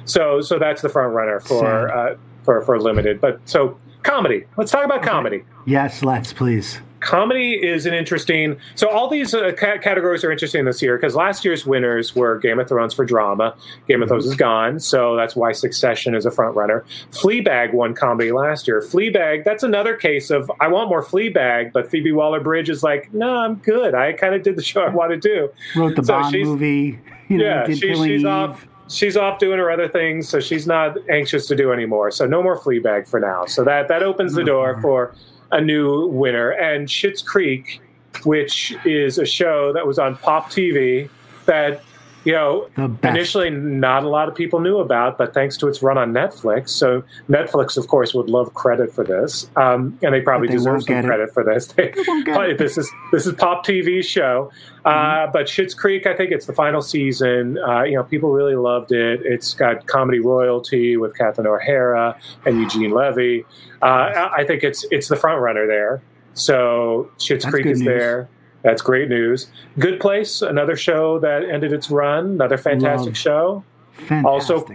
So 0.05 0.41
so 0.41 0.57
that's 0.57 0.81
the 0.81 0.89
front 0.89 1.13
runner 1.13 1.39
for 1.39 1.91
uh, 1.91 2.15
for 2.43 2.61
for 2.61 2.79
limited. 2.79 3.21
But 3.21 3.39
so 3.45 3.77
comedy. 4.03 4.45
Let's 4.57 4.71
talk 4.71 4.85
about 4.85 5.03
comedy 5.03 5.43
Yes, 5.65 6.03
let's 6.03 6.33
please. 6.33 6.79
comedy 7.01 7.53
is 7.53 7.85
an 7.85 7.93
interesting 7.93 8.57
so 8.75 8.89
all 8.89 9.07
these 9.09 9.33
uh, 9.33 9.51
ca- 9.57 9.77
categories 9.77 10.21
are 10.25 10.31
interesting 10.33 10.65
this 10.65 10.81
year 10.81 10.97
because 10.97 11.15
last 11.15 11.45
year's 11.45 11.65
winners 11.65 12.13
were 12.13 12.37
game 12.39 12.59
of 12.59 12.67
thrones 12.67 12.93
for 12.93 13.05
drama 13.05 13.55
game 13.87 14.01
of 14.03 14.09
thrones 14.09 14.25
is 14.25 14.35
gone 14.35 14.79
so 14.81 15.15
that's 15.15 15.33
why 15.33 15.53
succession 15.53 16.13
is 16.13 16.25
a 16.25 16.31
front 16.31 16.55
runner 16.57 16.83
fleabag 17.11 17.71
won 17.73 17.93
comedy 17.93 18.33
last 18.33 18.67
year 18.67 18.81
fleabag 18.81 19.45
that's 19.45 19.63
another 19.63 19.95
case 19.95 20.29
of 20.29 20.51
i 20.59 20.67
want 20.67 20.89
more 20.89 21.01
fleabag 21.01 21.71
but 21.71 21.89
phoebe 21.89 22.11
waller-bridge 22.11 22.69
is 22.69 22.83
like 22.83 23.13
no 23.13 23.33
i'm 23.37 23.55
good 23.55 23.95
i 23.95 24.11
kind 24.11 24.35
of 24.35 24.43
did 24.43 24.57
the 24.57 24.63
show 24.63 24.81
i 24.81 24.89
want 24.89 25.09
to 25.11 25.17
do 25.17 25.49
Wrote 25.77 25.95
the 25.95 26.03
So 26.03 26.13
Bond 26.19 26.35
movie. 26.37 26.99
You 27.29 27.37
know, 27.37 27.45
yeah 27.45 27.65
did 27.65 27.77
she, 27.77 27.93
she's 27.95 28.21
Eve. 28.21 28.25
off 28.25 28.67
she's 28.89 29.15
off 29.15 29.39
doing 29.39 29.59
her 29.59 29.71
other 29.71 29.87
things 29.87 30.27
so 30.27 30.39
she's 30.39 30.67
not 30.67 30.97
anxious 31.09 31.47
to 31.47 31.55
do 31.55 31.71
anymore 31.71 32.11
so 32.11 32.25
no 32.25 32.43
more 32.43 32.59
fleabag 32.59 33.07
for 33.07 33.19
now. 33.19 33.45
So 33.45 33.63
that 33.63 33.87
that 33.87 34.03
opens 34.03 34.33
the 34.33 34.43
door 34.43 34.73
mm-hmm. 34.73 34.81
for 34.81 35.15
a 35.51 35.61
new 35.61 36.07
winner. 36.07 36.51
And 36.51 36.87
Schitt's 36.87 37.21
Creek 37.21 37.81
which 38.23 38.75
is 38.85 39.17
a 39.17 39.25
show 39.25 39.71
that 39.73 39.85
was 39.85 39.99
on 39.99 40.17
pop 40.17 40.49
tv 40.49 41.09
that 41.45 41.83
you 42.25 42.33
know 42.33 42.67
initially 43.03 43.49
not 43.49 44.03
a 44.03 44.09
lot 44.09 44.27
of 44.27 44.35
people 44.35 44.59
knew 44.59 44.79
about 44.79 45.17
but 45.17 45.33
thanks 45.33 45.55
to 45.57 45.67
its 45.67 45.81
run 45.81 45.97
on 45.97 46.11
netflix 46.11 46.69
so 46.69 47.03
netflix 47.29 47.77
of 47.77 47.87
course 47.87 48.13
would 48.13 48.29
love 48.29 48.53
credit 48.53 48.93
for 48.93 49.03
this 49.03 49.49
um, 49.55 49.97
and 50.01 50.13
they 50.13 50.21
probably 50.21 50.47
they 50.47 50.55
deserve 50.55 50.83
some 50.83 50.95
it. 50.97 51.05
credit 51.05 51.33
for 51.33 51.43
this 51.43 51.67
they, 51.73 51.93
won't 52.07 52.25
get 52.25 52.35
but 52.35 52.49
it. 52.49 52.57
this 52.57 52.77
is 52.77 52.91
this 53.11 53.25
is 53.25 53.33
pop 53.35 53.65
TV 53.65 54.03
show. 54.03 54.51
Uh, 54.85 55.27
but 55.27 55.45
Schitt's 55.45 55.73
Creek, 55.73 56.07
I 56.07 56.15
think 56.15 56.31
it's 56.31 56.45
the 56.45 56.53
final 56.53 56.81
season. 56.81 57.57
Uh, 57.59 57.83
you 57.83 57.95
know, 57.95 58.03
people 58.03 58.31
really 58.31 58.55
loved 58.55 58.91
it. 58.91 59.21
It's 59.23 59.53
got 59.53 59.85
comedy 59.87 60.19
royalty 60.19 60.97
with 60.97 61.15
Catherine 61.17 61.47
O'Hara 61.47 62.17
and 62.45 62.59
Eugene 62.59 62.91
Levy. 62.91 63.45
Uh, 63.81 63.85
I 63.85 64.35
I 64.37 64.45
think 64.45 64.63
it's 64.63 64.85
it's 64.91 65.07
the 65.07 65.15
front 65.15 65.41
runner 65.41 65.67
there. 65.67 66.01
So 66.33 67.11
Schitt's 67.17 67.43
That's 67.43 67.53
Creek 67.53 67.65
is 67.65 67.79
news. 67.79 67.87
there. 67.87 68.29
That's 68.63 68.81
great 68.81 69.09
news. 69.09 69.47
Good 69.77 69.99
Place, 69.99 70.41
another 70.41 70.75
show 70.75 71.19
that 71.19 71.43
ended 71.45 71.71
its 71.73 71.89
run. 71.89 72.25
Another 72.31 72.57
fantastic 72.57 73.07
Love. 73.09 73.17
show. 73.17 73.63
Fantastic. 73.93 74.25
also- 74.25 74.65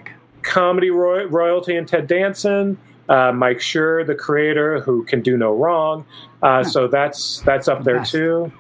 Comedy 0.43 0.91
roy- 0.91 1.25
royalty 1.27 1.75
and 1.77 1.89
Ted 1.89 2.07
Danson. 2.07 2.77
Uh, 3.09 3.33
Mike 3.33 3.59
Schur, 3.59 4.07
the 4.07 4.15
creator, 4.15 4.81
who 4.81 5.03
can 5.05 5.21
do 5.23 5.37
no 5.39 5.55
wrong. 5.55 6.05
Uh, 6.43 6.63
so 6.63 6.87
that's 6.87 7.41
that's 7.41 7.67
up 7.69 7.85
there 7.85 7.99
best. 7.99 8.13
too. 8.13 8.53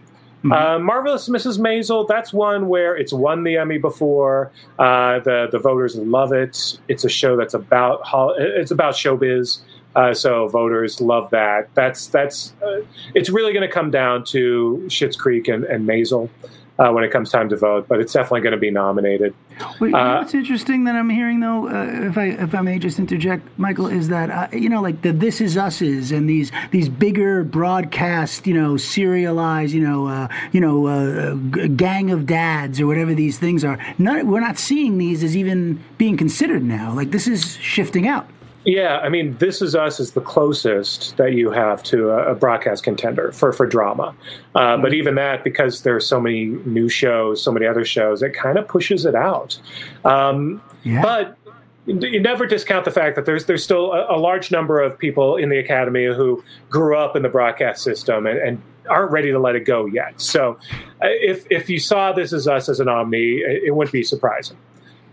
Mhm. 0.44 0.52
Uh, 0.52 0.78
Marvelous 0.78 1.28
Mrs. 1.30 1.58
Maisel, 1.58 2.06
that's 2.08 2.32
one 2.32 2.68
where 2.68 2.94
it's 2.96 3.12
won 3.12 3.44
the 3.44 3.56
Emmy 3.56 3.78
before. 3.78 4.50
Uh, 4.78 5.18
the 5.20 5.48
the 5.50 5.58
voters 5.58 5.96
love 5.96 6.32
it. 6.32 6.78
It's 6.88 7.04
a 7.04 7.08
show 7.08 7.36
that's 7.36 7.54
about 7.54 8.00
it's 8.38 8.70
about 8.70 8.94
showbiz, 8.94 9.60
uh, 9.94 10.14
so 10.14 10.48
voters 10.48 11.00
love 11.00 11.30
that. 11.30 11.68
That's 11.74 12.06
that's 12.08 12.52
uh, 12.62 12.80
it's 13.14 13.30
really 13.30 13.52
going 13.52 13.66
to 13.66 13.72
come 13.72 13.90
down 13.90 14.24
to 14.26 14.84
Schitt's 14.88 15.16
Creek 15.16 15.48
and, 15.48 15.64
and 15.64 15.88
Maisel 15.88 16.28
uh, 16.78 16.90
when 16.90 17.04
it 17.04 17.12
comes 17.12 17.30
time 17.30 17.48
to 17.48 17.56
vote, 17.56 17.86
but 17.86 18.00
it's 18.00 18.12
definitely 18.12 18.40
going 18.40 18.52
to 18.52 18.58
be 18.58 18.70
nominated. 18.70 19.32
Well, 19.78 19.90
you 19.90 19.90
know 19.90 19.98
Uh, 19.98 20.18
what's 20.18 20.34
interesting 20.34 20.82
that 20.84 20.96
I'm 20.96 21.08
hearing 21.08 21.38
though, 21.38 21.68
uh, 21.68 22.08
if 22.08 22.18
I 22.18 22.24
if 22.30 22.52
I 22.56 22.60
may 22.62 22.80
just 22.80 22.98
interject, 22.98 23.46
Michael, 23.56 23.86
is 23.86 24.08
that 24.08 24.30
uh, 24.30 24.56
you 24.56 24.68
know 24.68 24.82
like 24.82 25.02
the 25.02 25.12
This 25.12 25.40
Is 25.40 25.56
Us's 25.56 26.10
and 26.10 26.28
these 26.28 26.50
these 26.72 26.88
bigger 26.88 27.44
broadcast, 27.44 28.48
you 28.48 28.54
know, 28.54 28.76
serialized, 28.76 29.72
you 29.72 29.80
know, 29.80 30.08
uh, 30.08 30.26
you 30.50 30.60
know, 30.60 30.86
uh, 30.88 31.36
g- 31.54 31.68
gang 31.68 32.10
of 32.10 32.26
dads 32.26 32.80
or 32.80 32.88
whatever 32.88 33.14
these 33.14 33.38
things 33.38 33.64
are. 33.64 33.78
None, 33.98 34.26
we're 34.26 34.40
not 34.40 34.58
seeing 34.58 34.98
these 34.98 35.22
as 35.22 35.36
even 35.36 35.80
being 35.98 36.16
considered 36.16 36.64
now. 36.64 36.92
Like 36.92 37.12
this 37.12 37.28
is 37.28 37.56
shifting 37.58 38.08
out. 38.08 38.28
Yeah, 38.64 38.98
I 38.98 39.08
mean, 39.10 39.36
This 39.38 39.60
Is 39.60 39.74
Us 39.74 40.00
is 40.00 40.12
the 40.12 40.20
closest 40.20 41.16
that 41.18 41.34
you 41.34 41.50
have 41.50 41.82
to 41.84 42.10
a, 42.10 42.32
a 42.32 42.34
broadcast 42.34 42.82
contender 42.82 43.30
for 43.32 43.52
for 43.52 43.66
drama. 43.66 44.14
Uh, 44.54 44.76
But 44.78 44.94
even 44.94 45.16
that, 45.16 45.44
because 45.44 45.82
there's 45.82 46.06
so 46.06 46.18
many 46.20 46.46
new 46.64 46.88
shows, 46.88 47.42
so 47.42 47.52
many 47.52 47.66
other 47.66 47.84
shows, 47.84 48.22
it 48.22 48.32
kind 48.32 48.56
of 48.58 48.66
pushes 48.66 49.04
it 49.04 49.14
out. 49.14 49.58
Um, 50.04 50.62
Yeah. 50.82 51.02
But 51.02 51.38
you 51.86 52.18
never 52.18 52.46
discount 52.46 52.86
the 52.86 52.90
fact 52.90 53.14
that 53.16 53.26
there's 53.26 53.44
there's 53.44 53.62
still 53.62 53.92
a, 53.92 54.16
a 54.16 54.18
large 54.18 54.50
number 54.50 54.80
of 54.80 54.98
people 54.98 55.36
in 55.36 55.50
the 55.50 55.58
academy 55.58 56.06
who 56.06 56.42
grew 56.70 56.96
up 56.96 57.14
in 57.14 57.22
the 57.22 57.28
broadcast 57.28 57.82
system 57.82 58.26
and, 58.26 58.38
and 58.38 58.62
aren't 58.88 59.10
ready 59.10 59.30
to 59.30 59.38
let 59.38 59.54
it 59.54 59.66
go 59.66 59.84
yet. 59.84 60.18
So, 60.18 60.58
uh, 61.02 61.08
if 61.20 61.46
if 61.50 61.68
you 61.68 61.78
saw 61.78 62.12
This 62.12 62.32
Is 62.32 62.48
Us 62.48 62.70
as 62.70 62.80
an 62.80 62.88
Omni, 62.88 63.18
it, 63.18 63.64
it 63.64 63.70
wouldn't 63.76 63.92
be 63.92 64.02
surprising. 64.02 64.56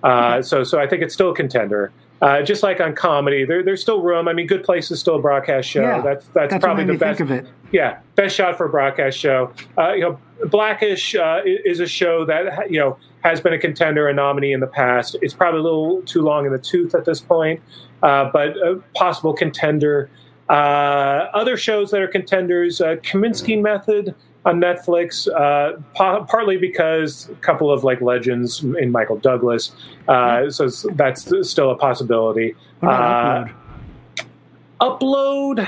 Uh, 0.03 0.41
so, 0.41 0.63
so 0.63 0.80
I 0.80 0.88
think 0.88 1.03
it's 1.03 1.13
still 1.13 1.30
a 1.30 1.36
contender. 1.36 1.91
Uh, 2.22 2.43
just 2.43 2.61
like 2.61 2.80
on 2.80 2.93
comedy, 2.93 3.45
there, 3.45 3.63
there's 3.63 3.82
still 3.82 4.01
room. 4.01 4.28
I 4.28 4.34
mean, 4.34 4.45
Good 4.45 4.63
Place 4.63 4.91
is 4.91 4.99
still 4.99 5.15
a 5.15 5.22
broadcast 5.22 5.67
show. 5.67 5.82
Yeah, 5.82 6.01
that's 6.01 6.28
that's, 6.28 6.51
That's 6.51 6.63
probably 6.63 6.84
the 6.84 6.93
best. 6.93 7.17
think 7.17 7.32
of 7.32 7.36
it. 7.36 7.47
Yeah, 7.72 7.99
best 8.15 8.36
shot 8.36 8.57
for 8.57 8.67
a 8.67 8.69
broadcast 8.69 9.17
show. 9.17 9.51
Uh, 9.76 9.93
you 9.93 10.01
know, 10.01 10.19
Blackish 10.45 11.15
uh, 11.15 11.41
is 11.45 11.80
a 11.80 11.88
show 11.88 12.24
that 12.26 12.69
you 12.69 12.80
know 12.80 12.97
has 13.24 13.41
been 13.41 13.53
a 13.53 13.57
contender 13.57 14.07
and 14.07 14.17
nominee 14.17 14.53
in 14.53 14.59
the 14.59 14.67
past. 14.67 15.15
It's 15.22 15.34
probably 15.34 15.61
a 15.61 15.63
little 15.63 16.03
too 16.03 16.22
long 16.22 16.45
in 16.45 16.51
the 16.51 16.59
tooth 16.59 16.93
at 16.93 17.05
this 17.05 17.19
point, 17.19 17.59
uh, 18.03 18.30
but 18.32 18.49
a 18.57 18.82
possible 18.93 19.34
contender. 19.34 20.09
Uh, 20.47 21.28
other 21.34 21.57
shows 21.57 21.89
that 21.89 22.01
are 22.01 22.07
contenders: 22.07 22.82
uh, 22.82 22.97
Kominsky 22.97 23.59
Method 23.59 24.13
on 24.45 24.59
Netflix, 24.59 25.27
uh, 25.27 25.79
pa- 25.93 26.23
partly 26.23 26.57
because 26.57 27.29
a 27.29 27.35
couple 27.35 27.71
of 27.71 27.83
like 27.83 28.01
legends 28.01 28.63
in 28.63 28.91
Michael 28.91 29.17
Douglas, 29.17 29.71
uh, 30.07 30.49
so 30.49 30.67
that's 30.93 31.31
still 31.47 31.71
a 31.71 31.77
possibility. 31.77 32.55
Uh, 32.81 33.45
Upload? 34.79 35.67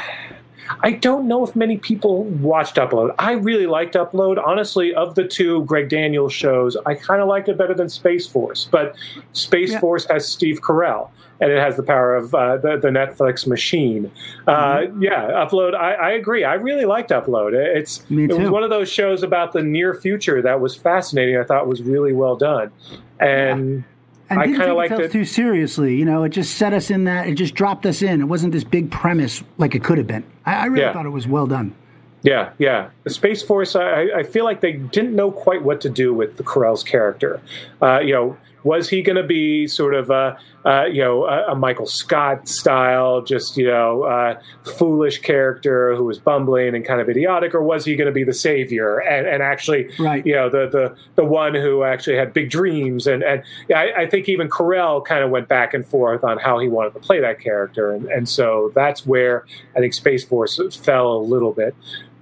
I 0.82 0.92
don't 0.92 1.28
know 1.28 1.46
if 1.46 1.56
many 1.56 1.78
people 1.78 2.24
watched 2.26 2.76
Upload. 2.76 3.14
I 3.20 3.34
really 3.34 3.68
liked 3.68 3.96
Upload. 3.96 4.42
Honestly, 4.46 4.94
of 4.94 5.16
the 5.16 5.28
two 5.28 5.64
Greg 5.66 5.90
Daniels 5.90 6.34
shows, 6.34 6.76
I 6.86 6.96
kind 6.96 7.22
of 7.22 7.28
liked 7.28 7.50
it 7.50 7.58
better 7.58 7.74
than 7.74 7.90
Space 7.90 8.28
Force. 8.28 8.68
But 8.72 8.96
Space 9.34 9.72
Yeah. 9.72 9.80
Force 9.80 10.06
has 10.06 10.28
Steve 10.28 10.62
Carell, 10.62 11.10
and 11.42 11.52
it 11.52 11.60
has 11.60 11.76
the 11.76 11.84
power 11.84 12.16
of 12.16 12.34
uh, 12.34 12.58
the, 12.58 12.78
the 12.78 12.90
Netflix 12.90 13.46
machine. 13.48 14.12
Uh, 14.48 14.54
Mm-hmm. 14.78 15.02
yeah, 15.04 15.28
Upload. 15.32 15.76
I, 15.76 15.94
I 15.94 16.12
agree. 16.12 16.44
I 16.44 16.54
really 16.56 16.86
liked 16.86 17.10
Upload. 17.12 17.54
It's 17.54 18.04
it 18.10 18.34
was 18.34 18.50
one 18.50 18.64
of 18.64 18.70
those 18.70 18.90
shows 18.90 19.24
about 19.24 19.54
the 19.54 19.62
near 19.62 19.94
future 19.94 20.42
that 20.42 20.60
was 20.62 20.76
fascinating. 20.76 21.38
I 21.38 21.44
thought 21.44 21.68
was 21.68 21.82
really 21.82 22.14
well 22.14 22.36
done, 22.36 22.72
and. 23.20 23.84
And 24.30 24.40
I 24.40 24.48
didn't 24.48 24.62
take 24.62 24.74
liked 24.74 24.94
it. 24.94 25.12
too 25.12 25.26
seriously. 25.26 25.96
You 25.96 26.06
know, 26.06 26.24
it 26.24 26.30
just 26.30 26.56
set 26.56 26.74
us 26.74 26.90
in 26.90 27.04
that. 27.04 27.28
It 27.28 27.36
just 27.36 27.54
dropped 27.56 27.86
us 27.86 28.02
in. 28.02 28.22
It 28.22 28.26
wasn't 28.26 28.54
this 28.54 28.64
big 28.64 28.90
premise 28.90 29.44
like 29.58 29.76
it 29.76 29.84
could 29.84 29.98
have 29.98 30.08
been. 30.08 30.24
I, 30.46 30.54
I 30.56 30.66
really 30.66 30.82
Yeah. 30.86 30.94
thought 30.94 31.06
it 31.06 31.10
was 31.10 31.28
well 31.28 31.46
done. 31.48 31.76
Yeah, 32.24 32.52
yeah. 32.58 32.90
The 33.04 33.10
Space 33.10 33.44
Force, 33.44 33.76
I, 33.76 34.04
I 34.16 34.24
feel 34.24 34.46
like 34.46 34.62
they 34.62 34.74
didn't 34.74 35.14
know 35.14 35.30
quite 35.30 35.62
what 35.62 35.82
to 35.82 35.90
do 35.90 36.14
with 36.14 36.38
the 36.38 36.44
Carell's 36.44 36.82
character. 36.84 37.42
Uh, 37.82 38.00
you 38.00 38.14
know, 38.14 38.38
was 38.64 38.90
he 38.90 39.02
going 39.02 39.16
to 39.16 39.24
be 39.24 39.68
sort 39.68 39.94
of 39.94 40.10
a, 40.10 40.38
uh, 40.66 40.86
you 40.86 41.02
know, 41.02 41.26
a, 41.26 41.52
a 41.52 41.56
Michael 41.56 41.86
Scott 41.86 42.48
style, 42.48 43.22
just 43.22 43.58
you 43.58 43.68
know, 43.68 44.38
foolish 44.78 45.20
character 45.20 45.96
who 45.96 46.06
was 46.06 46.20
bumbling 46.20 46.74
and 46.76 46.86
kind 46.86 47.02
of 47.02 47.10
idiotic, 47.10 47.54
or 47.54 47.62
was 47.62 47.86
he 47.86 47.96
going 47.96 48.06
to 48.08 48.14
be 48.14 48.24
the 48.24 48.34
savior 48.34 49.00
and, 49.00 49.28
and 49.28 49.44
actually, 49.44 49.90
Right. 50.00 50.26
you 50.26 50.34
know, 50.34 50.50
the 50.50 50.68
the 50.70 50.96
the 51.16 51.26
one 51.26 51.54
who 51.56 51.84
actually 51.84 52.16
had 52.16 52.34
big 52.34 52.50
dreams? 52.50 53.08
And 53.08 53.24
and 53.24 53.44
I, 53.76 53.92
I 54.04 54.06
think 54.10 54.30
even 54.30 54.50
Carell 54.50 55.04
kind 55.06 55.24
of 55.24 55.30
went 55.30 55.48
back 55.48 55.74
and 55.74 55.86
forth 55.86 56.24
on 56.24 56.38
how 56.38 56.60
he 56.60 56.68
wanted 56.68 56.94
to 56.94 57.00
play 57.00 57.20
that 57.20 57.40
character, 57.40 57.92
and 57.92 58.06
and 58.08 58.28
so 58.30 58.72
that's 58.74 59.06
where 59.06 59.46
I 59.76 59.80
think 59.80 59.94
Space 59.94 60.24
Force 60.24 60.60
fell 60.78 61.14
a 61.14 61.20
little 61.24 61.52
bit. 61.52 61.76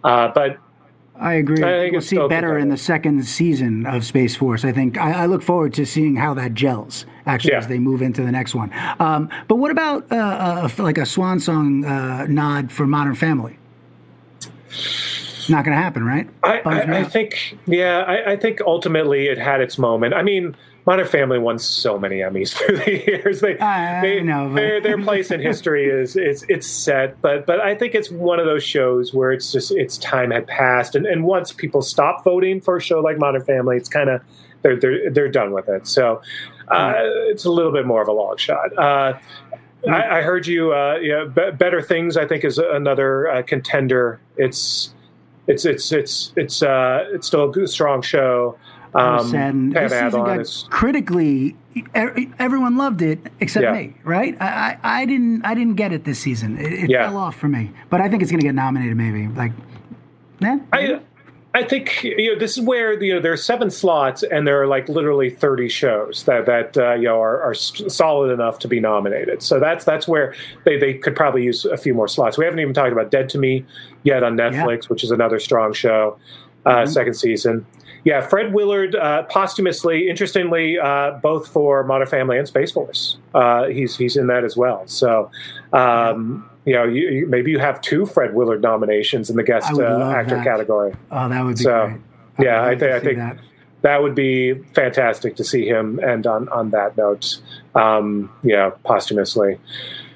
Uh, 0.04 0.30
but 0.34 0.58
I 1.22 1.36
agree. 1.36 1.64
I 1.64 1.80
think 1.80 1.92
we'll 1.92 2.02
see 2.02 2.18
better 2.28 2.58
in 2.58 2.70
the 2.70 2.78
second 2.78 3.24
season 3.26 3.86
of 3.86 4.04
Space 4.04 4.36
Force. 4.36 4.66
I 4.66 4.72
think 4.72 4.98
I, 4.98 5.24
I 5.24 5.26
look 5.28 5.44
forward 5.44 5.72
to 5.76 5.86
seeing 5.86 6.16
how 6.16 6.34
that 6.34 6.56
gels 6.56 7.06
actually 7.28 7.52
Yeah. 7.52 7.60
as 7.60 7.68
they 7.68 7.78
move 7.78 8.02
into 8.02 8.24
the 8.24 8.32
next 8.32 8.56
one. 8.56 8.72
Um, 9.00 9.30
but 9.48 9.58
what 9.58 9.70
about 9.70 10.12
uh, 10.12 10.16
uh, 10.16 10.70
like 10.80 10.98
a 10.98 11.06
swan 11.06 11.40
song 11.40 11.86
uh, 11.86 12.26
nod 12.28 12.72
for 12.72 12.88
Modern 12.88 13.14
Family? 13.14 13.58
Not 15.48 15.64
going 15.64 15.76
to 15.78 15.82
happen, 15.82 16.04
right? 16.04 16.28
I, 16.44 16.60
I, 16.60 17.00
I 17.00 17.04
think, 17.04 17.58
yeah, 17.68 18.00
I, 18.00 18.32
I 18.32 18.36
think 18.38 18.62
ultimately 18.62 19.28
it 19.28 19.38
had 19.38 19.62
its 19.62 19.78
moment. 19.78 20.14
I 20.14 20.24
mean, 20.24 20.56
Modern 20.86 21.08
Family 21.08 21.38
won 21.40 21.60
so 21.60 22.00
many 22.00 22.18
Emmys 22.20 22.54
through 22.58 22.78
the 22.78 23.06
years. 23.06 23.42
They, 23.42 23.58
I- 23.60 24.00
I 24.00 24.20
know, 24.20 24.48
but- 24.50 24.56
their, 24.56 24.82
their 24.82 24.98
place 25.02 25.30
in 25.32 25.40
history 25.40 25.86
is 25.86 26.16
is 26.16 26.44
it's 26.50 26.68
set, 26.68 27.22
but 27.22 27.46
but 27.46 27.60
I 27.60 27.76
think 27.76 27.94
it's 27.96 28.10
one 28.10 28.40
of 28.40 28.46
those 28.46 28.64
shows 28.64 29.14
where 29.14 29.32
it's 29.32 29.52
just 29.52 29.72
its 29.72 29.98
time 29.98 30.32
had 30.32 30.48
passed, 30.48 30.96
and, 30.96 31.06
and 31.06 31.24
once 31.24 31.52
people 31.52 31.82
stop 31.82 32.24
voting 32.24 32.62
for 32.62 32.78
a 32.78 32.82
show 32.82 33.00
like 33.00 33.18
Modern 33.18 33.44
Family, 33.44 33.78
it's 33.78 33.90
kind 33.90 34.10
of 34.10 34.22
they're 34.64 34.80
they're 34.80 35.10
they're 35.12 35.30
done 35.30 35.52
with 35.52 35.70
it. 35.70 35.88
So 35.88 36.22
uh, 36.70 36.94
it's 37.30 37.46
a 37.46 37.52
little 37.52 37.72
bit 37.72 37.86
more 37.86 38.02
of 38.02 38.08
a 38.08 38.14
long 38.14 38.38
shot. 38.38 38.76
Uh, 38.78 39.18
I, 39.88 40.20
I 40.20 40.22
heard 40.22 40.46
you. 40.48 40.74
Uh, 40.74 40.98
yeah, 41.02 41.26
Be- 41.26 41.52
Better 41.52 41.82
Things. 41.82 42.18
I 42.18 42.26
think 42.28 42.44
is 42.44 42.58
another 42.58 43.28
uh, 43.30 43.42
contender. 43.44 44.20
It's 44.38 44.94
it's 45.48 45.66
it's 45.66 45.92
it's 45.92 46.34
it's 46.36 46.62
uh, 46.64 47.06
it's 47.12 47.28
still 47.28 47.50
a 47.50 47.52
good, 47.52 47.70
strong 47.70 48.02
show. 48.02 48.58
Um, 48.94 49.28
sad. 49.30 49.54
And 49.54 49.74
this 49.76 49.92
season 49.92 50.24
got 50.26 50.40
is 50.40 50.66
critically, 50.70 51.56
everyone 51.94 52.78
loved 52.78 53.02
it 53.02 53.20
except 53.40 53.64
Yeah. 53.64 53.74
me, 53.74 53.94
right? 54.04 54.36
I, 54.42 54.78
I, 54.84 55.02
I 55.02 55.06
didn't, 55.06 55.46
I 55.46 55.54
didn't 55.54 55.76
get 55.76 55.94
it 55.94 56.04
this 56.04 56.20
season. 56.20 56.58
It, 56.58 56.74
it 56.74 56.90
Yeah. 56.90 57.08
fell 57.08 57.18
off 57.18 57.36
for 57.38 57.48
me. 57.48 57.72
But 57.90 58.02
I 58.02 58.10
think 58.10 58.22
it's 58.22 58.32
going 58.32 58.42
to 58.42 58.46
get 58.48 58.56
nominated, 58.56 58.98
maybe. 58.98 59.28
Like, 59.30 59.54
yeah, 60.40 60.58
I 60.74 61.00
I 61.54 61.64
think 61.64 62.02
you 62.04 62.34
know 62.34 62.40
this 62.40 62.58
is 62.58 62.64
where 62.64 63.02
you 63.04 63.14
know 63.14 63.20
there 63.20 63.34
are 63.34 63.38
seven 63.38 63.70
slots 63.70 64.24
and 64.24 64.48
there 64.48 64.62
are 64.62 64.68
like 64.68 64.88
literally 64.90 65.30
thirty 65.30 65.68
shows 65.68 66.24
that 66.24 66.46
that 66.46 66.78
uh, 66.78 66.94
you 66.94 67.04
know 67.04 67.22
are, 67.22 67.42
are 67.44 67.54
solid 67.54 68.32
enough 68.32 68.58
to 68.60 68.68
be 68.70 68.80
nominated. 68.80 69.44
So 69.44 69.60
that's 69.60 69.84
that's 69.86 70.08
where 70.08 70.34
they, 70.64 70.78
they 70.80 70.94
could 70.96 71.16
probably 71.16 71.44
use 71.44 71.66
a 71.66 71.76
few 71.78 71.94
more 71.94 72.08
slots. 72.08 72.38
We 72.38 72.46
haven't 72.46 72.60
even 72.62 72.74
talked 72.74 72.94
about 72.94 73.12
Dead 73.12 73.28
to 73.30 73.38
Me 73.38 73.66
yet 74.04 74.24
on 74.24 74.36
Netflix, 74.38 74.90
which 74.90 75.04
is 75.04 75.12
another 75.12 75.40
strong 75.40 75.74
show, 75.74 76.18
uh, 76.66 76.86
second 76.86 77.16
season. 77.16 77.66
Yeah, 78.04 78.22
Fred 78.22 78.54
Willard 78.54 78.96
uh, 78.96 79.24
posthumously, 79.24 80.10
interestingly, 80.10 80.80
uh, 80.80 81.12
both 81.22 81.48
for 81.48 81.84
Modern 81.84 82.08
Family 82.08 82.38
and 82.40 82.48
Space 82.48 82.72
Force. 82.72 83.18
Uh, 83.36 83.66
he's 83.68 83.96
he's 83.98 84.18
in 84.18 84.28
that 84.28 84.44
as 84.44 84.58
well. 84.58 84.88
So, 84.88 85.30
um, 85.72 86.50
you 86.66 86.74
know, 86.74 86.84
you, 86.84 87.10
you, 87.10 87.28
maybe 87.28 87.52
you 87.52 87.60
have 87.60 87.80
two 87.82 88.06
Fred 88.06 88.34
Willard 88.34 88.62
nominations 88.62 89.30
in 89.30 89.36
the 89.36 89.44
guest 89.44 89.72
uh, 89.74 90.12
actor 90.12 90.36
that. 90.38 90.44
category. 90.44 90.94
oh, 91.12 91.30
that 91.30 91.44
would 91.44 91.58
be 91.58 91.64
So, 91.64 91.88
great. 92.38 92.46
yeah, 92.48 92.64
I 92.64 92.76
think- 92.78 92.92
I 92.94 93.00
think- 93.00 93.18
that. 93.18 93.38
That 93.84 94.04
would 94.04 94.14
be 94.14 94.54
fantastic 94.76 95.36
to 95.38 95.44
see 95.44 95.68
him 95.68 96.00
end 96.04 96.28
on 96.28 96.48
on 96.50 96.70
that 96.70 96.96
note. 96.98 97.42
Um, 97.74 98.32
yeah, 98.44 98.70
posthumously. 98.86 99.58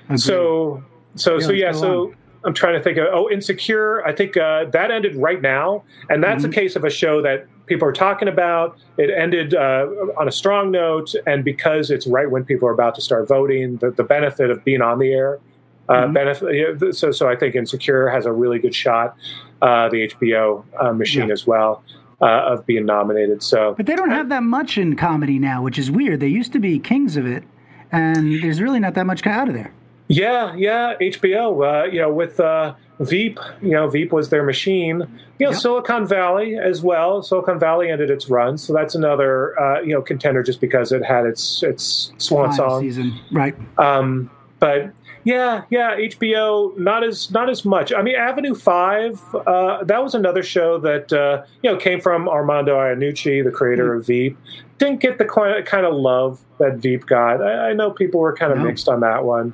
Agreed. 0.05 0.19
So 0.19 0.83
so 1.15 1.39
so 1.39 1.47
let's 1.47 1.59
yeah. 1.59 1.71
So 1.71 2.13
I'm 2.43 2.53
trying 2.53 2.75
to 2.75 2.83
think 2.83 2.99
of 2.99 3.07
oh, 3.11 3.27
Insecure. 3.31 4.05
I 4.05 4.13
think 4.13 4.37
uh, 4.37 4.65
that 4.65 4.91
ended 4.91 5.15
right 5.15 5.41
now, 5.41 5.83
and 6.11 6.23
that's 6.23 6.43
Mm-hmm. 6.43 6.51
a 6.51 6.53
case 6.55 6.75
of 6.75 6.83
a 6.83 6.91
show 6.91 7.23
that 7.23 7.47
people 7.65 7.87
are 7.87 7.91
talking 7.93 8.27
about. 8.27 8.77
It 8.97 9.09
ended 9.09 9.53
uh, 9.55 9.87
on 10.17 10.27
a 10.27 10.31
strong 10.31 10.71
note, 10.71 11.13
and 11.25 11.43
because 11.43 11.91
it's 11.91 12.07
right 12.07 12.29
when 12.29 12.43
people 12.45 12.67
are 12.67 12.73
about 12.73 12.95
to 12.95 13.01
start 13.01 13.27
voting, 13.27 13.77
the, 13.77 13.91
the 13.91 14.03
benefit 14.03 14.49
of 14.49 14.63
being 14.63 14.81
on 14.81 14.99
the 14.99 15.11
air. 15.13 15.39
Uh, 15.87 15.93
Mm-hmm. 16.07 16.13
benefit. 16.13 16.95
So, 16.95 17.11
so 17.11 17.29
I 17.29 17.35
think 17.35 17.53
Insecure 17.53 18.09
has 18.09 18.25
a 18.25 18.31
really 18.31 18.57
good 18.57 18.73
shot. 18.73 19.15
Uh, 19.61 19.87
the 19.89 20.07
HBO 20.07 20.63
uh, 20.81 20.91
machine 20.93 21.27
Yeah. 21.27 21.33
as 21.33 21.45
well 21.45 21.83
uh, 22.21 22.25
of 22.25 22.65
being 22.65 22.87
nominated. 22.87 23.43
So, 23.43 23.75
But 23.77 23.85
they 23.85 23.95
don't 23.95 24.09
have 24.09 24.29
that 24.29 24.41
much 24.41 24.79
in 24.79 24.95
comedy 24.95 25.37
now, 25.37 25.61
which 25.61 25.77
is 25.77 25.91
weird. 25.91 26.21
They 26.21 26.27
used 26.27 26.51
to 26.53 26.59
be 26.59 26.79
kings 26.79 27.17
of 27.17 27.27
it, 27.27 27.43
and 27.91 28.41
there's 28.41 28.61
really 28.61 28.79
not 28.79 28.95
that 28.95 29.05
much 29.05 29.27
out 29.27 29.47
of 29.47 29.53
there. 29.53 29.71
Yeah, 30.07 30.55
yeah, 30.55 30.95
HBO. 30.99 31.83
Uh, 31.83 31.85
you 31.85 32.01
know, 32.01 32.11
with 32.11 32.39
uh, 32.39 32.73
Veep, 32.99 33.39
you 33.61 33.71
know, 33.71 33.89
Veep 33.89 34.11
was 34.13 34.29
their 34.29 34.43
machine. 34.43 34.99
You 35.39 35.47
know, 35.47 35.51
Yep. 35.51 35.55
Silicon 35.55 36.07
Valley 36.07 36.55
as 36.57 36.81
well. 36.81 37.21
Silicon 37.21 37.59
Valley 37.59 37.89
ended 37.91 38.09
its 38.09 38.29
run, 38.29 38.57
so 38.57 38.71
that's 38.73 38.95
another 38.95 39.59
uh, 39.59 39.81
you 39.81 39.93
know 39.93 40.01
contender 40.01 40.41
just 40.43 40.61
because 40.61 40.91
it 40.93 41.03
had 41.03 41.25
its 41.25 41.61
its 41.63 42.13
swan 42.17 42.53
song. 42.53 42.81
season, 42.81 43.19
right? 43.33 43.53
Um, 43.77 44.31
but 44.59 44.91
yeah, 45.25 45.63
yeah, 45.69 45.95
HBO 45.97 46.77
not 46.77 47.03
as 47.03 47.31
not 47.31 47.49
as 47.49 47.65
much. 47.65 47.91
I 47.91 48.01
mean, 48.01 48.15
Avenue 48.15 48.55
Five. 48.55 49.19
Uh, 49.45 49.83
that 49.83 50.01
was 50.01 50.15
another 50.15 50.41
show 50.43 50.77
that 50.79 51.11
uh, 51.11 51.43
you 51.63 51.71
know 51.71 51.77
came 51.77 51.99
from 51.99 52.29
Armando 52.29 52.77
Iannucci, 52.77 53.43
the 53.43 53.51
creator 53.51 53.91
Hmm. 53.93 53.99
of 53.99 54.07
Veep. 54.07 54.37
Didn't 54.77 54.99
get 55.01 55.17
the 55.17 55.25
kind 55.25 55.85
of 55.85 55.93
love 55.95 56.39
that 56.59 56.77
Veep 56.77 57.05
got. 57.07 57.41
I, 57.41 57.71
I 57.71 57.73
know 57.73 57.91
people 57.91 58.19
were 58.21 58.33
kind 58.35 58.51
of 58.53 58.59
No. 58.59 58.65
mixed 58.65 58.87
on 58.87 59.01
that 59.01 59.25
one. 59.25 59.53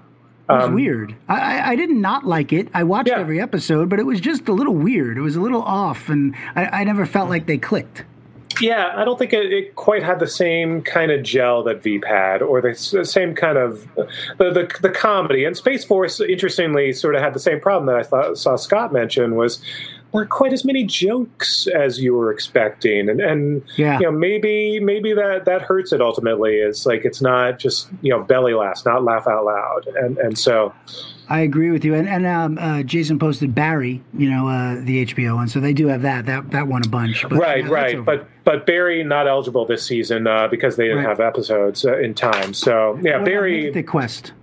It 0.51 0.55
was 0.57 0.65
Um, 0.65 0.73
weird. 0.75 1.15
I, 1.29 1.71
I, 1.71 1.75
did 1.75 1.89
not 1.89 2.25
like 2.25 2.51
it. 2.53 2.67
I 2.73 2.83
watched 2.83 3.09
Yeah. 3.09 3.19
every 3.19 3.39
episode, 3.41 3.89
but 3.89 3.99
it 3.99 4.05
was 4.05 4.19
just 4.19 4.47
a 4.47 4.53
little 4.53 4.75
weird. 4.75 5.17
It 5.17 5.21
was 5.21 5.35
a 5.35 5.41
little 5.41 5.61
off, 5.63 6.09
and 6.09 6.35
I, 6.55 6.65
I 6.65 6.83
never 6.83 7.05
felt 7.05 7.29
like 7.29 7.45
they 7.47 7.57
clicked. 7.57 8.03
Yeah, 8.59 8.91
I 8.95 9.05
don't 9.05 9.17
think 9.17 9.33
it, 9.33 9.51
it 9.51 9.75
quite 9.75 10.03
had 10.03 10.19
the 10.19 10.27
same 10.27 10.81
kind 10.83 11.09
of 11.11 11.23
gel 11.23 11.63
that 11.63 11.81
Veep 11.81 12.03
had, 12.05 12.41
or 12.41 12.61
the 12.61 12.71
s- 12.71 12.93
same 13.03 13.33
kind 13.33 13.57
of 13.57 13.87
the, 13.95 14.51
the 14.51 14.69
the 14.81 14.89
comedy. 14.89 15.45
And 15.45 15.55
Space 15.55 15.83
Force, 15.85 16.19
interestingly, 16.19 16.91
sort 16.93 17.15
of 17.15 17.21
had 17.21 17.33
the 17.33 17.39
same 17.39 17.59
problem 17.61 17.87
that 17.87 17.95
I 17.95 18.03
thought, 18.03 18.37
saw 18.37 18.57
Scott 18.57 18.91
mention 18.93 19.35
was 19.35 19.63
not 20.13 20.29
quite 20.29 20.51
as 20.53 20.65
many 20.65 20.83
jokes 20.83 21.67
as 21.67 21.99
you 21.99 22.13
were 22.15 22.31
expecting, 22.31 23.09
and 23.09 23.19
and 23.21 23.63
Yeah. 23.77 23.99
you 23.99 24.05
know 24.05 24.11
maybe 24.11 24.79
maybe 24.79 25.13
that 25.13 25.45
that 25.45 25.61
hurts 25.61 25.93
it 25.93 26.01
ultimately. 26.01 26.55
It's 26.57 26.85
like 26.85 27.05
it's 27.05 27.21
not 27.21 27.59
just 27.59 27.89
you 28.01 28.11
know 28.11 28.21
belly 28.23 28.53
laughs, 28.53 28.85
not 28.85 29.03
laugh 29.03 29.27
out 29.27 29.45
loud, 29.45 29.87
and 29.95 30.17
and 30.17 30.37
so 30.37 30.73
I 31.29 31.39
agree 31.41 31.71
with 31.71 31.85
you. 31.85 31.95
And, 31.95 32.09
and 32.09 32.25
um, 32.27 32.57
uh, 32.57 32.83
Jason 32.83 33.17
posted 33.17 33.55
Barry, 33.55 34.01
you 34.17 34.29
know, 34.29 34.49
uh, 34.49 34.81
the 34.83 35.05
HBO 35.05 35.35
one, 35.35 35.47
so 35.47 35.61
they 35.61 35.71
do 35.71 35.87
have 35.87 36.01
that. 36.01 36.25
That 36.25 36.51
that 36.51 36.67
won 36.67 36.81
a 36.85 36.89
bunch. 36.89 37.23
But, 37.23 37.37
right, 37.37 37.63
yeah, 37.63 37.71
right. 37.71 38.03
But 38.05 38.27
but 38.43 38.65
Barry 38.65 39.01
not 39.05 39.27
eligible 39.29 39.65
this 39.65 39.85
season 39.85 40.27
uh, 40.27 40.49
because 40.49 40.75
they 40.75 40.83
didn't 40.89 41.05
Right. 41.05 41.07
have 41.07 41.21
episodes 41.21 41.85
uh, 41.85 41.97
in 41.99 42.13
time. 42.15 42.53
So 42.53 42.99
yeah, 43.01 43.15
What 43.17 43.25
Barry. 43.25 43.63
Mythic 43.67 43.87
Quest. 43.87 44.33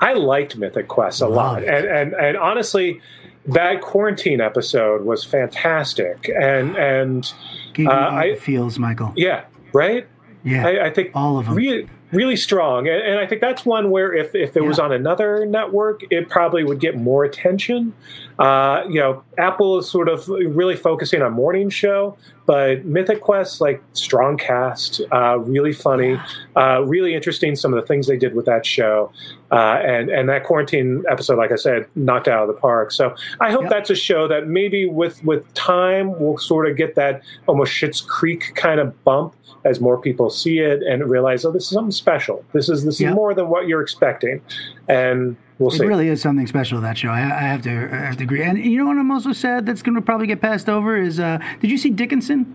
I 0.00 0.14
liked 0.14 0.56
Mythic 0.56 0.88
Quest 0.88 1.20
a 1.20 1.28
lot, 1.28 1.56
Loved. 1.56 1.66
and 1.66 1.86
and 1.86 2.14
and 2.14 2.36
honestly, 2.38 3.00
that 3.46 3.80
quarantine 3.82 4.40
episode 4.40 5.04
was 5.04 5.24
fantastic, 5.24 6.30
and 6.40 6.76
and 6.76 7.32
Uh, 7.78 7.90
I- 7.90 8.36
feels, 8.36 8.78
Michael. 8.78 9.12
yeah, 9.16 9.44
right. 9.72 10.06
Yeah, 10.44 10.66
I, 10.66 10.86
I 10.86 10.90
think 10.90 11.10
all 11.14 11.38
of 11.38 11.46
them. 11.46 11.54
really 11.54 11.88
really 12.14 12.36
strong 12.36 12.88
and, 12.88 13.02
and 13.02 13.18
i 13.18 13.26
think 13.26 13.40
that's 13.40 13.64
one 13.66 13.90
where 13.90 14.14
if, 14.14 14.34
if 14.34 14.56
it 14.56 14.62
was 14.62 14.78
on 14.78 14.92
another 14.92 15.44
network 15.46 16.02
it 16.10 16.28
probably 16.28 16.64
would 16.64 16.80
get 16.80 16.96
more 16.96 17.24
attention. 17.24 17.92
Uh, 18.38 18.82
you 18.88 18.98
know 18.98 19.22
apple 19.38 19.78
is 19.78 19.88
sort 19.88 20.08
of 20.08 20.26
really 20.28 20.74
focusing 20.76 21.22
on 21.22 21.32
morning 21.32 21.70
show 21.70 22.16
but 22.46 22.84
mythic 22.84 23.20
quest 23.20 23.60
like 23.60 23.82
strong 23.92 24.36
cast 24.36 25.00
uh, 25.12 25.38
really 25.38 25.72
funny 25.72 26.18
uh, 26.56 26.80
really 26.84 27.14
interesting 27.14 27.54
some 27.54 27.72
of 27.72 27.80
the 27.80 27.86
things 27.86 28.06
they 28.06 28.16
did 28.16 28.34
with 28.34 28.44
that 28.46 28.66
show. 28.66 29.10
Uh, 29.52 29.78
and 29.86 30.10
and 30.10 30.28
that 30.28 30.42
quarantine 30.42 31.04
episode 31.08 31.38
like 31.38 31.52
i 31.52 31.56
said 31.56 31.86
knocked 31.94 32.26
out 32.26 32.42
of 32.42 32.48
the 32.48 32.60
park. 32.60 32.90
So 32.90 33.14
i 33.40 33.52
hope 33.52 33.62
Yep. 33.62 33.70
that's 33.70 33.90
a 33.90 33.94
show 33.94 34.26
that 34.26 34.48
maybe 34.48 34.84
with 34.86 35.22
with 35.24 35.52
time 35.54 36.18
we'll 36.18 36.38
sort 36.38 36.68
of 36.68 36.76
get 36.76 36.96
that 36.96 37.22
almost 37.46 37.72
Schitt's 37.72 38.00
creek 38.00 38.52
kind 38.56 38.80
of 38.80 39.04
bump 39.04 39.34
as 39.64 39.80
more 39.80 39.98
people 39.98 40.30
see 40.30 40.58
it 40.58 40.82
and 40.82 41.08
realize, 41.08 41.44
oh, 41.44 41.50
this 41.52 41.64
is 41.64 41.70
something 41.70 41.90
special. 41.90 42.44
This 42.52 42.68
is 42.68 42.84
this 42.84 43.00
Yeah. 43.00 43.10
is 43.10 43.14
more 43.14 43.34
than 43.34 43.48
what 43.48 43.66
you're 43.68 43.82
expecting, 43.82 44.40
and 44.88 45.36
we'll 45.58 45.70
It 45.70 45.78
see. 45.78 45.84
It 45.84 45.88
really 45.88 46.08
is 46.08 46.20
something 46.20 46.46
special 46.46 46.80
that 46.80 46.98
show. 46.98 47.08
I, 47.08 47.20
I 47.20 47.40
have 47.42 47.62
to, 47.62 47.70
I 47.70 47.96
have 47.96 48.16
to 48.18 48.24
agree. 48.24 48.42
And 48.42 48.58
you 48.58 48.78
know 48.78 48.86
what 48.86 48.98
I'm 48.98 49.10
also 49.10 49.32
sad 49.32 49.66
that's 49.66 49.82
going 49.82 49.94
to 49.94 50.02
probably 50.02 50.26
get 50.26 50.40
passed 50.40 50.68
over 50.68 50.96
is, 50.96 51.20
uh, 51.20 51.38
did 51.60 51.70
you 51.70 51.78
see 51.78 51.90
Dickinson? 51.90 52.54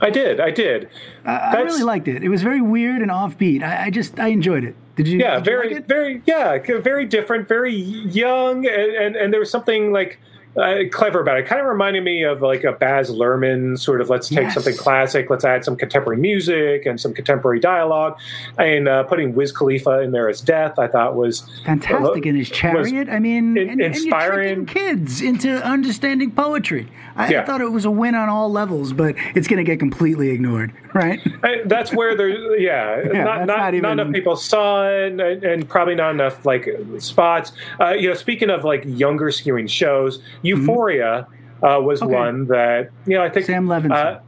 I 0.00 0.10
did, 0.10 0.40
I 0.40 0.50
did. 0.50 0.90
I, 1.24 1.36
I 1.36 1.60
really 1.62 1.82
liked 1.82 2.06
it. 2.08 2.22
It 2.22 2.28
was 2.28 2.42
very 2.42 2.60
weird 2.60 3.00
and 3.00 3.10
offbeat. 3.10 3.62
I, 3.62 3.86
I 3.86 3.90
just, 3.90 4.20
I 4.20 4.28
enjoyed 4.28 4.64
it. 4.64 4.74
Did 4.96 5.08
you? 5.08 5.18
Yeah, 5.18 5.36
did 5.38 5.46
you 5.46 5.52
very, 5.52 5.68
like 5.68 5.76
it? 5.78 5.88
very, 5.88 6.22
yeah, 6.26 6.58
very 6.82 7.06
different, 7.06 7.48
very 7.48 7.74
young, 7.74 8.66
and 8.66 8.92
and, 8.92 9.16
and 9.16 9.32
there 9.32 9.40
was 9.40 9.50
something 9.50 9.92
like. 9.92 10.18
Uh, 10.56 10.84
clever 10.90 11.20
about 11.20 11.38
it. 11.38 11.46
Kind 11.46 11.60
of 11.60 11.66
reminded 11.66 12.02
me 12.02 12.22
of 12.22 12.40
like 12.40 12.64
a 12.64 12.72
Baz 12.72 13.10
Luhrmann 13.10 13.78
sort 13.78 14.00
of 14.00 14.08
let's 14.08 14.28
take 14.28 14.38
Yes. 14.44 14.54
something 14.54 14.74
classic, 14.76 15.28
let's 15.28 15.44
add 15.44 15.64
some 15.64 15.76
contemporary 15.76 16.18
music 16.18 16.86
and 16.86 16.98
some 17.00 17.12
contemporary 17.12 17.60
dialogue, 17.60 18.16
and 18.58 18.88
uh, 18.88 19.02
putting 19.04 19.34
Wiz 19.34 19.52
Khalifa 19.52 20.00
in 20.00 20.12
there 20.12 20.28
as 20.30 20.40
Death. 20.40 20.78
I 20.78 20.86
thought 20.88 21.14
was 21.14 21.46
Fantastic 21.66 22.24
in 22.24 22.36
his 22.36 22.48
chariot. 22.48 23.08
I 23.10 23.18
mean, 23.18 23.56
in- 23.58 23.68
and, 23.68 23.80
and 23.82 23.94
inspiring. 23.94 24.64
tricking 24.64 24.96
kids 24.96 25.20
into 25.20 25.62
understanding 25.62 26.30
poetry. 26.30 26.88
I, 27.16 27.30
Yeah. 27.30 27.44
thought 27.44 27.60
it 27.60 27.72
was 27.72 27.84
a 27.84 27.90
win 27.90 28.14
on 28.14 28.28
all 28.28 28.50
levels, 28.52 28.92
but 28.92 29.14
it's 29.34 29.48
going 29.48 29.58
to 29.58 29.64
get 29.64 29.78
completely 29.78 30.30
ignored, 30.30 30.72
right? 30.94 31.20
I, 31.42 31.62
that's 31.64 31.92
where 31.92 32.14
there's 32.16 32.36
yeah, 32.60 33.02
Yeah, 33.12 33.24
not, 33.24 33.38
not, 33.38 33.46
not 33.58 33.74
even- 33.74 33.82
not 33.82 33.92
enough 34.00 34.12
people 34.14 34.36
saw 34.36 34.86
it 34.88 35.12
and, 35.12 35.20
and 35.20 35.68
probably 35.68 35.94
not 35.94 36.10
enough 36.10 36.44
like 36.46 36.68
spots 36.98 37.52
uh, 37.80 37.90
you 37.90 38.08
know 38.08 38.14
speaking 38.14 38.50
of 38.50 38.64
like 38.64 38.82
younger 38.86 39.26
skewing 39.26 39.68
shows 39.68 40.20
euphoria 40.42 41.26
uh, 41.62 41.80
was 41.80 42.02
Okay. 42.02 42.12
one 42.14 42.46
that 42.48 42.90
you 43.06 43.16
know 43.16 43.22
i 43.24 43.30
think 43.30 43.46
Sam 43.46 43.66
Levinson. 43.66 43.90
uh, 43.92 44.20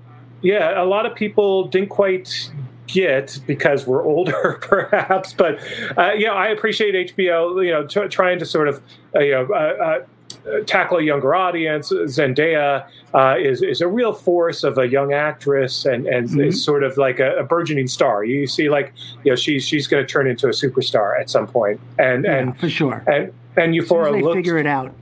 yeah 0.43 0.83
a 0.83 0.85
lot 0.85 1.05
of 1.07 1.15
people 1.15 1.69
didn't 1.69 1.89
quite 1.91 2.51
get 2.87 3.39
because 3.47 3.87
we're 3.87 4.03
older 4.05 4.59
perhaps 4.63 5.33
but 5.35 5.59
uh, 5.99 6.13
you 6.13 6.27
know 6.27 6.35
i 6.35 6.47
appreciate 6.49 7.15
hbo 7.15 7.65
you 7.65 7.71
know 7.73 7.87
t- 7.87 8.09
trying 8.09 8.39
to 8.39 8.47
sort 8.47 8.67
of 8.69 8.83
uh, 9.15 9.21
you 9.21 9.33
know 9.33 9.47
uh, 9.53 9.57
uh, 9.57 10.05
tackle 10.67 10.99
a 10.99 11.03
younger 11.03 11.35
audience. 11.35 11.91
Zendaya 11.91 12.87
uh, 13.15 13.37
is 13.39 13.63
is 13.63 13.81
a 13.81 13.89
real 13.89 14.13
force 14.13 14.65
of 14.65 14.79
a 14.79 14.89
young 14.89 15.13
actress 15.13 15.85
and 15.85 16.07
and 16.07 16.29
Mm-hmm. 16.29 16.41
is 16.41 16.63
sort 16.65 16.83
of 16.83 16.97
like 16.97 17.21
a, 17.21 17.37
a 17.39 17.45
burgeoning 17.45 17.89
star. 17.89 18.25
You 18.25 18.47
see, 18.47 18.69
like 18.69 18.93
you 19.25 19.33
know, 19.33 19.37
she's 19.37 19.65
she's 19.67 19.87
going 19.87 20.05
to 20.07 20.11
turn 20.13 20.27
into 20.27 20.47
a 20.47 20.51
superstar 20.53 21.19
at 21.21 21.31
some 21.31 21.47
point. 21.47 21.81
and 21.99 22.25
yeah, 22.25 22.37
and 22.39 22.59
for 22.59 22.69
sure. 22.69 23.03
and 23.07 23.33
and 23.57 23.75
Euphoria 23.75 24.17
as 24.17 24.23
looked 24.23 24.37
figure 24.37 24.59
it 24.59 24.67
out. 24.67 24.93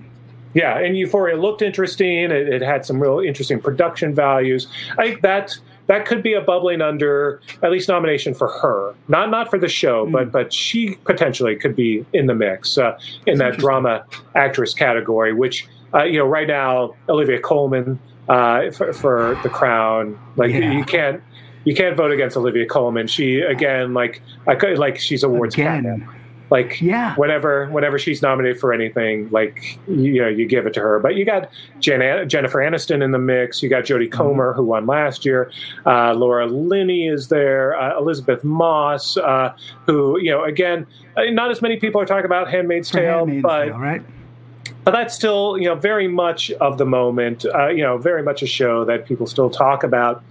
yeah, 0.55 0.79
and 0.79 0.97
Euphoria 0.97 1.37
looked 1.37 1.63
interesting. 1.63 2.31
It, 2.31 2.49
it 2.49 2.63
had 2.63 2.87
some 2.87 3.01
real 3.03 3.19
interesting 3.21 3.61
production 3.61 4.15
values. 4.15 4.69
I 4.99 5.09
think 5.09 5.23
that 5.23 5.59
that 5.89 6.07
could 6.07 6.23
be 6.23 6.33
a 6.33 6.41
bubbling 6.41 6.81
under 6.81 7.41
at 7.63 7.71
least 7.71 7.89
nomination 7.89 8.35
for 8.35 8.49
her, 8.49 8.95
not 9.09 9.31
not 9.31 9.51
for 9.51 9.59
the 9.59 9.69
show, 9.69 10.05
Hmm. 10.07 10.13
but 10.13 10.33
but 10.33 10.53
she 10.53 10.97
potentially 11.05 11.57
could 11.57 11.77
be 11.77 12.05
in 12.13 12.27
the 12.27 12.35
mix 12.35 12.77
uh, 12.79 12.99
in 13.27 13.39
that 13.39 13.59
drama 13.59 14.05
actress 14.35 14.75
category. 14.75 15.33
Which 15.33 15.67
uh, 15.95 16.05
you 16.05 16.19
know, 16.19 16.27
right 16.27 16.49
now 16.49 16.95
Olivia 17.09 17.39
Colman 17.41 17.99
uh, 18.29 18.71
for, 18.73 18.93
for 18.93 19.39
The 19.43 19.49
Crown, 19.49 20.19
like 20.37 20.51
Yeah. 20.53 20.73
you 20.73 20.85
can't. 20.85 21.23
You 21.65 21.75
can't 21.75 21.97
vote 21.97 22.13
against 22.13 22.37
Olivia 22.37 22.65
Colman. 22.65 23.09
She 23.09 23.41
again, 23.41 23.93
like, 23.93 24.23
I 24.47 24.55
could, 24.55 24.79
like 24.79 25.01
she's 25.01 25.25
awards. 25.25 25.57
Again. 25.57 26.09
Like 26.51 26.81
Yeah. 26.81 27.15
whenever 27.17 27.67
whenever 27.71 27.99
she's 27.99 28.23
nominated 28.23 28.61
for 28.61 28.73
anything, 28.73 29.29
like 29.31 29.79
you 29.89 30.21
know, 30.23 30.29
you 30.29 30.47
give 30.47 30.67
it 30.67 30.75
to 30.75 30.81
her. 30.81 30.99
But 31.01 31.17
you 31.17 31.25
got 31.25 31.51
Jen, 31.81 32.29
Jennifer 32.29 32.59
Aniston 32.61 33.03
in 33.03 33.11
the 33.11 33.19
mix. 33.19 33.63
You 33.63 33.69
got 33.69 33.85
Jodie 33.85 34.09
Mm-hmm. 34.09 34.17
Comer 34.17 34.53
who 34.53 34.63
won 34.65 34.87
last 34.87 35.25
year. 35.25 35.51
Uh, 35.85 36.15
Laura 36.15 36.47
Linney 36.47 37.09
is 37.09 37.29
there. 37.29 37.77
Uh, 37.81 37.99
Elisabeth 37.99 38.45
Moss, 38.45 39.17
uh, 39.17 39.53
who 39.87 40.19
you 40.21 40.31
know, 40.31 40.45
again, 40.45 40.87
uh, 41.17 41.23
not 41.31 41.51
as 41.51 41.61
many 41.63 41.77
people 41.79 42.01
are 42.01 42.07
talking 42.07 42.27
about 42.27 42.49
*Handmaid's 42.49 42.91
For 42.91 42.99
Tale*, 42.99 43.19
Handmaid's 43.27 43.43
but 43.43 43.65
Tale, 43.67 43.79
right? 43.79 44.03
But 44.87 44.93
that's 44.93 45.15
still 45.15 45.59
you 45.59 45.65
know 45.65 45.75
very 45.75 46.09
much 46.09 46.51
of 46.53 46.79
the 46.79 46.87
moment 46.87 47.45
uh, 47.55 47.69
you 47.69 47.83
know 47.83 47.99
very 47.99 48.23
much 48.23 48.41
a 48.43 48.47
show 48.47 48.85
that 48.85 49.05
people 49.05 49.27
still 49.27 49.51
talk 49.51 49.83
about 49.83 50.23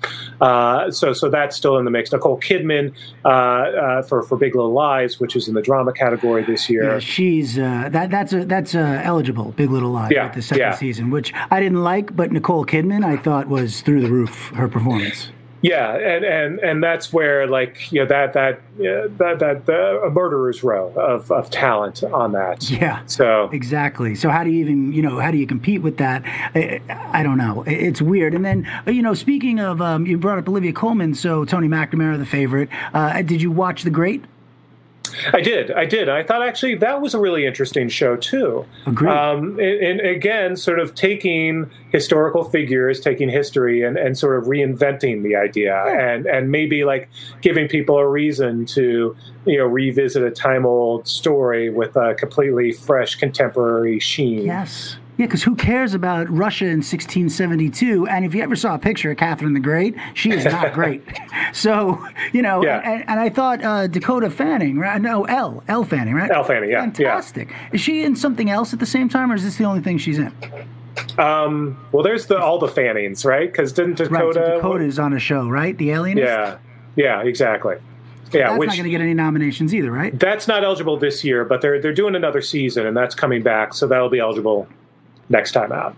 uh, 0.41 0.89
so 0.89 1.13
so 1.13 1.29
that's 1.29 1.55
still 1.55 1.77
in 1.77 1.85
the 1.85 1.91
mix 1.91 2.11
nicole 2.11 2.39
kidman 2.39 2.93
uh, 3.25 3.27
uh, 3.29 4.01
for 4.01 4.23
for 4.23 4.37
big 4.37 4.55
little 4.55 4.71
lies 4.71 5.19
which 5.19 5.35
is 5.35 5.47
in 5.49 5.53
the 5.53 5.61
drama 5.61 5.91
category 5.91 6.43
this 6.43 6.69
year 6.69 6.93
Yeah, 6.93 6.99
she's 6.99 7.59
uh, 7.59 7.89
that. 7.91 8.09
That's 8.09 8.31
a 8.31 8.45
that's 8.45 8.75
uh, 8.75 9.01
eligible. 9.03 9.51
Big 9.57 9.69
Little 9.69 9.91
Lies 9.91 10.11
Yeah, 10.11 10.27
with 10.27 10.35
the 10.35 10.41
second 10.41 10.61
yeah. 10.61 10.75
season, 10.75 11.09
which 11.09 11.33
I 11.51 11.59
didn't 11.59 11.83
like, 11.83 12.15
but 12.15 12.31
Nicole 12.31 12.65
Kidman 12.65 13.03
I 13.03 13.17
thought 13.17 13.47
was 13.47 13.81
through 13.81 14.01
the 14.01 14.09
roof. 14.09 14.51
Her 14.55 14.69
performance. 14.69 15.29
Yeah, 15.65 15.95
and, 15.95 16.23
and, 16.23 16.59
and 16.59 16.83
that's 16.83 17.11
where 17.11 17.47
like 17.47 17.91
you 17.91 18.01
know 18.01 18.05
that 18.05 18.33
that 18.33 18.61
yeah, 18.77 19.07
that 19.17 19.39
that 19.39 19.67
uh, 19.67 20.07
a 20.07 20.11
murderer's 20.11 20.63
row 20.63 20.93
of, 20.95 21.31
of 21.31 21.49
talent 21.49 22.03
on 22.03 22.33
that. 22.33 22.69
Yeah. 22.69 23.03
So 23.07 23.49
Exactly. 23.51 24.13
So 24.15 24.29
how 24.29 24.43
do 24.43 24.51
you 24.51 24.59
even, 24.59 24.93
you 24.93 25.01
know, 25.01 25.19
how 25.19 25.31
do 25.31 25.37
you 25.37 25.47
compete 25.47 25.81
with 25.81 25.97
that? 25.97 26.21
I, 26.53 26.81
I 26.89 27.23
don't 27.23 27.37
know. 27.37 27.63
It's 27.65 28.01
weird. 28.01 28.33
And 28.33 28.45
then, 28.45 28.69
uh, 28.85 28.91
you 28.91 29.01
know, 29.01 29.13
speaking 29.13 29.59
of, 29.59 29.81
um, 29.81 30.05
you 30.05 30.17
brought 30.17 30.37
up 30.37 30.47
Olivia 30.47 30.73
Colman, 30.73 31.15
so 31.15 31.45
Tony 31.45 31.67
McNamara, 31.67 32.17
the 32.17 32.25
favorite. 32.25 32.69
Uh, 32.93 33.21
did 33.21 33.41
you 33.41 33.49
watch 33.51 33.83
The 33.83 33.89
Great? 33.89 34.23
I 35.33 35.41
did, 35.41 35.71
I 35.71 35.85
did. 35.85 36.09
I 36.09 36.23
thought 36.23 36.41
actually 36.41 36.75
that 36.75 37.01
was 37.01 37.13
a 37.13 37.19
really 37.19 37.45
interesting 37.45 37.89
show 37.89 38.15
too. 38.15 38.65
Agreed. 38.85 39.09
Um, 39.09 39.59
and, 39.59 39.99
and 39.99 40.01
again, 40.01 40.55
sort 40.55 40.79
of 40.79 40.95
taking 40.95 41.69
historical 41.91 42.43
figures, 42.43 42.99
taking 42.99 43.29
history, 43.29 43.83
and, 43.83 43.97
and 43.97 44.17
sort 44.17 44.37
of 44.37 44.45
reinventing 44.45 45.23
the 45.23 45.35
idea, 45.35 45.75
and 45.75 46.25
and 46.25 46.51
maybe 46.51 46.83
like 46.83 47.09
giving 47.41 47.67
people 47.67 47.97
a 47.97 48.07
reason 48.07 48.65
to 48.67 49.15
you 49.45 49.57
know 49.57 49.65
revisit 49.65 50.23
a 50.23 50.31
time 50.31 50.65
old 50.65 51.07
story 51.07 51.69
with 51.69 51.95
a 51.95 52.15
completely 52.15 52.71
fresh 52.71 53.15
contemporary 53.15 53.99
sheen. 53.99 54.45
Yes. 54.45 54.97
Yeah, 55.17 55.27
because 55.27 55.43
who 55.43 55.55
cares 55.55 55.93
about 55.93 56.29
Russia 56.29 56.65
in 56.65 56.81
1672? 56.81 58.07
And 58.07 58.25
if 58.25 58.35
you 58.35 58.41
ever 58.43 58.55
saw 58.55 58.75
a 58.75 58.79
picture 58.79 59.11
of 59.11 59.17
Catherine 59.17 59.53
the 59.53 59.59
Great, 59.59 59.95
she 60.13 60.31
is 60.31 60.43
not 60.45 60.73
great. 60.79 61.01
So, 61.53 62.05
you 62.33 62.41
know, 62.41 62.63
Yeah. 62.63 62.81
and, 62.83 63.03
and 63.07 63.19
I 63.19 63.29
thought 63.29 63.63
uh, 63.63 63.87
Dakota 63.87 64.29
Fanning, 64.29 64.77
right? 64.77 65.01
No, 65.01 65.23
L. 65.25 65.63
Elle 65.67 65.83
Fanning, 65.85 66.13
right? 66.15 66.29
L. 66.31 66.43
Fanning, 66.43 66.69
yeah, 66.69 66.79
yeah. 66.85 66.91
Fantastic. 66.91 67.53
Is 67.71 67.79
she 67.81 68.03
in 68.03 68.15
something 68.15 68.49
else 68.49 68.73
at 68.73 68.79
the 68.79 68.85
same 68.85 69.07
time, 69.07 69.31
or 69.31 69.35
is 69.35 69.43
this 69.43 69.57
the 69.57 69.63
only 69.63 69.81
thing 69.81 69.97
she's 69.97 70.19
in? 70.19 70.33
Um, 71.17 71.77
well, 71.91 72.03
there's 72.03 72.27
the 72.27 72.37
all 72.39 72.59
the 72.59 72.67
Fannings, 72.67 73.25
right? 73.25 73.51
Because 73.51 73.71
didn't 73.73 73.95
Dakota. 73.97 74.13
Right, 74.13 74.21
Dakota? 74.33 74.45
so 74.47 74.55
Dakota's 74.57 74.99
on 74.99 75.13
a 75.13 75.19
show, 75.19 75.47
right? 75.47 75.77
The 75.77 75.91
Alienist? 75.91 76.25
yeah, 76.27 76.57
yeah, 76.95 77.21
exactly. 77.23 77.75
Yeah, 78.33 78.49
That's 78.49 78.59
which 78.59 78.67
not 78.69 78.75
going 78.77 78.83
to 78.85 78.89
get 78.89 79.01
any 79.01 79.13
nominations 79.13 79.73
either, 79.73 79.91
right? 79.91 80.17
that's 80.19 80.47
not 80.47 80.63
eligible 80.63 80.97
this 80.97 81.23
year, 81.23 81.45
but 81.45 81.61
they're 81.61 81.79
they're 81.79 81.93
doing 81.93 82.15
another 82.15 82.41
season, 82.41 82.85
and 82.85 82.97
that's 82.97 83.15
coming 83.15 83.43
back, 83.43 83.73
so 83.73 83.87
that'll 83.87 84.09
be 84.09 84.19
eligible 84.19 84.67
next 85.29 85.51
time 85.51 85.71
out. 85.71 85.95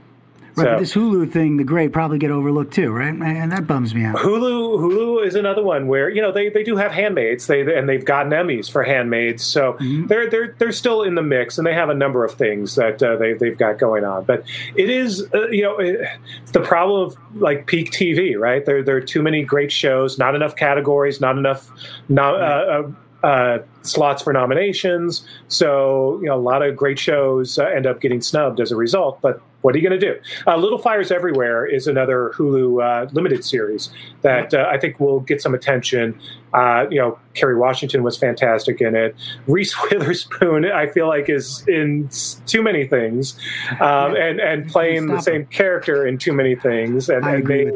Right, 0.56 0.64
So- 0.64 0.72
but 0.72 0.80
this 0.80 0.94
Hulu 0.96 1.32
thing, 1.32 1.58
The 1.58 1.64
Great, 1.64 1.94
probably 1.94 2.18
get 2.18 2.32
overlooked 2.32 2.74
too, 2.74 2.92
right? 2.92 3.14
And 3.14 3.52
that 3.52 3.68
bums 3.68 3.94
me 3.94 4.04
out. 4.06 4.16
Hulu 4.16 4.80
Hulu 4.80 5.24
is 5.24 5.36
another 5.36 5.62
one 5.62 5.86
where 5.86 6.10
you 6.10 6.20
know 6.20 6.32
they, 6.32 6.50
they 6.50 6.64
do 6.64 6.76
have 6.78 6.92
handmaids 6.92 7.46
they 7.46 7.62
and 7.78 7.88
they've 7.88 8.04
gotten 8.04 8.32
Emmys 8.32 8.68
for 8.72 8.84
handmaids 8.84 9.44
so 9.44 9.74
Mm-hmm. 9.74 10.08
they're 10.08 10.28
they're 10.32 10.56
they're 10.58 10.72
still 10.72 11.04
in 11.04 11.14
the 11.14 11.22
mix 11.22 11.60
and 11.60 11.68
they 11.68 11.76
have 11.76 11.90
a 11.90 11.94
number 11.94 12.26
of 12.26 12.34
things 12.34 12.74
that 12.74 13.04
uh, 13.04 13.18
they 13.18 13.34
they've 13.34 13.58
got 13.58 13.78
going 13.78 14.04
on 14.04 14.24
but 14.24 14.44
it 14.76 14.90
is 14.90 15.28
uh, 15.36 15.48
you 15.50 15.62
know 15.62 15.78
it, 15.78 16.00
it's 16.42 16.52
the 16.54 16.62
problem 16.62 17.02
of 17.08 17.18
like 17.40 17.68
peak 17.68 17.92
TV 17.92 18.36
right 18.40 18.66
there 18.66 18.82
there 18.82 18.96
are 18.96 19.02
too 19.02 19.22
many 19.22 19.44
great 19.44 19.72
shows 19.72 20.18
not 20.18 20.34
enough 20.34 20.56
categories 20.56 21.22
not 21.22 21.38
enough 21.38 21.70
no, 22.10 22.34
uh, 22.36 22.90
uh, 23.24 23.60
slots 23.82 24.22
for 24.22 24.34
nominations 24.34 25.26
so 25.48 26.20
you 26.22 26.28
know 26.28 26.36
a 26.36 26.40
lot 26.40 26.62
of 26.62 26.76
great 26.76 27.00
shows 27.00 27.58
uh, 27.58 27.66
end 27.66 27.86
up 27.86 28.00
getting 28.00 28.22
snubbed 28.22 28.60
as 28.60 28.72
a 28.72 28.76
result 28.76 29.20
but 29.22 29.42
What 29.62 29.76
are 29.76 29.80
you 29.80 29.90
going 29.90 30.00
to 30.00 30.14
do? 30.14 30.20
Uh, 30.46 30.56
Little 30.56 30.78
Fires 30.78 31.12
Everywhere 31.12 31.66
is 31.66 31.88
another 31.88 32.32
Hulu 32.36 32.82
uh, 32.82 33.10
limited 33.12 33.44
series 33.44 33.90
that 34.22 34.54
uh, 34.54 34.68
I 34.72 34.78
think 34.78 35.00
will 35.00 35.20
get 35.20 35.42
some 35.42 35.56
attention. 35.56 36.18
Uh, 36.54 36.86
you 36.92 37.00
know, 37.00 37.18
Kerry 37.34 37.58
Washington 37.58 38.04
was 38.04 38.18
fantastic 38.18 38.80
in 38.82 38.96
it. 38.96 39.16
Reese 39.48 39.76
Witherspoon, 39.92 40.66
I 40.72 40.88
feel 40.88 41.08
like, 41.08 41.28
is 41.28 41.68
in 41.68 42.10
too 42.46 42.62
many 42.62 42.88
things, 42.88 43.38
um, 43.82 44.16
and 44.16 44.40
and 44.40 44.70
playing 44.70 45.08
the 45.08 45.20
same 45.22 45.46
character 45.48 46.06
in 46.06 46.18
too 46.18 46.34
many 46.34 46.56
things, 46.56 47.10
and, 47.10 47.26
I 47.26 47.34
and 47.34 47.40
agree 47.40 47.72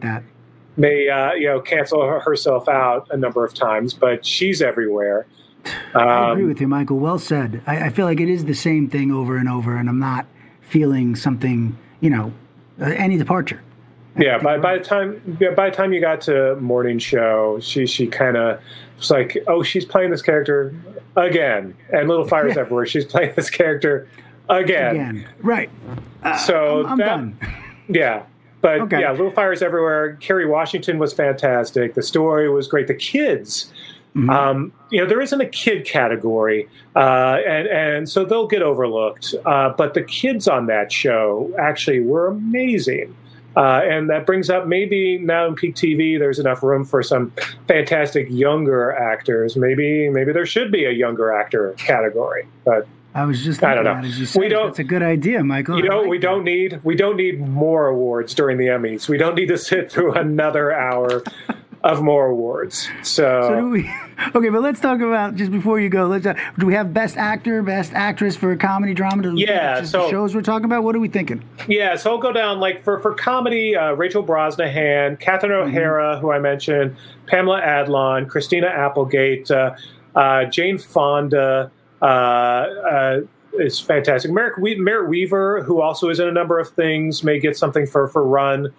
may, 0.78 0.90
with 0.90 1.08
that. 1.08 1.08
may 1.08 1.10
uh, 1.10 1.34
you 1.34 1.48
know 1.48 1.60
cancel 1.62 2.20
herself 2.20 2.68
out 2.70 3.08
a 3.12 3.18
number 3.18 3.44
of 3.46 3.54
times, 3.54 3.94
but 3.94 4.26
she's 4.26 4.62
everywhere. 4.62 5.26
I 5.94 6.32
agree 6.32 6.44
Um, 6.44 6.48
with 6.50 6.62
you, 6.62 6.68
Michael. 6.68 6.98
Well 7.00 7.20
said. 7.20 7.62
I, 7.68 7.86
I 7.86 7.90
feel 7.90 8.06
like 8.06 8.20
it 8.20 8.30
is 8.30 8.46
the 8.46 8.54
same 8.56 8.90
thing 8.90 9.12
over 9.12 9.38
and 9.38 9.48
over, 9.48 9.76
and 9.76 9.88
I'm 9.90 10.00
not 10.00 10.26
feeling 10.62 11.16
something, 11.16 11.78
you 12.00 12.10
know, 12.10 12.34
uh, 12.82 12.86
any 12.86 13.18
departure. 13.18 13.62
yeah, 14.18 14.38
by, 14.40 14.58
by 14.58 14.78
the 14.78 14.84
time 14.84 15.38
yeah, 15.40 15.52
by 15.52 15.70
the 15.70 15.76
time 15.76 15.94
you 15.94 16.02
got 16.02 16.22
to 16.22 16.56
morning 16.58 16.98
show, 17.00 17.60
she 17.62 17.86
she 17.86 18.08
kind 18.08 18.38
of 18.38 18.60
was 18.98 19.12
like, 19.12 19.38
oh, 19.48 19.62
she's 19.64 19.86
playing 19.86 20.12
this 20.12 20.22
character 20.22 20.74
again, 21.16 21.76
and 21.94 22.08
Little 22.10 22.28
Fires 22.28 22.58
Everywhere, 22.58 22.86
she's 22.86 23.06
playing 23.06 23.34
this 23.36 23.50
character 23.50 24.08
again. 24.50 24.96
Again, 24.96 25.28
right? 25.42 25.70
So 26.46 26.86
I'm 26.88 26.98
that, 26.98 27.06
done. 27.06 27.38
Yeah. 27.88 28.24
But 28.62 28.82
Okay. 28.82 29.02
yeah, 29.02 29.12
Little 29.12 29.32
Fires 29.32 29.62
Everywhere. 29.62 30.18
Kerry 30.20 30.46
Washington 30.46 31.00
was 31.00 31.14
fantastic. 31.14 31.96
The 31.96 32.04
story 32.04 32.50
was 32.50 32.68
great. 32.68 32.88
The 32.88 32.94
kids, 32.96 33.72
Mm-hmm. 34.16 34.30
um, 34.30 34.74
you 34.90 35.00
know, 35.00 35.08
there 35.08 35.22
isn't 35.22 35.40
a 35.40 35.46
kid 35.46 35.86
category, 35.86 36.68
uh, 36.98 37.38
and 37.48 37.66
and 37.70 38.10
so 38.10 38.26
they'll 38.26 38.46
get 38.46 38.62
overlooked. 38.62 39.34
Uh, 39.46 39.70
but 39.78 39.94
the 39.94 40.04
kids 40.04 40.50
on 40.50 40.66
that 40.66 40.92
show 40.92 41.50
actually 41.58 42.02
were 42.02 42.28
amazing. 42.28 43.16
Uh, 43.56 43.82
and 43.86 44.10
that 44.10 44.26
brings 44.26 44.50
up 44.50 44.68
maybe 44.68 45.18
now 45.18 45.46
in 45.48 45.56
peak 45.56 45.76
TV, 45.76 46.20
there's 46.20 46.40
enough 46.40 46.62
room 46.62 46.84
for 46.84 47.02
some 47.02 47.32
fantastic 47.70 48.28
younger 48.30 48.92
actors. 48.92 49.56
Maybe 49.56 50.10
maybe 50.10 50.34
there 50.34 50.46
should 50.46 50.74
be 50.74 50.84
a 50.84 50.92
younger 50.92 51.32
actor 51.34 51.72
category, 51.78 52.46
but 52.66 52.86
I 53.14 53.26
was 53.26 53.44
just 53.44 53.62
I 53.64 53.76
don't 53.76 53.84
know. 53.84 53.96
as 53.96 54.20
you 54.20 54.26
said. 54.26 54.40
We 54.40 54.48
don't- 54.48 54.68
That's 54.68 54.80
a 54.80 54.84
good 54.86 55.04
idea, 55.04 55.44
Michael. 55.44 55.78
you 55.78 55.84
know 55.90 56.02
like 56.02 56.10
we 56.10 56.18
that. 56.18 56.22
don't 56.22 56.44
need 56.44 56.80
we 56.84 56.96
don't 56.96 57.18
need 57.18 57.40
more 57.46 57.88
awards 57.88 58.34
during 58.34 58.58
the 58.58 58.68
emmys 58.68 59.10
we 59.10 59.18
don't 59.18 59.36
need 59.36 59.48
to 59.48 59.58
sit 59.70 59.92
through 59.92 60.14
another 60.14 60.72
hour 60.72 61.24
of 61.84 62.02
more 62.04 62.28
awards 62.28 62.88
so, 63.02 63.42
So 63.50 63.56
do 63.62 63.70
we? 63.70 63.92
Okay, 64.36 64.50
but 64.50 64.62
let's 64.62 64.80
talk 64.80 65.02
about 65.02 65.36
just 65.36 65.52
before 65.52 65.80
you 65.80 65.90
go. 65.90 66.06
Let's. 66.06 66.28
Uh, 66.28 66.36
do 66.60 66.68
we 66.68 66.76
have 66.76 66.94
best 66.94 67.18
actor, 67.18 67.64
best 67.64 67.92
actress 67.94 68.36
for 68.36 68.52
a 68.52 68.58
comedy 68.58 68.94
drama? 68.94 69.24
Do 69.24 69.34
Yeah, 69.36 69.82
so- 69.84 70.12
shows 70.12 70.36
we're 70.36 70.44
talking 70.44 70.66
about. 70.66 70.84
What 70.84 70.96
are 70.96 71.00
we 71.00 71.08
thinking? 71.10 71.44
yeah 71.68 71.96
so 71.96 72.12
i'll 72.12 72.18
go 72.20 72.32
down 72.32 72.60
like 72.60 72.84
for 72.84 73.00
for 73.02 73.14
comedy 73.16 73.76
uh, 73.76 73.94
rachel 73.94 74.24
brosnahan 74.24 75.20
catherine 75.20 75.52
Mm-hmm. 75.52 75.70
o'hara 75.76 76.20
who 76.20 76.32
i 76.32 76.40
mentioned 76.40 76.96
pamela 77.28 77.62
adlon 77.62 78.28
christina 78.28 78.68
applegate 78.68 79.50
uh, 79.52 79.74
uh, 80.16 80.46
jane 80.46 80.78
fonda 80.78 81.72
uh, 82.02 82.06
uh, 82.06 83.20
is 83.54 83.80
fantastic 83.80 84.32
merrick, 84.32 84.58
we- 84.58 84.76
merritt 84.80 85.10
weaver 85.10 85.62
who 85.64 85.82
also 85.82 86.10
is 86.10 86.20
in 86.20 86.28
a 86.28 86.32
number 86.32 86.58
of 86.60 86.70
things 86.70 87.24
may 87.24 87.40
get 87.40 87.58
something 87.58 87.86
for 87.86 88.08
for 88.08 88.24
run 88.26 88.74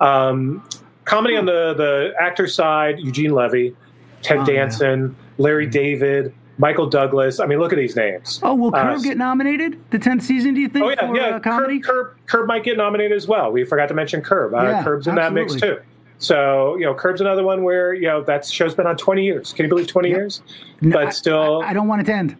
um, 0.00 0.66
comedy 1.04 1.36
on 1.36 1.46
the 1.46 1.74
the 1.74 2.12
actor 2.20 2.46
side 2.46 2.98
eugene 2.98 3.32
levy 3.32 3.74
ted 4.22 4.38
Oh, 4.38 4.40
yeah. 4.40 4.46
danson 4.46 5.14
larry 5.38 5.66
david 5.66 6.32
michael 6.58 6.86
douglas 6.88 7.38
i 7.38 7.46
mean 7.46 7.58
look 7.60 7.72
at 7.72 7.76
these 7.78 7.94
names 7.96 8.40
Oh, 8.42 8.54
will 8.54 8.74
Uh, 8.74 8.94
Curb 8.94 9.02
get 9.04 9.16
nominated 9.16 9.78
the 9.90 9.98
tenth 9.98 10.22
season? 10.24 10.54
Do 10.54 10.60
you 10.60 10.68
think? 10.68 10.84
Oh 10.84 10.88
yeah, 10.90 11.06
for, 11.06 11.16
yeah. 11.16 11.22
uh, 11.36 11.40
comedy. 11.40 11.78
Curb, 11.80 12.06
Curb, 12.08 12.16
Curb 12.26 12.46
might 12.48 12.64
get 12.64 12.76
nominated 12.76 13.14
as 13.16 13.28
well. 13.28 13.52
We 13.52 13.62
forgot 13.64 13.86
to 13.88 13.94
mention 13.94 14.22
Curb. 14.22 14.54
Uh, 14.54 14.62
Yeah, 14.62 14.82
Curb's 14.82 15.06
in 15.06 15.14
that 15.16 15.32
mix 15.34 15.54
too. 15.54 15.78
So 16.18 16.76
you 16.76 16.84
know, 16.86 16.94
Curb's 16.94 17.20
another 17.20 17.42
one 17.44 17.62
where 17.62 17.92
you 17.94 18.06
know 18.08 18.22
that 18.24 18.44
show's 18.46 18.74
been 18.74 18.86
on 18.86 18.96
twenty 18.96 19.24
years. 19.24 19.52
Can 19.52 19.64
you 19.64 19.68
believe 19.68 19.86
twenty 19.86 20.08
years? 20.08 20.42
No, 20.80 20.96
but 20.98 21.06
I- 21.08 21.10
still, 21.10 21.62
I, 21.62 21.70
I 21.70 21.72
don't 21.72 21.88
want 21.88 22.02
it 22.02 22.04
to 22.04 22.14
end. 22.14 22.36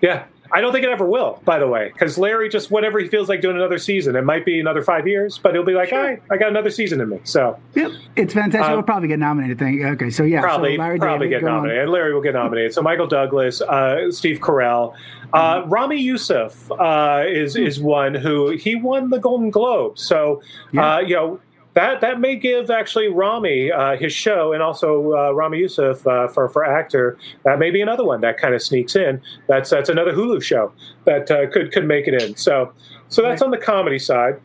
yeah. 0.00 0.24
I 0.52 0.60
don't 0.60 0.72
think 0.72 0.84
it 0.84 0.90
ever 0.90 1.06
will. 1.06 1.40
By 1.44 1.60
the 1.60 1.68
way, 1.68 1.90
because 1.92 2.18
Larry 2.18 2.48
just 2.48 2.72
whatever 2.72 2.98
he 2.98 3.06
feels 3.06 3.28
like 3.28 3.40
doing 3.40 3.54
another 3.54 3.78
season, 3.78 4.16
it 4.16 4.24
might 4.24 4.44
be 4.44 4.58
another 4.58 4.82
five 4.82 5.06
years, 5.06 5.38
but 5.38 5.54
he'll 5.54 5.62
be 5.62 5.74
like, 5.74 5.92
right, 5.92 6.20
I 6.28 6.36
got 6.38 6.48
another 6.48 6.70
season 6.70 7.00
in 7.00 7.08
me. 7.08 7.20
So 7.22 7.56
Yep, 7.76 7.92
it's 8.16 8.34
fantastic. 8.34 8.62
Um, 8.68 8.72
we'll 8.72 8.82
probably 8.82 9.06
get 9.06 9.20
nominated. 9.20 9.60
Thing. 9.60 9.84
Okay, 9.84 10.10
so 10.10 10.24
yeah, 10.24 10.40
probably 10.40 10.74
so 10.74 10.80
Larry 10.82 10.98
probably 10.98 11.28
David, 11.28 11.42
get 11.42 11.48
on. 11.48 11.54
nominated. 11.58 11.82
And 11.84 11.92
Larry 11.92 12.12
will 12.14 12.20
get 12.20 12.34
nominated. 12.34 12.74
So 12.74 12.82
Michael 12.82 13.06
Douglas, 13.06 13.60
uh, 13.62 14.10
Steve 14.10 14.40
Carell, 14.40 14.92
uh, 15.32 15.60
Mm-hmm. 15.60 15.70
Ramy 15.70 16.00
Youssef 16.02 16.68
uh, 16.72 17.22
is 17.28 17.54
is 17.54 17.78
one 17.80 18.16
who 18.16 18.50
he 18.50 18.74
won 18.74 19.10
the 19.10 19.20
Golden 19.20 19.50
Globe. 19.50 20.00
So 20.00 20.42
Yeah. 20.72 20.96
uh, 20.96 20.98
you 20.98 21.14
know. 21.14 21.40
That, 21.74 22.00
that 22.00 22.18
may 22.18 22.34
give 22.34 22.68
actually 22.68 23.06
Ramy 23.08 23.70
uh, 23.70 23.96
his 23.96 24.12
show 24.12 24.52
and 24.52 24.60
also 24.62 25.12
uh, 25.16 25.30
Ramy 25.32 25.58
Youssef 25.58 26.04
uh, 26.06 26.26
for 26.28 26.48
for 26.48 26.64
actor 26.64 27.16
that 27.44 27.58
may 27.60 27.70
be 27.70 27.80
another 27.80 28.04
one 28.04 28.20
that 28.22 28.38
kind 28.38 28.54
of 28.54 28.62
sneaks 28.62 28.96
in 28.96 29.20
that's 29.46 29.70
that's 29.70 29.88
another 29.88 30.12
Hulu 30.12 30.42
show 30.42 30.72
that 31.04 31.30
uh, 31.30 31.48
could 31.50 31.70
could 31.70 31.86
make 31.86 32.08
it 32.08 32.20
in 32.20 32.34
so 32.34 32.72
so 33.08 33.22
that's 33.22 33.40
on 33.40 33.52
the 33.52 33.56
comedy 33.56 34.00
side 34.00 34.40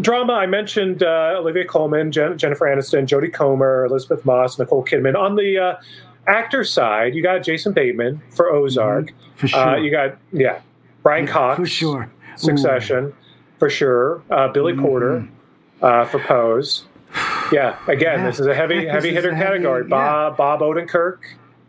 drama, 0.00 0.34
I 0.34 0.46
mentioned 0.46 1.02
uh, 1.02 1.36
Olivia 1.38 1.64
Colman, 1.64 2.12
Jen- 2.12 2.36
Jennifer 2.38 2.66
Aniston, 2.66 3.06
Jodie 3.06 3.32
Comer, 3.32 3.86
Elisabeth 3.86 4.24
Moss, 4.24 4.58
Nicole 4.58 4.84
Kidman. 4.84 5.16
On 5.16 5.36
the 5.36 5.58
uh, 5.58 5.76
actor 6.26 6.64
side, 6.64 7.14
you 7.14 7.22
got 7.22 7.38
Jason 7.42 7.72
Bateman 7.72 8.20
for 8.30 8.50
Ozark. 8.50 9.12
for 9.36 9.48
sure. 9.48 9.58
Uh, 9.60 9.76
you 9.76 9.90
got 9.90 10.16
yeah, 10.32 10.60
Brian 11.02 11.26
Cox 11.26 11.56
for 11.58 11.66
sure. 11.66 12.02
Ooh. 12.04 12.36
Succession 12.36 13.12
for 13.58 13.70
sure. 13.70 14.22
Uh, 14.30 14.48
Billy 14.48 14.72
Mm-hmm. 14.74 14.82
Porter 14.82 15.28
uh, 15.82 16.04
for 16.04 16.18
Pose. 16.20 16.84
Yeah, 17.52 17.76
again, 17.86 18.20
Yeah. 18.20 18.26
this 18.26 18.40
is 18.40 18.46
a 18.46 18.54
heavy 18.54 18.84
This 18.84 18.92
heavy 18.92 19.12
hitter 19.14 19.32
heavy- 19.34 19.46
category. 19.46 19.82
yeah. 19.84 19.88
Bob 19.88 20.36
Bob 20.36 20.60
Odenkirk 20.60 21.18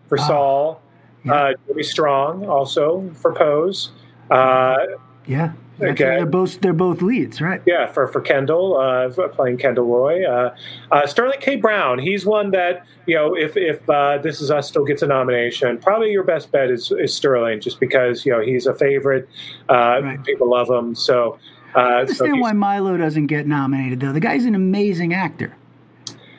for 0.10 0.18
Saul. 0.18 0.82
yeah. 1.24 1.34
Uh, 1.34 1.54
Jeremy 1.68 1.84
Strong 1.84 2.46
also 2.48 3.10
for 3.14 3.34
Pose. 3.34 3.92
Uh, 4.30 4.78
Yeah, 5.26 5.52
That's- 5.78 5.92
Okay. 6.02 6.16
they're 6.16 6.26
both 6.26 6.62
they're 6.62 6.72
both 6.74 7.02
leads, 7.02 7.42
right? 7.42 7.62
Yeah, 7.66 7.86
for 7.88 8.08
for 8.08 8.22
Kendall, 8.22 8.78
uh, 8.78 9.10
playing 9.30 9.58
Kendall 9.58 9.86
Roy, 9.86 10.24
uh, 10.26 10.56
uh, 10.92 11.06
Sterling 11.06 11.40
K. 11.42 11.58
Brown. 11.58 12.00
He's 12.00 12.26
one 12.26 12.52
that 12.52 12.86
you 13.06 13.16
know, 13.16 13.36
if 13.36 13.56
if 13.58 13.88
uh, 13.90 14.18
This 14.20 14.40
Is 14.42 14.50
Us 14.52 14.68
still 14.70 14.86
gets 14.86 15.02
a 15.02 15.08
nomination, 15.08 15.78
probably 15.80 16.12
your 16.12 16.24
best 16.24 16.52
bet 16.52 16.72
is, 16.72 16.92
is 16.94 17.14
Sterling, 17.14 17.60
just 17.60 17.80
because 17.82 18.26
you 18.26 18.32
know 18.32 18.40
he's 18.40 18.68
a 18.68 18.74
favorite. 18.74 19.28
Uh, 19.70 20.00
Right. 20.02 20.24
People 20.24 20.50
love 20.50 20.70
him, 20.70 20.96
so. 20.96 21.38
Uh, 21.78 21.80
I 21.80 21.90
so 21.90 22.00
understand 22.00 22.34
he's- 22.36 22.42
why 22.44 22.54
Milo 22.54 22.98
doesn't 22.98 23.28
get 23.28 23.48
nominated 23.48 24.00
though. 24.00 24.12
The 24.12 24.20
guy's 24.20 24.46
an 24.46 24.56
amazing 24.56 25.14
actor. 25.14 25.54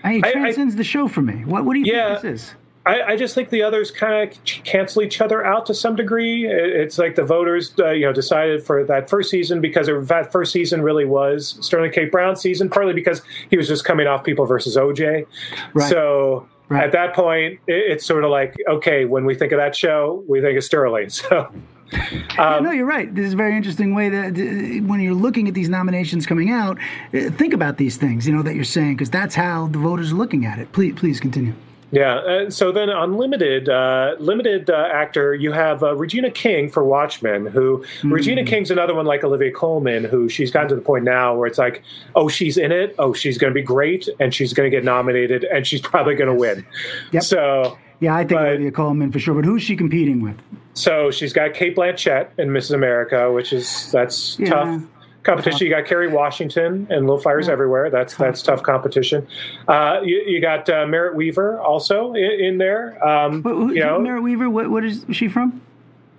I 0.05 0.13
he 0.15 0.23
I- 0.25 0.29
I- 0.29 0.33
transcends 0.33 0.77
the 0.77 0.85
show 0.85 1.09
for 1.09 1.23
me. 1.23 1.45
What 1.45 1.65
what 1.65 1.75
do 1.75 1.81
you 1.81 1.93
Yeah. 1.93 2.19
think 2.21 2.23
this 2.35 2.43
is? 2.43 2.55
I, 2.87 3.03
I 3.03 3.17
just 3.17 3.35
think 3.35 3.51
the 3.51 3.63
others 3.63 3.91
kind 3.91 4.31
of 4.31 4.45
cancel 4.45 5.03
each 5.03 5.21
other 5.21 5.45
out 5.45 5.67
to 5.67 5.75
some 5.75 5.95
degree. 5.95 6.47
It- 6.47 6.75
It's 6.77 6.99
like 6.99 7.17
the 7.17 7.23
voters, 7.25 7.75
uh, 7.79 7.91
you 7.91 8.07
know, 8.07 8.13
decided 8.15 8.63
for 8.63 8.83
that 8.85 9.11
first 9.11 9.31
season 9.31 9.61
because 9.61 9.89
it- 9.89 10.09
that 10.09 10.33
first 10.33 10.53
season 10.53 10.81
really 10.83 11.05
was 11.05 11.59
Sterling 11.61 11.93
K. 11.93 12.07
Brown 12.07 12.35
season, 12.37 12.71
partly 12.71 12.95
because 12.95 13.21
he 13.51 13.57
was 13.59 13.69
just 13.69 13.85
coming 13.85 14.07
off 14.07 14.25
People 14.25 14.47
versus 14.47 14.77
OJ. 14.77 15.27
Right. 15.75 15.89
So 15.91 16.47
Right. 16.71 16.85
at 16.85 16.93
that 16.93 17.15
point, 17.15 17.59
it's 17.67 18.07
sort 18.07 18.25
of 18.25 18.31
like, 18.31 18.55
okay, 18.69 19.05
when 19.05 19.25
we 19.27 19.35
think 19.35 19.53
of 19.53 19.59
that 19.59 19.77
show, 19.77 20.23
we 20.27 20.41
think 20.41 20.57
of 20.57 20.65
Sterling. 20.65 21.09
So 21.19 21.49
Yeah, 21.93 22.61
no, 22.61 22.71
you're 22.71 22.87
right. 22.87 23.13
This 23.15 23.27
is 23.27 23.33
a 23.33 23.37
very 23.37 23.57
interesting 23.57 23.95
way 23.95 24.09
that 24.09 24.33
uh, 24.33 24.87
when 24.87 25.01
you're 25.01 25.15
looking 25.15 25.49
at 25.49 25.55
these 25.55 25.69
nominations 25.69 26.27
coming 26.27 26.51
out, 26.51 26.79
uh, 27.15 27.31
think 27.31 27.55
about 27.55 27.79
these 27.79 27.97
things, 27.97 28.27
you 28.27 28.35
know, 28.35 28.43
that 28.43 28.55
you're 28.55 28.65
saying, 28.65 28.97
because 28.97 29.11
that's 29.11 29.35
how 29.35 29.69
the 29.69 29.79
voters 29.79 30.13
are 30.13 30.17
looking 30.17 30.45
at 30.45 30.59
it. 30.59 30.71
Please, 30.73 30.95
please 30.95 31.21
continue. 31.21 31.55
Yeah. 31.91 32.17
Uh, 32.17 32.51
so 32.51 32.71
then 32.71 32.91
on 32.91 33.17
limited, 33.17 33.69
uh, 33.69 34.15
limited 34.19 34.69
uh, 34.69 34.89
actor, 34.93 35.35
you 35.35 35.53
have 35.53 35.83
uh, 35.83 35.97
Regina 35.97 36.31
King 36.31 36.69
for 36.69 36.85
Watchmen. 36.85 37.47
Who 37.47 37.85
Regina 38.05 38.45
King's 38.45 38.71
another 38.71 38.95
one 38.95 39.07
like 39.07 39.25
Olivia 39.25 39.51
Colman, 39.51 40.05
who 40.05 40.29
she's 40.29 40.51
gotten 40.51 40.69
to 40.69 40.75
the 40.75 40.83
point 40.83 41.05
now 41.05 41.35
where 41.35 41.47
it's 41.47 41.59
like, 41.59 41.83
oh, 42.15 42.29
she's 42.29 42.59
in 42.59 42.73
it. 42.73 42.95
Oh, 42.99 43.15
she's 43.15 43.39
going 43.39 43.51
to 43.51 43.55
be 43.55 43.63
great, 43.63 44.09
and 44.21 44.35
she's 44.35 44.53
going 44.53 44.71
to 44.71 44.77
get 44.77 44.85
nominated, 44.85 45.45
and 45.45 45.67
she's 45.67 45.81
probably 45.89 46.15
going 46.15 46.31
to 46.31 46.39
win. 46.39 46.67
Yep. 47.13 47.23
So. 47.23 47.79
Yeah, 48.01 48.15
I 48.15 48.19
think 48.21 48.31
But- 48.41 48.47
Olivia 48.49 48.71
Colman 48.71 49.11
for 49.13 49.19
sure. 49.19 49.35
But 49.35 49.45
who's 49.45 49.63
she 49.63 49.77
competing 49.77 50.21
with? 50.21 50.37
So 50.75 51.11
she's 51.11 51.33
got 51.33 51.55
Cate 51.55 51.75
Blanchett 51.77 52.29
in 52.39 52.51
Mrs. 52.51 52.75
America, 52.75 53.33
which 53.33 53.53
is 53.53 53.91
that's 53.91 54.39
Yeah. 54.39 54.51
tough 54.51 54.83
competition. 55.25 55.67
You 55.67 55.73
got 55.75 55.85
Kerry 55.85 56.07
Washington 56.09 56.87
and 56.91 57.01
Little 57.03 57.19
Fires 57.19 57.49
Everywhere. 57.49 57.91
That's 57.91 58.15
that's 58.15 58.41
tough 58.43 58.63
competition. 58.63 59.27
Uh, 59.67 60.01
you, 60.05 60.23
you 60.27 60.41
got 60.41 60.71
uh, 60.71 60.87
Merritt 60.87 61.17
Weaver 61.17 61.61
also 61.61 62.13
in, 62.15 62.31
in 62.31 62.59
there. 62.59 63.05
Um, 63.07 63.43
Who, 63.43 63.67
who, 63.67 63.73
you 63.75 63.81
know, 63.81 63.99
Merritt 64.01 64.23
Weaver. 64.23 64.49
What, 64.49 64.71
what 64.71 64.85
is 64.85 65.05
she 65.11 65.29
from? 65.29 65.61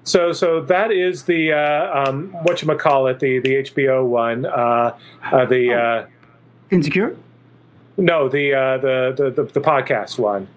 so 0.03 0.31
so 0.33 0.61
that 0.61 0.91
is 0.91 1.23
the 1.23 1.53
uh, 1.53 2.03
um, 2.09 2.29
what 2.43 2.61
you 2.61 2.75
call 2.75 3.07
it 3.07 3.19
the 3.19 3.39
the 3.39 3.55
HBO 3.63 4.05
one. 4.05 4.45
Uh, 4.45 4.97
uh, 5.31 5.45
the 5.45 5.73
uh, 5.73 6.05
Insecure. 6.71 7.15
no 7.97 8.27
the, 8.27 8.53
uh, 8.53 8.77
the 8.79 9.13
the 9.15 9.29
the 9.31 9.43
the 9.53 9.61
podcast 9.61 10.19
one. 10.19 10.47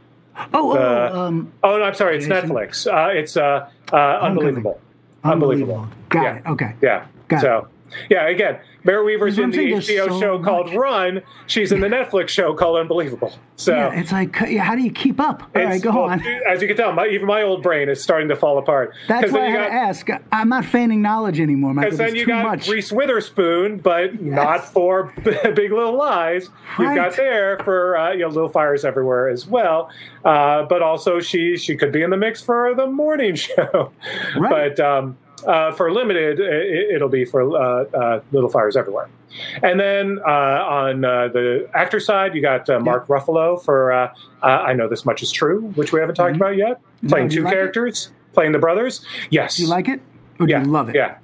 Oh, 0.55 0.72
oh, 0.72 0.76
Uh, 0.76 1.11
um, 1.28 1.53
Oh 1.62 1.76
no, 1.78 1.85
I'm 1.85 1.95
sorry, 1.95 2.16
it's? 2.16 2.26
Netflix. 2.26 2.87
Uh, 2.87 3.11
it's 3.12 3.37
uh, 3.37 3.68
uh, 3.93 3.97
unbelievable. 3.97 4.80
Unbelievable. 5.24 5.89
Got 6.09 6.22
Yeah. 6.22 6.35
it. 6.37 6.47
Okay. 6.47 6.74
Yeah. 6.83 7.07
Got 7.28 7.41
so 7.43 7.68
Yeah, 8.11 8.28
again, 8.28 8.59
Mary 8.84 9.05
Weaver's 9.05 9.38
in 9.38 9.51
the 9.51 9.59
HBO 9.59 10.09
so 10.09 10.20
show 10.20 10.43
called. 10.43 10.74
Run. 10.74 11.22
She's 11.47 11.72
in 11.72 11.80
the 11.80 11.88
Netflix 11.93 12.30
show 12.30 12.55
called 12.55 12.78
Unbelievable. 12.78 13.32
So 13.57 13.74
Yeah, 13.74 13.93
it's 14.01 14.11
like, 14.12 14.34
how 14.34 14.74
do 14.74 14.82
you 14.82 14.90
keep 14.90 15.20
up? 15.20 15.43
All 15.55 15.62
right, 15.62 15.80
go 15.80 15.90
well, 15.90 16.03
on. 16.05 16.20
As 16.49 16.61
you 16.62 16.68
can 16.68 16.76
tell, 16.76 16.93
my, 16.93 17.07
even 17.07 17.26
my 17.26 17.43
old 17.43 17.62
brain 17.62 17.88
is 17.88 18.03
starting 18.03 18.28
to 18.28 18.36
fall 18.36 18.59
apart. 18.59 18.93
That's 19.09 19.30
why 19.32 19.49
I 19.49 19.53
got- 19.53 19.66
to 19.68 19.72
ask. 19.72 20.09
I'm 20.32 20.49
not 20.49 20.64
feigning 20.64 21.01
knowledge 21.03 21.38
anymore, 21.40 21.74
Michael. 21.74 21.90
Because 21.93 21.99
then 21.99 22.16
you 22.16 22.26
got 22.26 22.45
much. 22.45 22.68
Reese 22.68 22.90
Witherspoon, 22.90 23.78
but 23.78 24.20
not 24.20 24.64
for 24.64 25.12
Big 25.24 25.70
Little 25.72 25.97
Lies. 25.97 26.49
You've 26.78 26.95
got 26.97 27.14
there 27.16 27.59
for 27.61 27.97
uh, 27.97 28.12
you 28.12 28.20
know 28.20 28.28
Little 28.28 28.49
Fires 28.49 28.84
Everywhere 28.84 29.28
as 29.28 29.47
well. 29.47 29.90
Uh, 30.24 30.64
but 30.64 30.82
also 30.82 31.20
she 31.20 31.57
she 31.57 31.76
could 31.76 31.93
be 31.93 32.03
in 32.03 32.11
the 32.11 32.16
mix 32.16 32.40
for 32.43 32.74
the 32.74 32.86
morning 32.86 33.34
show. 33.36 33.93
Right. 34.36 34.76
But 34.76 34.80
um, 34.80 35.18
uh, 35.47 35.72
for 35.72 35.93
limited, 35.93 36.40
it, 36.40 36.95
it'll 36.95 37.09
be 37.09 37.24
for 37.24 37.43
uh, 37.57 37.84
uh, 37.97 38.20
Little 38.32 38.49
Fires 38.51 38.76
Everywhere. 38.76 39.09
And 39.62 39.80
then 39.80 40.18
uh, 40.26 40.30
on 40.30 41.05
uh, 41.05 41.28
the 41.28 41.68
actor 41.74 42.01
side, 42.01 42.34
you 42.34 42.43
got 42.43 42.68
uh, 42.68 42.78
Mark 42.80 43.07
Ruffalo 43.09 43.62
for 43.64 43.93
uh, 43.93 44.14
uh, 44.43 44.47
I 44.47 44.74
Know 44.74 44.88
This 44.88 45.05
Much 45.05 45.22
Is 45.22 45.30
True, 45.32 45.61
which 45.74 45.93
we 45.93 46.01
haven't 46.01 46.16
talked 46.16 46.36
about 46.36 46.57
yet. 46.57 46.80
Playing 47.09 47.30
you 47.30 47.38
two 47.38 47.43
like 47.45 47.53
it? 47.53 47.57
characters, 47.57 48.11
playing 48.34 48.53
the 48.53 48.59
brothers. 48.59 49.05
Yes. 49.30 49.57
Do 49.57 49.62
you 49.62 49.68
like 49.68 49.88
it? 49.88 50.01
Or 50.38 50.47
do 50.47 50.53
yeah, 50.53 50.62
you 50.62 50.70
love 50.70 50.88
it? 50.90 50.95
Yeah. 50.95 51.16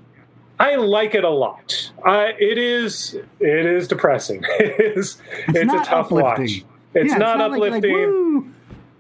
I 0.61 0.75
like 0.77 1.15
it 1.15 1.23
a 1.25 1.31
lot. 1.31 1.93
Uh, 2.05 2.29
it 2.39 2.59
is 2.59 3.15
it 3.41 3.67
is 3.67 3.87
depressing. 3.87 4.43
it 4.59 4.97
is 4.99 5.21
it's, 5.49 5.65
not 5.67 5.87
a 5.87 5.91
tough 5.91 6.07
uplifting. 6.07 6.45
watch. 6.47 6.65
It's 6.95 7.13
Yeah, 7.13 7.19
not 7.19 7.39
like- 7.39 7.61
like, 7.61 7.69
uplifting. 7.75 7.93
woo. 7.93 8.53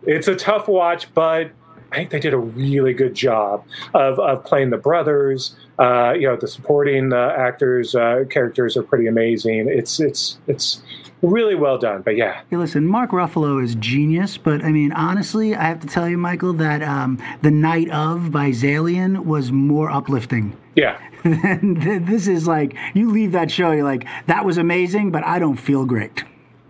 it's 0.06 0.28
a 0.28 0.36
tough 0.36 0.68
watch, 0.68 1.12
but 1.14 1.50
I 1.92 1.96
think 1.96 2.10
they 2.10 2.20
did 2.20 2.34
a 2.34 2.38
really 2.38 2.92
good 2.92 3.14
job 3.14 3.64
of, 3.94 4.18
of 4.18 4.44
playing 4.44 4.70
the 4.70 4.76
brothers. 4.76 5.56
Uh, 5.78 6.12
you 6.12 6.26
know, 6.26 6.36
the 6.36 6.48
supporting 6.48 7.12
uh, 7.12 7.34
actors 7.38 7.94
uh, 7.94 8.24
characters 8.28 8.76
are 8.76 8.82
pretty 8.82 9.06
amazing. 9.06 9.68
It's 9.70 9.98
it's 10.00 10.38
it's 10.46 10.82
really 11.22 11.54
well 11.54 11.78
done. 11.78 12.02
But 12.02 12.16
yeah, 12.16 12.42
Hey, 12.50 12.56
listen, 12.56 12.86
Mark 12.86 13.10
Ruffalo 13.10 13.62
is 13.62 13.74
genius, 13.76 14.36
but 14.36 14.62
I 14.62 14.70
mean, 14.70 14.92
honestly, 14.92 15.54
I 15.54 15.64
have 15.64 15.80
to 15.80 15.86
tell 15.86 16.08
you, 16.08 16.18
Michael, 16.18 16.52
that 16.54 16.82
um, 16.82 17.18
The 17.42 17.50
Night 17.50 17.90
of 17.90 18.30
by 18.30 18.50
Zaillian 18.50 19.24
was 19.24 19.50
more 19.52 19.90
uplifting. 19.90 20.56
yeah. 20.74 20.98
This 21.24 22.28
is 22.28 22.46
like, 22.46 22.76
you 22.94 23.10
leave 23.10 23.32
that 23.32 23.50
show, 23.50 23.72
you're 23.72 23.82
like, 23.82 24.06
that 24.26 24.44
was 24.44 24.56
amazing, 24.56 25.10
but 25.10 25.24
I 25.24 25.40
don't 25.40 25.56
feel 25.56 25.84
great. 25.84 26.22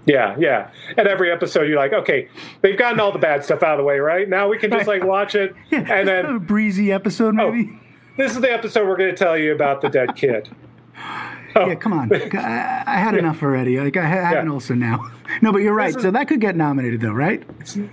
Yeah, 0.08 0.34
yeah. 0.38 0.70
And 0.96 1.06
every 1.06 1.30
episode, 1.30 1.68
you're 1.68 1.76
like, 1.78 1.92
okay, 1.92 2.28
they've 2.62 2.78
gotten 2.78 2.98
all 2.98 3.12
the 3.12 3.18
bad 3.18 3.44
stuff 3.44 3.62
out 3.62 3.72
of 3.74 3.78
the 3.78 3.84
way, 3.84 3.98
right? 4.00 4.28
Now 4.28 4.48
we 4.48 4.58
can 4.58 4.70
just 4.70 4.86
like 4.88 5.04
watch 5.04 5.34
it, 5.34 5.54
and 5.70 6.08
then 6.08 6.24
a 6.26 6.38
breezy 6.40 6.90
episode, 6.90 7.34
maybe. 7.34 7.78
this 8.16 8.32
is 8.32 8.40
the 8.40 8.50
episode 8.52 8.88
we're 8.88 8.96
going 8.96 9.10
to 9.10 9.16
tell 9.16 9.36
you 9.38 9.54
about 9.54 9.82
the 9.82 9.88
dead 9.88 10.16
kid. 10.16 10.48
Yeah, 11.56 11.74
come 11.74 11.92
on. 11.92 12.12
I, 12.36 12.84
I 12.86 12.98
had 12.98 13.16
enough 13.16 13.42
already. 13.42 13.80
Like 13.80 13.96
I 13.96 14.02
ha- 14.06 14.24
have 14.26 14.36
an 14.38 14.46
Yeah. 14.46 14.52
also 14.52 14.74
now. 14.74 15.10
No, 15.42 15.50
but 15.50 15.58
you're 15.58 15.74
right. 15.74 15.94
is- 15.96 16.00
So 16.02 16.10
that 16.12 16.28
could 16.28 16.40
get 16.40 16.54
nominated, 16.56 17.00
though, 17.00 17.12
right? 17.12 17.42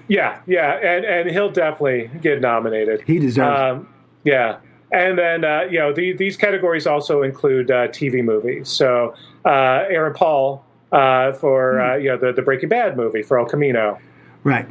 Yeah, 0.08 0.40
yeah, 0.46 0.74
and 0.74 1.06
and 1.06 1.30
he'll 1.32 1.50
definitely 1.52 2.12
get 2.22 2.42
nominated. 2.42 3.02
He 3.08 3.18
deserves. 3.18 3.58
it. 3.60 3.64
Um, 3.78 3.88
yeah, 4.24 4.58
and 4.92 5.18
then 5.18 5.44
uh, 5.46 5.62
you 5.70 5.80
know 5.80 5.94
the, 5.94 6.14
these 6.14 6.38
categories 6.38 6.86
also 6.86 7.24
include 7.24 7.72
uh, 7.72 7.88
TV 7.88 8.24
movies. 8.24 8.70
So 8.70 9.16
uh, 9.46 9.86
Aaron 9.90 10.14
Paul 10.14 10.64
uh, 10.92 11.32
for 11.34 11.74
Hmm. 11.80 11.90
uh, 11.92 11.96
you 11.96 12.10
know 12.10 12.18
the 12.18 12.32
the 12.34 12.42
Breaking 12.42 12.70
Bad 12.70 12.96
movie 12.98 13.22
for 13.22 13.38
El 13.40 13.46
Camino. 13.46 14.00
Right. 14.44 14.68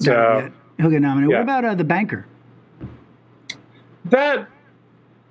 So 0.00 0.12
He'll 0.12 0.40
get- 0.42 0.52
He'll 0.78 0.90
get 0.90 1.00
nominated. 1.02 1.30
yeah. 1.32 1.36
What 1.38 1.42
about 1.44 1.64
uh, 1.64 1.74
the 1.74 1.84
banker? 1.84 2.26
that 4.06 4.46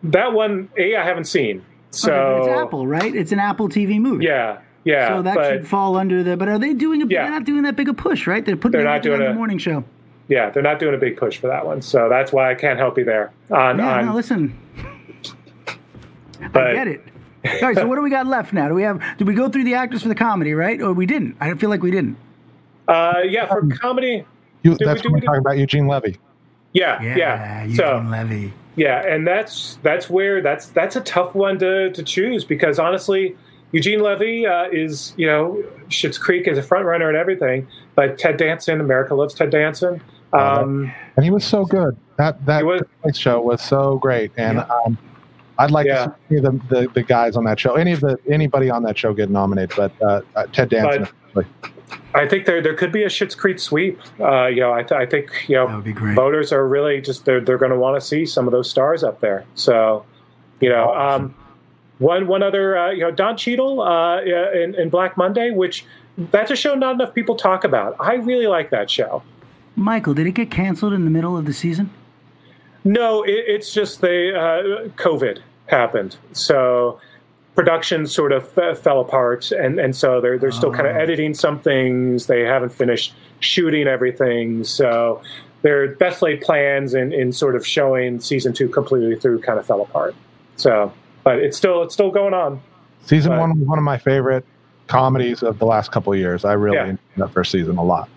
that 0.04 0.34
one, 0.34 0.70
a 0.78 0.96
I 0.96 1.04
haven't 1.04 1.26
seen. 1.26 1.64
So 1.92 2.12
Okay, 2.14 2.52
it's 2.52 2.60
Apple, 2.60 2.88
right? 2.88 3.16
It's 3.16 3.32
an 3.32 3.40
Apple 3.40 3.70
TV 3.70 4.00
movie. 4.00 4.26
yeah, 4.26 4.58
yeah, 4.84 5.08
So 5.08 5.22
that 5.22 5.36
but 5.36 5.50
should 5.50 5.68
fall 5.68 5.96
under 5.96 6.24
the. 6.24 6.36
But 6.36 6.50
are 6.50 6.60
they 6.60 6.74
doing 6.74 7.02
a? 7.02 7.06
Yeah. 7.08 7.24
They're 7.24 7.32
not 7.32 7.46
doing 7.46 7.64
that 7.64 7.76
big 7.76 7.88
a 7.90 7.94
push, 7.94 8.28
right? 8.28 8.44
They're 8.46 8.56
putting 8.58 8.74
They're 8.74 8.82
it 8.82 8.84
not 8.86 9.04
there 9.04 9.14
on 9.14 9.20
doing 9.20 9.32
the 9.32 9.36
morning 9.36 9.58
show. 9.60 9.84
yeah, 10.28 10.50
they're 10.50 10.62
not 10.64 10.80
doing 10.80 10.94
a 10.94 10.98
big 10.98 11.16
push 11.16 11.38
for 11.38 11.48
that 11.48 11.66
one. 11.66 11.82
So 11.82 12.10
that's 12.10 12.34
why 12.34 12.52
I 12.52 12.56
can't 12.56 12.78
help 12.78 12.98
you 12.98 13.06
there. 13.06 13.32
On 13.52 13.78
Yeah, 13.78 14.00
on 14.00 14.06
no, 14.08 14.14
listen, 14.16 14.54
but 16.52 16.68
I 16.68 16.74
get 16.74 16.88
it. 16.88 17.02
All 17.46 17.68
right, 17.68 17.76
so 17.76 17.88
what 17.88 17.96
do 17.96 18.02
we 18.02 18.10
got 18.10 18.28
left 18.28 18.54
now? 18.54 18.68
Do 18.68 18.74
we 18.76 18.84
have? 18.84 19.02
Did 19.18 19.28
we 19.28 19.34
go 19.34 19.50
through 19.50 19.64
the 19.66 19.74
actors 19.76 20.02
for 20.02 20.08
the 20.10 20.16
comedy, 20.16 20.54
right? 20.54 20.82
Or 20.82 20.94
we 20.94 21.06
didn't? 21.06 21.36
I 21.40 21.48
don't 21.48 21.58
feel 21.60 21.70
like 21.70 21.82
we 21.84 21.92
didn't. 21.92 22.18
uh, 22.88 23.20
yeah, 23.28 23.46
for 23.48 23.68
comedy, 23.68 24.26
You, 24.64 24.72
Did 24.72 24.80
we 24.82 24.86
that's 24.86 25.02
do 25.02 25.10
what 25.12 25.22
we're 25.22 25.26
talking 25.26 25.42
about 25.42 25.58
Eugene 25.58 25.88
Levy. 25.88 26.18
yeah, 26.74 27.02
Yeah, 27.02 27.16
yeah. 27.18 27.62
Eugene 27.64 27.76
So 27.78 28.06
Levy. 28.10 28.54
Yeah, 28.76 29.06
and 29.08 29.26
that's 29.26 29.78
that's 29.84 30.10
where 30.10 30.42
that's 30.42 30.68
that's 30.68 30.96
a 30.96 31.02
tough 31.02 31.34
one 31.36 31.58
to, 31.60 31.92
to 31.92 32.04
choose 32.04 32.44
because 32.44 32.78
honestly, 32.78 33.36
Eugene 33.72 34.02
Levy 34.02 34.46
uh, 34.46 34.68
is 34.72 35.14
you 35.18 35.28
know 35.28 35.64
Schitt's 35.88 36.18
Creek 36.18 36.48
is 36.48 36.58
a 36.58 36.64
front 36.64 36.86
runner 36.86 37.08
and 37.08 37.18
everything, 37.18 37.68
but 37.96 38.18
Ted 38.18 38.38
Danson, 38.38 38.82
America 38.82 39.16
loves 39.16 39.34
Ted 39.34 39.50
Danson. 39.50 40.02
Um, 40.34 40.92
and 41.16 41.24
he 41.24 41.32
was 41.32 41.46
so 41.46 41.64
good. 41.66 41.96
That 42.18 42.46
that 42.46 42.66
was- 42.66 42.82
show 43.14 43.40
was 43.40 43.62
so 43.62 43.98
great, 44.00 44.32
and 44.36 44.58
Yeah. 44.58 44.68
um, 44.86 44.98
I'd 45.58 45.72
like 45.72 45.88
Yeah. 45.88 46.06
to 46.08 46.16
see 46.30 46.40
the, 46.40 46.52
the 46.70 46.88
the 46.94 47.04
guys 47.04 47.36
on 47.36 47.44
that 47.46 47.60
show, 47.60 47.76
any 47.76 47.92
of 47.94 48.02
the 48.02 48.18
anybody 48.30 48.70
on 48.70 48.84
that 48.84 48.98
show 48.98 49.14
get 49.14 49.30
nominated, 49.30 49.74
but 49.78 49.92
uh, 50.02 50.22
uh, 50.36 50.46
Ted 50.52 50.70
Danson. 50.70 51.04
especially. 51.04 51.46
I 52.14 52.28
think 52.28 52.46
there 52.46 52.62
there 52.62 52.74
could 52.74 52.92
be 52.92 53.04
a 53.04 53.08
Schitt's 53.08 53.36
Creek 53.36 53.60
sweep. 53.60 54.00
Uh, 54.20 54.48
you 54.48 54.62
know, 54.62 54.74
I, 54.74 54.84
th- 54.84 54.94
I 55.00 55.06
think 55.06 55.46
you 55.48 55.56
know 55.56 55.82
be 55.82 55.92
great. 55.94 56.16
voters 56.16 56.52
are 56.54 56.68
really 56.68 57.02
just 57.02 57.26
they're 57.26 57.42
they're 57.42 57.58
going 57.58 57.72
to 57.72 57.78
want 57.78 58.00
to 58.00 58.06
see 58.06 58.26
some 58.26 58.48
of 58.48 58.52
those 58.52 58.70
stars 58.70 59.04
up 59.04 59.20
there. 59.22 59.46
So, 59.56 60.06
you 60.62 60.70
know, 60.70 60.94
um, 60.94 61.36
one 62.00 62.28
one 62.28 62.42
other 62.42 62.78
uh, 62.78 62.92
you 62.92 63.02
know 63.02 63.12
Don 63.12 63.38
Cheadle 63.38 63.82
uh, 63.82 64.22
in, 64.22 64.76
in 64.76 64.90
Black 64.90 65.16
Monday, 65.18 65.52
which 65.52 65.86
that's 66.32 66.52
a 66.52 66.56
show 66.56 66.74
not 66.76 66.96
enough 66.96 67.14
people 67.14 67.36
talk 67.36 67.64
about. 67.66 67.96
I 68.00 68.16
really 68.16 68.48
like 68.48 68.70
that 68.72 68.90
show. 68.90 69.22
Michael, 69.76 70.14
did 70.14 70.26
it 70.26 70.32
get 70.32 70.50
canceled 70.50 70.94
in 70.94 71.04
the 71.04 71.12
middle 71.12 71.38
of 71.38 71.46
the 71.46 71.54
season? 71.54 71.90
No, 72.86 73.24
it, 73.24 73.32
it's 73.48 73.74
just 73.74 74.02
the 74.02 74.34
uh, 74.38 74.88
COVID 75.02 75.40
happened, 75.68 76.18
so 76.34 77.00
production 77.56 78.06
sort 78.06 78.32
of 78.32 78.56
f- 78.58 78.78
fell 78.80 79.00
apart, 79.02 79.52
and, 79.52 79.80
and 79.80 79.96
so 79.96 80.22
they're 80.22 80.38
they're 80.38 80.52
still 80.52 80.72
kind 80.72 80.88
of 80.88 80.96
Oh. 80.96 81.00
editing 81.00 81.34
some 81.34 81.60
things. 81.60 82.28
They 82.28 82.42
haven't 82.42 82.70
finished 82.70 83.14
shooting 83.40 83.88
everything, 83.88 84.64
so 84.64 85.22
their 85.64 85.96
best 85.96 86.22
laid 86.22 86.42
plans 86.42 86.94
in, 86.94 87.12
in 87.12 87.32
sort 87.32 87.56
of 87.56 87.66
showing 87.66 88.20
season 88.20 88.54
two 88.54 88.70
completely 88.70 89.16
through 89.16 89.42
kind 89.42 89.58
of 89.58 89.66
fell 89.66 89.82
apart. 89.82 90.14
So, 90.58 90.94
but 91.24 91.40
it's 91.40 91.58
still 91.58 91.82
it's 91.82 91.94
still 91.96 92.12
going 92.12 92.34
on. 92.36 92.62
Season 93.06 93.32
But- 93.32 93.40
one 93.40 93.60
was 93.60 93.68
one 93.68 93.78
of 93.80 93.84
my 93.84 93.98
favorite 93.98 94.46
comedies 94.88 95.42
of 95.42 95.58
the 95.58 95.66
last 95.66 95.92
couple 95.92 96.14
of 96.14 96.20
years. 96.20 96.46
I 96.46 96.54
really 96.54 96.76
Yeah. 96.78 96.84
enjoyed 96.84 97.00
that 97.18 97.32
first 97.32 97.52
season 97.52 97.78
a 97.78 97.84
lot. 97.84 98.08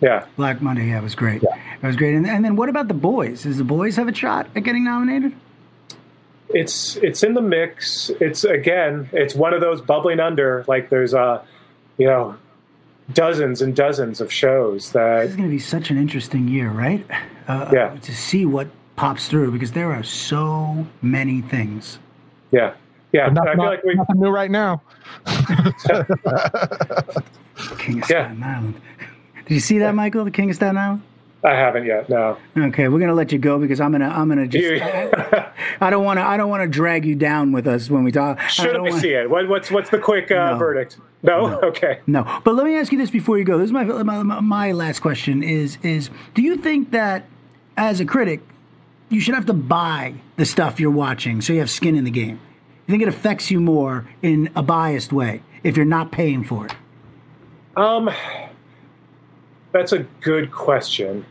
Yeah. 0.00 0.26
Black 0.36 0.60
Monday, 0.62 0.88
yeah, 0.88 0.98
it 0.98 1.02
was 1.02 1.14
great. 1.14 1.42
Yeah. 1.42 1.56
It 1.82 1.86
was 1.86 1.96
great. 1.96 2.14
And, 2.14 2.26
and 2.26 2.44
then 2.44 2.54
what 2.56 2.68
about 2.68 2.88
the 2.88 2.94
boys? 2.94 3.42
Does 3.42 3.58
the 3.58 3.64
boys 3.64 3.96
have 3.96 4.06
a 4.08 4.14
shot 4.14 4.46
at 4.54 4.62
getting 4.64 4.84
nominated? 4.84 5.32
it's 6.50 6.96
it's 6.96 7.22
in 7.22 7.34
the 7.34 7.42
mix. 7.42 8.10
It's 8.20 8.42
again, 8.44 9.08
it's 9.12 9.34
one 9.34 9.52
of 9.52 9.60
those 9.60 9.82
bubbling 9.82 10.18
under. 10.18 10.64
Like 10.66 10.88
there's 10.88 11.12
uh, 11.12 11.44
you 11.98 12.06
know, 12.06 12.36
dozens 13.12 13.60
and 13.60 13.76
dozens 13.76 14.20
of 14.22 14.32
shows 14.32 14.84
This 14.84 14.92
that 14.92 15.24
is 15.26 15.36
going 15.36 15.48
to 15.48 15.54
be 15.54 15.58
such 15.58 15.90
an 15.90 15.98
interesting 15.98 16.48
year, 16.48 16.70
right? 16.70 17.04
Uh, 17.48 17.68
Yeah. 17.72 17.96
To 18.00 18.14
see 18.16 18.46
what 18.46 18.68
pops 18.96 19.28
through 19.28 19.52
because 19.52 19.72
there 19.72 19.92
are 19.92 20.02
so 20.02 20.86
many 21.02 21.42
things. 21.42 21.98
yeah 22.50 22.72
yeah. 23.12 23.28
But 23.28 23.30
and 23.30 23.38
I 23.38 23.42
nothing, 23.44 23.56
feel 23.60 23.66
like 23.66 23.84
we 23.84 23.94
nothing 23.94 24.20
new 24.20 24.30
right 24.30 24.50
now. 24.50 24.80
King 27.78 28.02
of 28.02 28.08
Yeah. 28.10 28.26
Staten 28.26 28.42
Island. 28.42 28.80
Did 29.48 29.54
you 29.54 29.60
see 29.60 29.78
that, 29.78 29.94
Michael? 29.94 30.24
The 30.24 30.30
King 30.30 30.50
of 30.50 30.56
Staten 30.56 30.76
Island. 30.76 31.02
I 31.44 31.50
haven't 31.54 31.84
yet. 31.86 32.08
No. 32.08 32.36
Okay, 32.56 32.88
we're 32.88 32.98
gonna 32.98 33.14
let 33.14 33.30
you 33.32 33.38
go 33.38 33.58
because 33.58 33.80
I'm 33.80 33.92
gonna 33.92 34.08
I'm 34.08 34.28
gonna 34.28 34.46
just 34.48 34.82
I 35.80 35.88
don't 35.88 36.04
want 36.04 36.18
to 36.18 36.24
I 36.24 36.36
don't 36.36 36.50
want 36.50 36.62
to 36.64 36.68
drag 36.68 37.04
you 37.04 37.14
down 37.14 37.52
with 37.52 37.66
us 37.68 37.88
when 37.88 38.02
we 38.02 38.10
talk. 38.10 38.40
Should 38.48 38.72
we 38.82 38.90
wanna- 38.90 39.00
see 39.00 39.10
it? 39.14 39.30
What, 39.30 39.48
what's 39.48 39.70
what's 39.70 39.88
the 39.90 39.98
quick 39.98 40.30
uh, 40.32 40.50
No. 40.52 40.56
verdict? 40.58 40.98
No? 41.22 41.60
Okay. 41.62 42.00
No, 42.08 42.40
but 42.44 42.54
let 42.56 42.66
me 42.66 42.76
ask 42.76 42.90
you 42.92 42.98
this 42.98 43.10
before 43.10 43.38
you 43.38 43.44
go. 43.44 43.56
This 43.58 43.66
is 43.66 43.72
my, 43.72 43.84
my 43.84 44.40
my 44.40 44.72
last 44.72 44.98
question: 45.00 45.42
is 45.44 45.78
is 45.84 46.10
do 46.34 46.42
you 46.42 46.56
think 46.56 46.90
that 46.90 47.24
as 47.76 48.00
a 48.00 48.04
critic, 48.04 48.40
you 49.08 49.20
should 49.20 49.34
have 49.36 49.46
to 49.46 49.52
buy 49.54 50.14
the 50.36 50.44
stuff 50.44 50.80
you're 50.80 50.90
watching 50.90 51.40
so 51.40 51.52
you 51.52 51.60
have 51.60 51.70
skin 51.70 51.94
in 51.96 52.02
the 52.04 52.10
game? 52.10 52.40
You 52.88 52.92
think 52.92 53.02
it 53.02 53.08
affects 53.08 53.48
you 53.50 53.60
more 53.60 54.08
in 54.22 54.50
a 54.56 54.62
biased 54.62 55.12
way 55.12 55.40
if 55.62 55.76
you're 55.76 55.86
not 55.86 56.10
paying 56.10 56.42
for 56.42 56.66
it? 56.66 56.74
Um, 57.76 58.10
that's 59.78 59.92
a 59.92 60.00
good 60.20 60.50
question. 60.52 61.24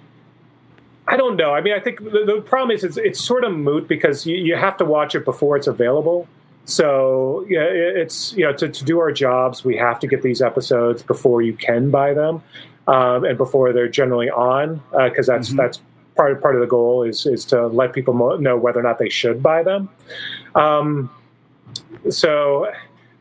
I 1.08 1.16
don't 1.16 1.38
know. 1.38 1.54
I 1.54 1.62
mean, 1.62 1.74
I 1.74 1.80
think 1.80 2.04
the, 2.04 2.24
the 2.26 2.42
problem 2.42 2.72
is 2.72 2.84
it's, 2.84 2.98
it's 2.98 3.24
sort 3.24 3.44
of 3.46 3.56
moot 3.56 3.88
because 3.88 4.26
you, 4.26 4.36
you 4.36 4.56
have 4.56 4.76
to 4.78 4.86
watch 4.86 5.16
it 5.16 5.24
before 5.24 5.56
it's 5.56 5.68
available. 5.68 6.28
So 6.66 7.46
yeah, 7.48 7.64
it's 7.64 8.34
you 8.34 8.44
know 8.44 8.52
to, 8.54 8.68
to 8.68 8.84
do 8.84 9.00
our 9.00 9.12
jobs, 9.14 9.64
we 9.64 9.78
have 9.78 10.00
to 10.02 10.08
get 10.08 10.22
these 10.22 10.42
episodes 10.42 11.02
before 11.02 11.42
you 11.42 11.54
can 11.54 11.92
buy 11.92 12.14
them, 12.14 12.44
um, 12.88 13.24
and 13.24 13.38
before 13.38 13.72
they're 13.72 13.88
generally 13.88 14.30
on, 14.30 14.82
because 14.92 15.28
that's 15.28 15.54
that's 15.54 15.80
part 16.18 16.42
part 16.42 16.56
of 16.56 16.62
the 16.62 16.68
goal 16.68 17.04
is 17.04 17.26
is 17.26 17.46
to 17.46 17.68
let 17.68 17.94
people 17.94 18.14
mo- 18.14 18.36
know 18.36 18.58
whether 18.58 18.82
or 18.82 18.84
not 18.84 19.00
they 19.00 19.08
should 19.08 19.42
buy 19.42 19.64
them. 19.64 19.88
Um, 20.56 21.10
so 22.10 22.70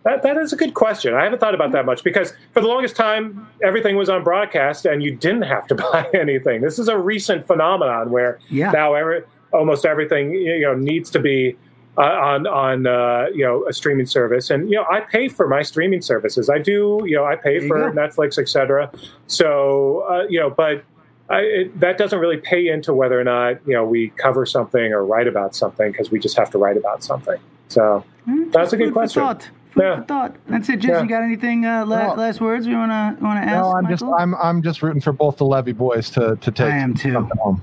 that, 0.06 0.22
that 0.22 0.36
is 0.38 0.52
a 0.52 0.56
good 0.56 0.72
question. 0.74 1.12
I 1.14 1.24
haven't 1.24 1.40
thought 1.40 1.54
about 1.54 1.72
that 1.72 1.84
much 1.84 2.02
because 2.04 2.32
for 2.52 2.60
the 2.60 2.68
longest 2.68 2.94
time, 2.96 3.46
everything 3.62 3.96
was 3.96 4.08
on 4.08 4.22
broadcast 4.24 4.86
and 4.86 5.02
you 5.02 5.10
didn't 5.14 5.42
have 5.42 5.66
to 5.66 5.74
buy 5.86 6.08
anything. 6.14 6.60
This 6.62 6.78
is 6.78 6.88
a 6.88 6.96
recent 6.96 7.46
phenomenon 7.46 8.10
where 8.10 8.38
Yeah. 8.48 8.70
now 8.70 8.94
every, 8.94 9.22
almost 9.52 9.84
everything 9.84 10.32
you 10.32 10.60
know 10.62 10.74
needs 10.74 11.10
to 11.10 11.18
be 11.18 11.56
uh, 11.98 12.02
on 12.02 12.46
on 12.46 12.86
uh, 12.86 13.26
you 13.34 13.44
know 13.44 13.64
a 13.66 13.72
streaming 13.72 14.06
service. 14.06 14.50
And 14.50 14.68
you 14.70 14.76
know, 14.76 14.84
I 14.90 15.00
pay 15.00 15.28
for 15.28 15.48
my 15.48 15.62
streaming 15.62 16.02
services. 16.02 16.48
I 16.50 16.58
do. 16.58 17.02
You 17.06 17.16
know, 17.16 17.24
I 17.24 17.36
pay 17.36 17.66
for. 17.66 17.90
Netflix, 17.92 18.38
etc. 18.38 18.90
So 19.26 20.06
uh, 20.10 20.24
you 20.28 20.40
know, 20.40 20.50
but. 20.50 20.84
I, 21.28 21.40
it, 21.40 21.80
that 21.80 21.98
doesn't 21.98 22.20
really 22.20 22.36
pay 22.36 22.68
into 22.68 22.94
whether 22.94 23.18
or 23.20 23.24
not 23.24 23.56
you 23.66 23.72
know 23.74 23.84
we 23.84 24.10
cover 24.10 24.46
something 24.46 24.92
or 24.92 25.04
write 25.04 25.26
about 25.26 25.56
something 25.56 25.90
because 25.90 26.08
we 26.08 26.20
just 26.20 26.36
have 26.36 26.50
to 26.50 26.58
write 26.58 26.76
about 26.76 27.02
something. 27.02 27.40
So 27.66 28.04
Hmm, 28.26 28.50
That's 28.50 28.72
a 28.72 28.76
good 28.76 28.92
question. 28.92 29.22
thought. 29.22 29.50
Food 29.76 29.82
Yeah. 29.82 29.96
for 30.00 30.04
thought. 30.04 30.36
That's 30.48 30.68
it. 30.68 30.80
Jason, 30.80 30.90
Yeah. 30.96 31.02
you 31.02 31.08
got 31.08 31.22
anything? 31.22 31.64
Uh, 31.66 31.84
la- 31.86 32.08
No. 32.08 32.14
last 32.14 32.40
words 32.40 32.66
we 32.66 32.74
wanna 32.74 33.16
wanna 33.20 33.40
ask? 33.40 33.56
No, 33.62 33.72
I'm 33.76 33.86
just 33.88 34.04
I'm 34.18 34.34
I'm 34.36 34.62
just 34.62 34.82
rooting 34.82 35.00
for 35.00 35.12
both 35.12 35.36
the 35.36 35.44
Levy 35.44 35.72
boys 35.72 36.10
to 36.10 36.36
to 36.40 36.50
take 36.50 36.72
I 36.72 36.76
am 36.78 36.94
too. 36.94 37.28
home. 37.38 37.62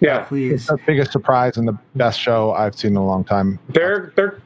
yeah, 0.00 0.20
please. 0.24 0.52
It's 0.62 0.66
the 0.66 0.78
biggest 0.86 1.12
surprise 1.12 1.56
and 1.58 1.68
the 1.68 1.76
best 1.94 2.18
show 2.18 2.52
I've 2.52 2.74
seen 2.74 2.92
in 2.92 2.96
a 2.96 3.06
long 3.06 3.22
time. 3.24 3.58
they're 3.68 4.12
they're 4.16 4.38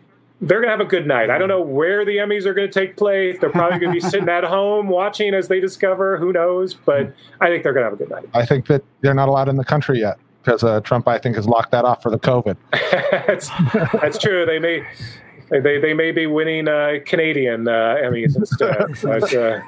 they're 0.43 0.61
gonna 0.61 0.71
have 0.73 0.81
a 0.81 0.85
good 0.85 1.07
night. 1.07 1.31
I 1.31 1.39
don't 1.39 1.49
know 1.49 1.63
where 1.63 2.05
the 2.05 2.17
Emmys 2.19 2.45
are 2.45 2.53
gonna 2.53 2.69
take 2.69 2.97
place. 2.99 3.39
They're 3.41 3.49
probably 3.49 3.79
gonna 3.79 3.93
be 3.95 4.01
sitting 4.13 4.29
at 4.29 4.45
home 4.45 4.89
watching 4.89 5.33
as 5.33 5.49
they 5.49 5.61
discover. 5.61 6.19
Who 6.19 6.31
knows? 6.33 6.75
But 6.75 7.15
I 7.41 7.47
think 7.49 7.63
they're 7.63 7.73
gonna 7.73 7.87
have 7.87 7.95
a 7.95 7.97
good 7.97 8.11
night. 8.11 8.29
I 8.35 8.45
think 8.45 8.67
that 8.67 8.83
they're 9.01 9.15
not 9.15 9.29
allowed 9.31 9.49
in 9.49 9.57
the 9.57 9.65
country 9.65 10.01
yet 10.01 10.19
because 10.43 10.63
uh, 10.63 10.81
Trump, 10.83 11.09
I 11.09 11.17
think, 11.19 11.37
has 11.37 11.49
locked 11.49 11.71
that 11.73 11.85
off 11.87 12.03
for 12.03 12.11
the 12.11 12.19
COVID. 12.19 12.57
that's, 13.27 13.49
that's 14.01 14.19
true. 14.19 14.45
They 14.45 14.59
may 14.59 14.85
they 15.51 15.79
they 15.79 15.95
may 15.95 16.13
be 16.13 16.27
winning 16.27 16.69
uh, 16.69 16.95
Canadian 17.05 17.69
uh, 17.69 17.97
Emmys 18.03 18.37
instead. 18.37 18.77
But, 19.03 19.35
uh, 19.35 19.61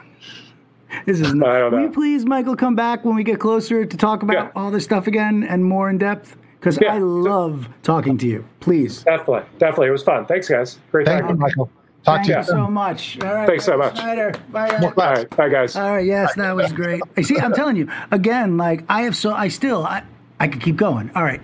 This 1.05 1.21
is. 1.21 1.29
I 1.29 1.35
don't 1.35 1.73
Will 1.73 1.81
you 1.83 1.91
please, 1.91 2.25
Michael, 2.25 2.57
come 2.57 2.75
back 2.75 3.05
when 3.05 3.15
we 3.15 3.23
get 3.23 3.39
closer 3.41 3.85
to 3.85 3.97
talk 3.97 4.23
about 4.23 4.35
Yeah. 4.37 4.51
all 4.57 4.71
this 4.71 4.85
stuff 4.85 5.07
again 5.07 5.45
and 5.45 5.65
more 5.65 5.91
in 5.91 5.99
depth? 5.99 6.37
Because 6.59 6.79
Yeah. 6.81 6.95
I 6.95 6.99
love 6.99 7.69
talking 7.83 8.17
to 8.19 8.27
you. 8.27 8.45
Please. 8.61 9.03
definitely, 9.05 9.43
definitely, 9.59 9.89
it 9.89 9.93
was 9.93 10.03
fun. 10.03 10.27
Thanks, 10.27 10.49
guys. 10.49 10.79
Great 10.91 11.07
Thank 11.07 11.21
talking. 11.23 11.37
you, 11.37 11.41
Michael. 11.41 11.71
Talk 12.05 12.17
Thank 12.17 12.27
to 12.27 12.33
you 12.33 12.39
you 12.39 12.45
so 12.45 12.67
much. 12.71 13.19
All 13.23 13.35
right. 13.35 13.47
Thanks 13.49 13.65
so 13.65 13.77
much. 13.77 13.97
Schneider. 13.99 14.33
Bye. 14.51 14.71
guys. 14.71 14.81
More 14.81 14.89
All 14.91 14.95
class. 14.95 15.19
right, 15.19 15.37
bye, 15.37 15.49
guys. 15.49 15.77
All 15.77 15.93
right, 15.95 16.07
yes, 16.07 16.35
that 16.37 16.57
was 16.57 16.73
great. 16.73 17.03
I 17.17 17.23
see. 17.23 17.39
I'm 17.39 17.53
telling 17.53 17.77
you 17.77 17.89
again. 18.11 18.57
Like 18.57 18.85
I 18.89 19.03
have 19.03 19.15
so 19.15 19.33
I 19.35 19.49
still 19.49 19.85
I 19.85 20.03
I 20.41 20.49
could 20.49 20.63
keep 20.63 20.77
going. 20.77 21.11
All 21.15 21.23
right. 21.25 21.41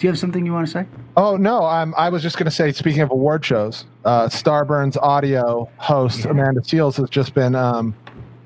Do 0.00 0.06
you 0.06 0.10
have 0.10 0.18
something 0.18 0.46
you 0.46 0.54
want 0.54 0.66
to 0.66 0.72
say? 0.72 0.86
Oh 1.18 1.36
no, 1.36 1.66
I'm, 1.66 1.94
I 1.94 2.08
was 2.08 2.22
just 2.22 2.38
going 2.38 2.46
to 2.46 2.50
say. 2.50 2.72
Speaking 2.72 3.02
of 3.02 3.10
award 3.10 3.44
shows, 3.44 3.84
uh, 4.06 4.28
Starburns 4.28 4.96
Audio 4.96 5.68
host 5.76 6.24
Amanda 6.24 6.62
Seales 6.62 6.96
has 6.96 7.10
just 7.10 7.34
been. 7.34 7.54
Um, 7.54 7.94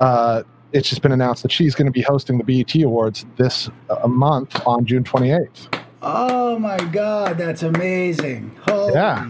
uh, 0.01 0.43
it's 0.73 0.89
just 0.89 1.01
been 1.01 1.13
announced 1.13 1.45
that 1.45 1.53
she's 1.53 1.77
going 1.77 1.87
to 1.87 1.93
be 1.93 2.03
hosting 2.03 2.39
the 2.39 2.43
BET 2.43 2.75
Awards 2.83 3.25
this 3.37 3.71
uh, 3.89 4.09
month 4.09 4.61
on 4.67 4.85
June 4.85 5.05
28th. 5.05 5.81
Oh 6.03 6.59
my 6.59 6.77
God, 6.77 7.39
that's 7.39 7.63
amazing! 7.63 8.51
Holy 8.67 8.93
Yeah. 8.95 9.25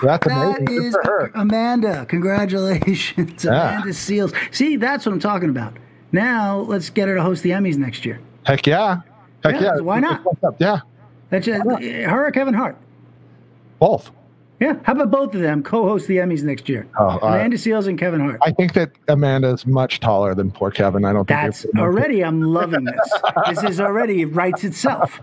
That's 0.00 0.26
That 0.28 0.32
amazing. 0.32 0.64
Good 0.66 0.84
is 0.84 0.92
for 0.94 1.02
her. 1.02 1.32
Amanda. 1.34 2.06
Congratulations, 2.06 3.44
Yeah. 3.44 3.70
Amanda 3.70 3.88
Seales. 3.90 4.32
See, 4.54 4.76
that's 4.76 5.04
what 5.06 5.12
I'm 5.12 5.18
talking 5.18 5.48
about. 5.50 5.76
Now 6.12 6.58
let's 6.60 6.88
get 6.88 7.08
her 7.08 7.16
to 7.16 7.22
host 7.22 7.42
the 7.42 7.50
Emmys 7.50 7.76
next 7.78 8.04
year. 8.06 8.20
Heck 8.44 8.64
yeah. 8.64 9.00
Heck 9.42 9.56
Yeah, 9.60 9.74
yeah. 9.74 9.80
why 9.80 9.98
not? 9.98 10.22
Yeah, 10.58 10.80
That's 11.34 11.46
just, 11.46 11.64
her 11.82 12.26
or 12.26 12.30
Kevin 12.30 12.54
Hart. 12.54 12.76
both. 13.80 14.10
Yeah, 14.60 14.76
how 14.84 14.92
about 14.92 15.10
both 15.10 15.34
of 15.34 15.40
them 15.40 15.64
co-host 15.64 16.06
the 16.06 16.18
Emmys 16.18 16.44
next 16.44 16.68
year? 16.68 16.86
Oh, 16.96 17.18
right. 17.18 17.34
Amanda 17.34 17.56
Seales 17.56 17.88
and 17.88 17.98
Kevin 17.98 18.20
Hart. 18.20 18.38
I 18.46 18.52
think 18.52 18.72
that 18.74 18.92
Amanda's 19.08 19.66
much 19.66 19.98
taller 19.98 20.32
than 20.32 20.52
poor 20.52 20.70
Kevin. 20.70 21.04
I 21.04 21.12
don't 21.12 21.26
think 21.26 21.40
That's 21.40 21.66
already. 21.76 22.22
I'm 22.22 22.40
loving 22.40 22.84
this. 22.84 23.20
this 23.48 23.64
is 23.64 23.80
already 23.80 24.22
it 24.22 24.26
writes 24.26 24.62
itself. 24.62 25.20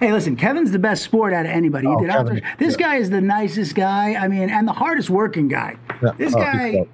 Hey, 0.00 0.10
listen, 0.10 0.36
Kevin's 0.36 0.70
the 0.70 0.78
best 0.78 1.04
sport 1.04 1.32
out 1.34 1.44
of 1.44 1.52
anybody. 1.52 1.86
Oh, 1.86 2.00
did 2.00 2.10
Kevin. 2.10 2.42
This 2.58 2.76
yeah. 2.80 2.86
guy 2.86 2.96
is 2.96 3.10
the 3.10 3.20
nicest 3.20 3.74
guy. 3.74 4.14
I 4.14 4.26
mean, 4.26 4.48
and 4.48 4.66
the 4.66 4.72
hardest 4.72 5.10
working 5.10 5.46
guy. 5.48 5.76
Yeah. 6.02 6.12
This 6.16 6.34
Oh, 6.34 6.38
guy, 6.38 6.86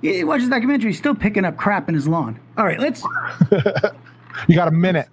He 0.00 0.18
you 0.20 0.26
watch 0.26 0.40
documentary. 0.48 0.90
He's 0.90 0.98
still 0.98 1.14
picking 1.14 1.44
up 1.44 1.58
crap 1.58 1.88
in 1.90 1.94
his 1.94 2.08
lawn. 2.08 2.40
All 2.56 2.64
right, 2.64 2.80
let's. 2.80 3.04
You 4.46 4.54
got 4.54 4.68
a 4.68 4.72
minute. 4.72 5.08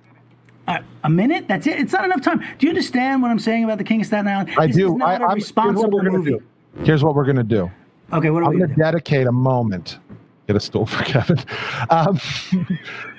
A 0.67 1.09
minute? 1.09 1.47
That's 1.47 1.67
it. 1.67 1.79
It's 1.79 1.93
not 1.93 2.05
enough 2.05 2.21
time. 2.23 2.39
Do 2.57 2.65
you 2.65 2.69
understand 2.69 3.21
what 3.21 3.29
I'm 3.29 3.37
saying 3.39 3.63
about 3.63 3.77
the 3.77 3.83
King 3.83 4.01
of 4.01 4.07
Staten 4.07 4.27
Island? 4.27 4.49
I 4.57 4.65
this 4.67 4.75
do. 4.75 4.87
Is 4.93 4.93
not 4.95 5.07
I, 5.09 5.13
a 5.13 5.15
I'm, 5.15 5.21
here's 5.29 5.35
responsible 5.35 5.91
we're 5.91 6.09
movie. 6.11 6.31
do. 6.31 6.43
Here's 6.83 7.03
what 7.03 7.13
we're 7.15 7.25
gonna 7.25 7.43
do. 7.43 7.69
Okay, 8.11 8.31
what 8.31 8.41
are 8.41 8.45
I'm 8.47 8.51
we 8.53 8.59
gonna 8.59 8.73
do? 8.73 8.81
dedicate 8.81 9.27
a 9.27 9.31
moment. 9.31 9.99
Get 10.47 10.55
a 10.55 10.59
stool 10.59 10.85
for 10.87 11.03
Kevin. 11.05 11.37
Um, 11.91 12.19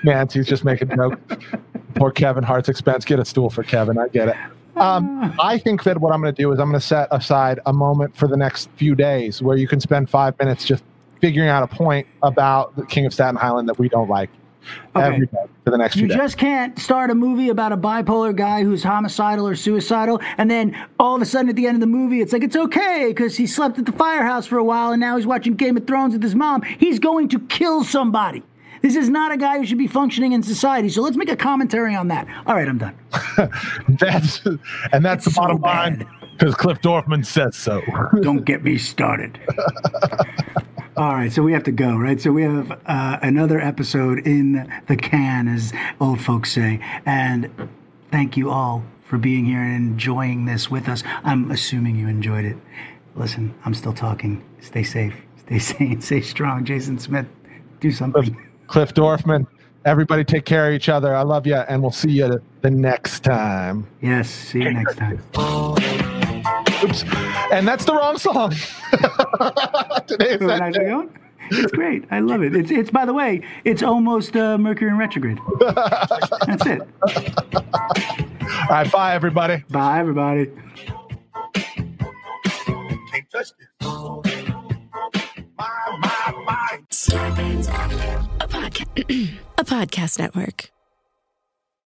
Nancy's 0.05 0.47
just 0.47 0.64
making 0.64 0.92
a 0.92 0.97
joke. 0.97 1.20
Poor 1.94 2.11
Kevin 2.11 2.42
Hart's 2.44 2.68
expense. 2.68 3.05
Get 3.05 3.18
a 3.18 3.24
stool 3.24 3.51
for 3.51 3.62
Kevin. 3.62 3.99
I 3.99 4.09
get 4.09 4.28
it. 4.28 4.36
Um, 4.76 5.34
I 5.40 5.57
think 5.59 5.84
that 5.84 5.99
what 5.99 6.12
I'm 6.12 6.20
going 6.20 6.34
to 6.34 6.42
do 6.42 6.53
is 6.53 6.59
I'm 6.59 6.68
going 6.68 6.78
to 6.78 6.86
set 6.86 7.09
aside 7.11 7.61
a 7.64 7.72
moment 7.72 8.14
for 8.14 8.28
the 8.28 8.36
next 8.36 8.68
few 8.76 8.94
days 8.94 9.40
where 9.40 9.57
you 9.57 9.66
can 9.66 9.80
spend 9.80 10.11
five 10.11 10.38
minutes 10.38 10.66
just 10.66 10.84
figuring 11.22 11.49
out 11.49 11.62
a 11.62 11.66
point 11.66 12.07
about 12.22 12.76
the 12.76 12.84
King 12.84 13.07
of 13.07 13.14
Staten 13.14 13.38
Island 13.40 13.68
that 13.70 13.78
we 13.78 13.88
don't 13.88 14.11
like 14.11 14.28
Okay. 14.94 15.20
day 15.20 15.26
for 15.64 15.70
the 15.70 15.78
next 15.78 15.94
few 15.94 16.02
You 16.02 16.08
days. 16.08 16.16
just 16.16 16.38
can't 16.38 16.78
start 16.78 17.10
a 17.10 17.14
movie 17.14 17.48
about 17.48 17.72
a 17.72 17.76
bipolar 17.76 18.34
guy 18.34 18.62
who's 18.64 18.82
homicidal 18.82 19.46
or 19.46 19.54
suicidal, 19.56 20.20
and 20.38 20.50
then 20.50 20.76
all 20.98 21.16
of 21.16 21.22
a 21.22 21.24
sudden 21.24 21.48
at 21.48 21.56
the 21.56 21.66
end 21.66 21.76
of 21.76 21.80
the 21.80 21.86
movie, 21.86 22.20
it's 22.20 22.32
like 22.32 22.42
it's 22.42 22.56
okay 22.56 23.06
because 23.08 23.36
he 23.36 23.46
slept 23.46 23.78
at 23.78 23.86
the 23.86 23.92
firehouse 23.92 24.46
for 24.46 24.58
a 24.58 24.64
while 24.64 24.92
and 24.92 25.00
now 25.00 25.16
he's 25.16 25.26
watching 25.26 25.54
Game 25.54 25.76
of 25.76 25.86
Thrones 25.86 26.12
with 26.14 26.22
his 26.22 26.34
mom. 26.34 26.62
He's 26.62 26.98
going 26.98 27.28
to 27.30 27.40
kill 27.40 27.84
somebody. 27.84 28.42
This 28.82 28.94
is 28.94 29.08
not 29.08 29.32
a 29.32 29.36
guy 29.36 29.58
who 29.58 29.66
should 29.66 29.78
be 29.78 29.86
functioning 29.88 30.32
in 30.32 30.42
society. 30.42 30.88
So 30.90 31.00
let's 31.02 31.16
make 31.16 31.30
a 31.30 31.36
commentary 31.36 31.96
on 31.96 32.08
that. 32.08 32.28
All 32.46 32.54
right, 32.54 32.68
I'm 32.68 32.78
done. 32.78 32.94
That's 33.98 34.44
and 34.92 35.04
that's 35.04 35.26
It's 35.26 35.34
the 35.34 35.40
bottom 35.40 35.56
so 35.58 35.62
line 35.62 36.06
because 36.38 36.54
Cliff 36.54 36.80
Dorfman 36.82 37.24
says 37.24 37.56
so. 37.56 37.80
Don't 38.20 38.44
get 38.44 38.62
me 38.62 38.76
started. 38.78 39.40
All 40.97 41.12
right, 41.14 41.30
so 41.30 41.42
we 41.42 41.53
have 41.53 41.64
to 41.64 41.72
go, 41.72 41.94
right? 41.94 42.18
So 42.18 42.32
we 42.32 42.42
have 42.42 42.72
uh, 42.86 43.18
another 43.20 43.61
episode 43.61 44.26
in 44.26 44.72
the 44.86 44.97
can, 44.97 45.47
as 45.47 45.70
old 46.01 46.22
folks 46.22 46.53
say. 46.53 46.80
And 47.05 47.51
thank 48.11 48.38
you 48.38 48.51
all 48.51 48.82
for 49.05 49.18
being 49.18 49.44
here 49.44 49.61
and 49.61 49.76
enjoying 49.76 50.47
this 50.47 50.70
with 50.70 50.88
us. 50.88 51.03
I'm 51.22 51.51
assuming 51.51 51.97
you 51.97 52.09
enjoyed 52.09 52.47
it. 52.47 52.57
Listen, 53.14 53.55
I'm 53.66 53.74
still 53.74 53.92
talking. 53.92 54.42
Stay 54.61 54.82
safe, 54.82 55.14
stay 55.36 55.59
sane, 55.59 56.01
stay 56.01 56.22
strong. 56.22 56.64
Jason 56.64 56.99
Smith, 56.99 57.26
do 57.80 57.92
something. 57.92 58.34
Cliff 58.66 58.94
Dorfman, 58.94 59.47
everybody 59.84 60.24
take 60.24 60.47
care 60.47 60.68
of 60.68 60.74
each 60.74 60.88
other. 60.88 61.14
I 61.14 61.22
love 61.22 61.47
you, 61.47 61.57
and 61.57 61.82
we'll 61.82 61.90
see 61.90 62.11
you 62.11 62.40
the 62.62 62.70
next 62.70 63.22
time. 63.22 63.86
Yes, 64.01 64.30
see 64.30 64.62
you 64.62 64.72
next 64.72 64.97
time. 64.97 66.15
Oops. 66.82 67.04
And 67.52 67.66
that's 67.66 67.84
the 67.84 67.94
wrong 67.94 68.18
song. 68.18 68.50
Today's 70.06 70.40
We're 70.40 70.58
that 70.58 70.72
day. 70.74 71.08
It's 71.50 71.72
great. 71.72 72.04
I 72.10 72.20
love 72.20 72.42
it. 72.42 72.56
It's, 72.56 72.70
it's 72.70 72.90
by 72.90 73.04
the 73.04 73.12
way, 73.12 73.40
it's 73.64 73.82
almost 73.82 74.36
uh, 74.36 74.58
Mercury 74.58 74.90
in 74.90 74.98
retrograde. 74.98 75.38
That's 75.60 76.66
it. 76.66 76.82
All 77.52 78.68
right, 78.70 78.90
bye, 78.90 79.14
everybody. 79.14 79.64
Bye, 79.70 80.00
everybody. 80.00 80.50
A 89.58 89.64
podcast 89.64 90.18
network. 90.18 90.70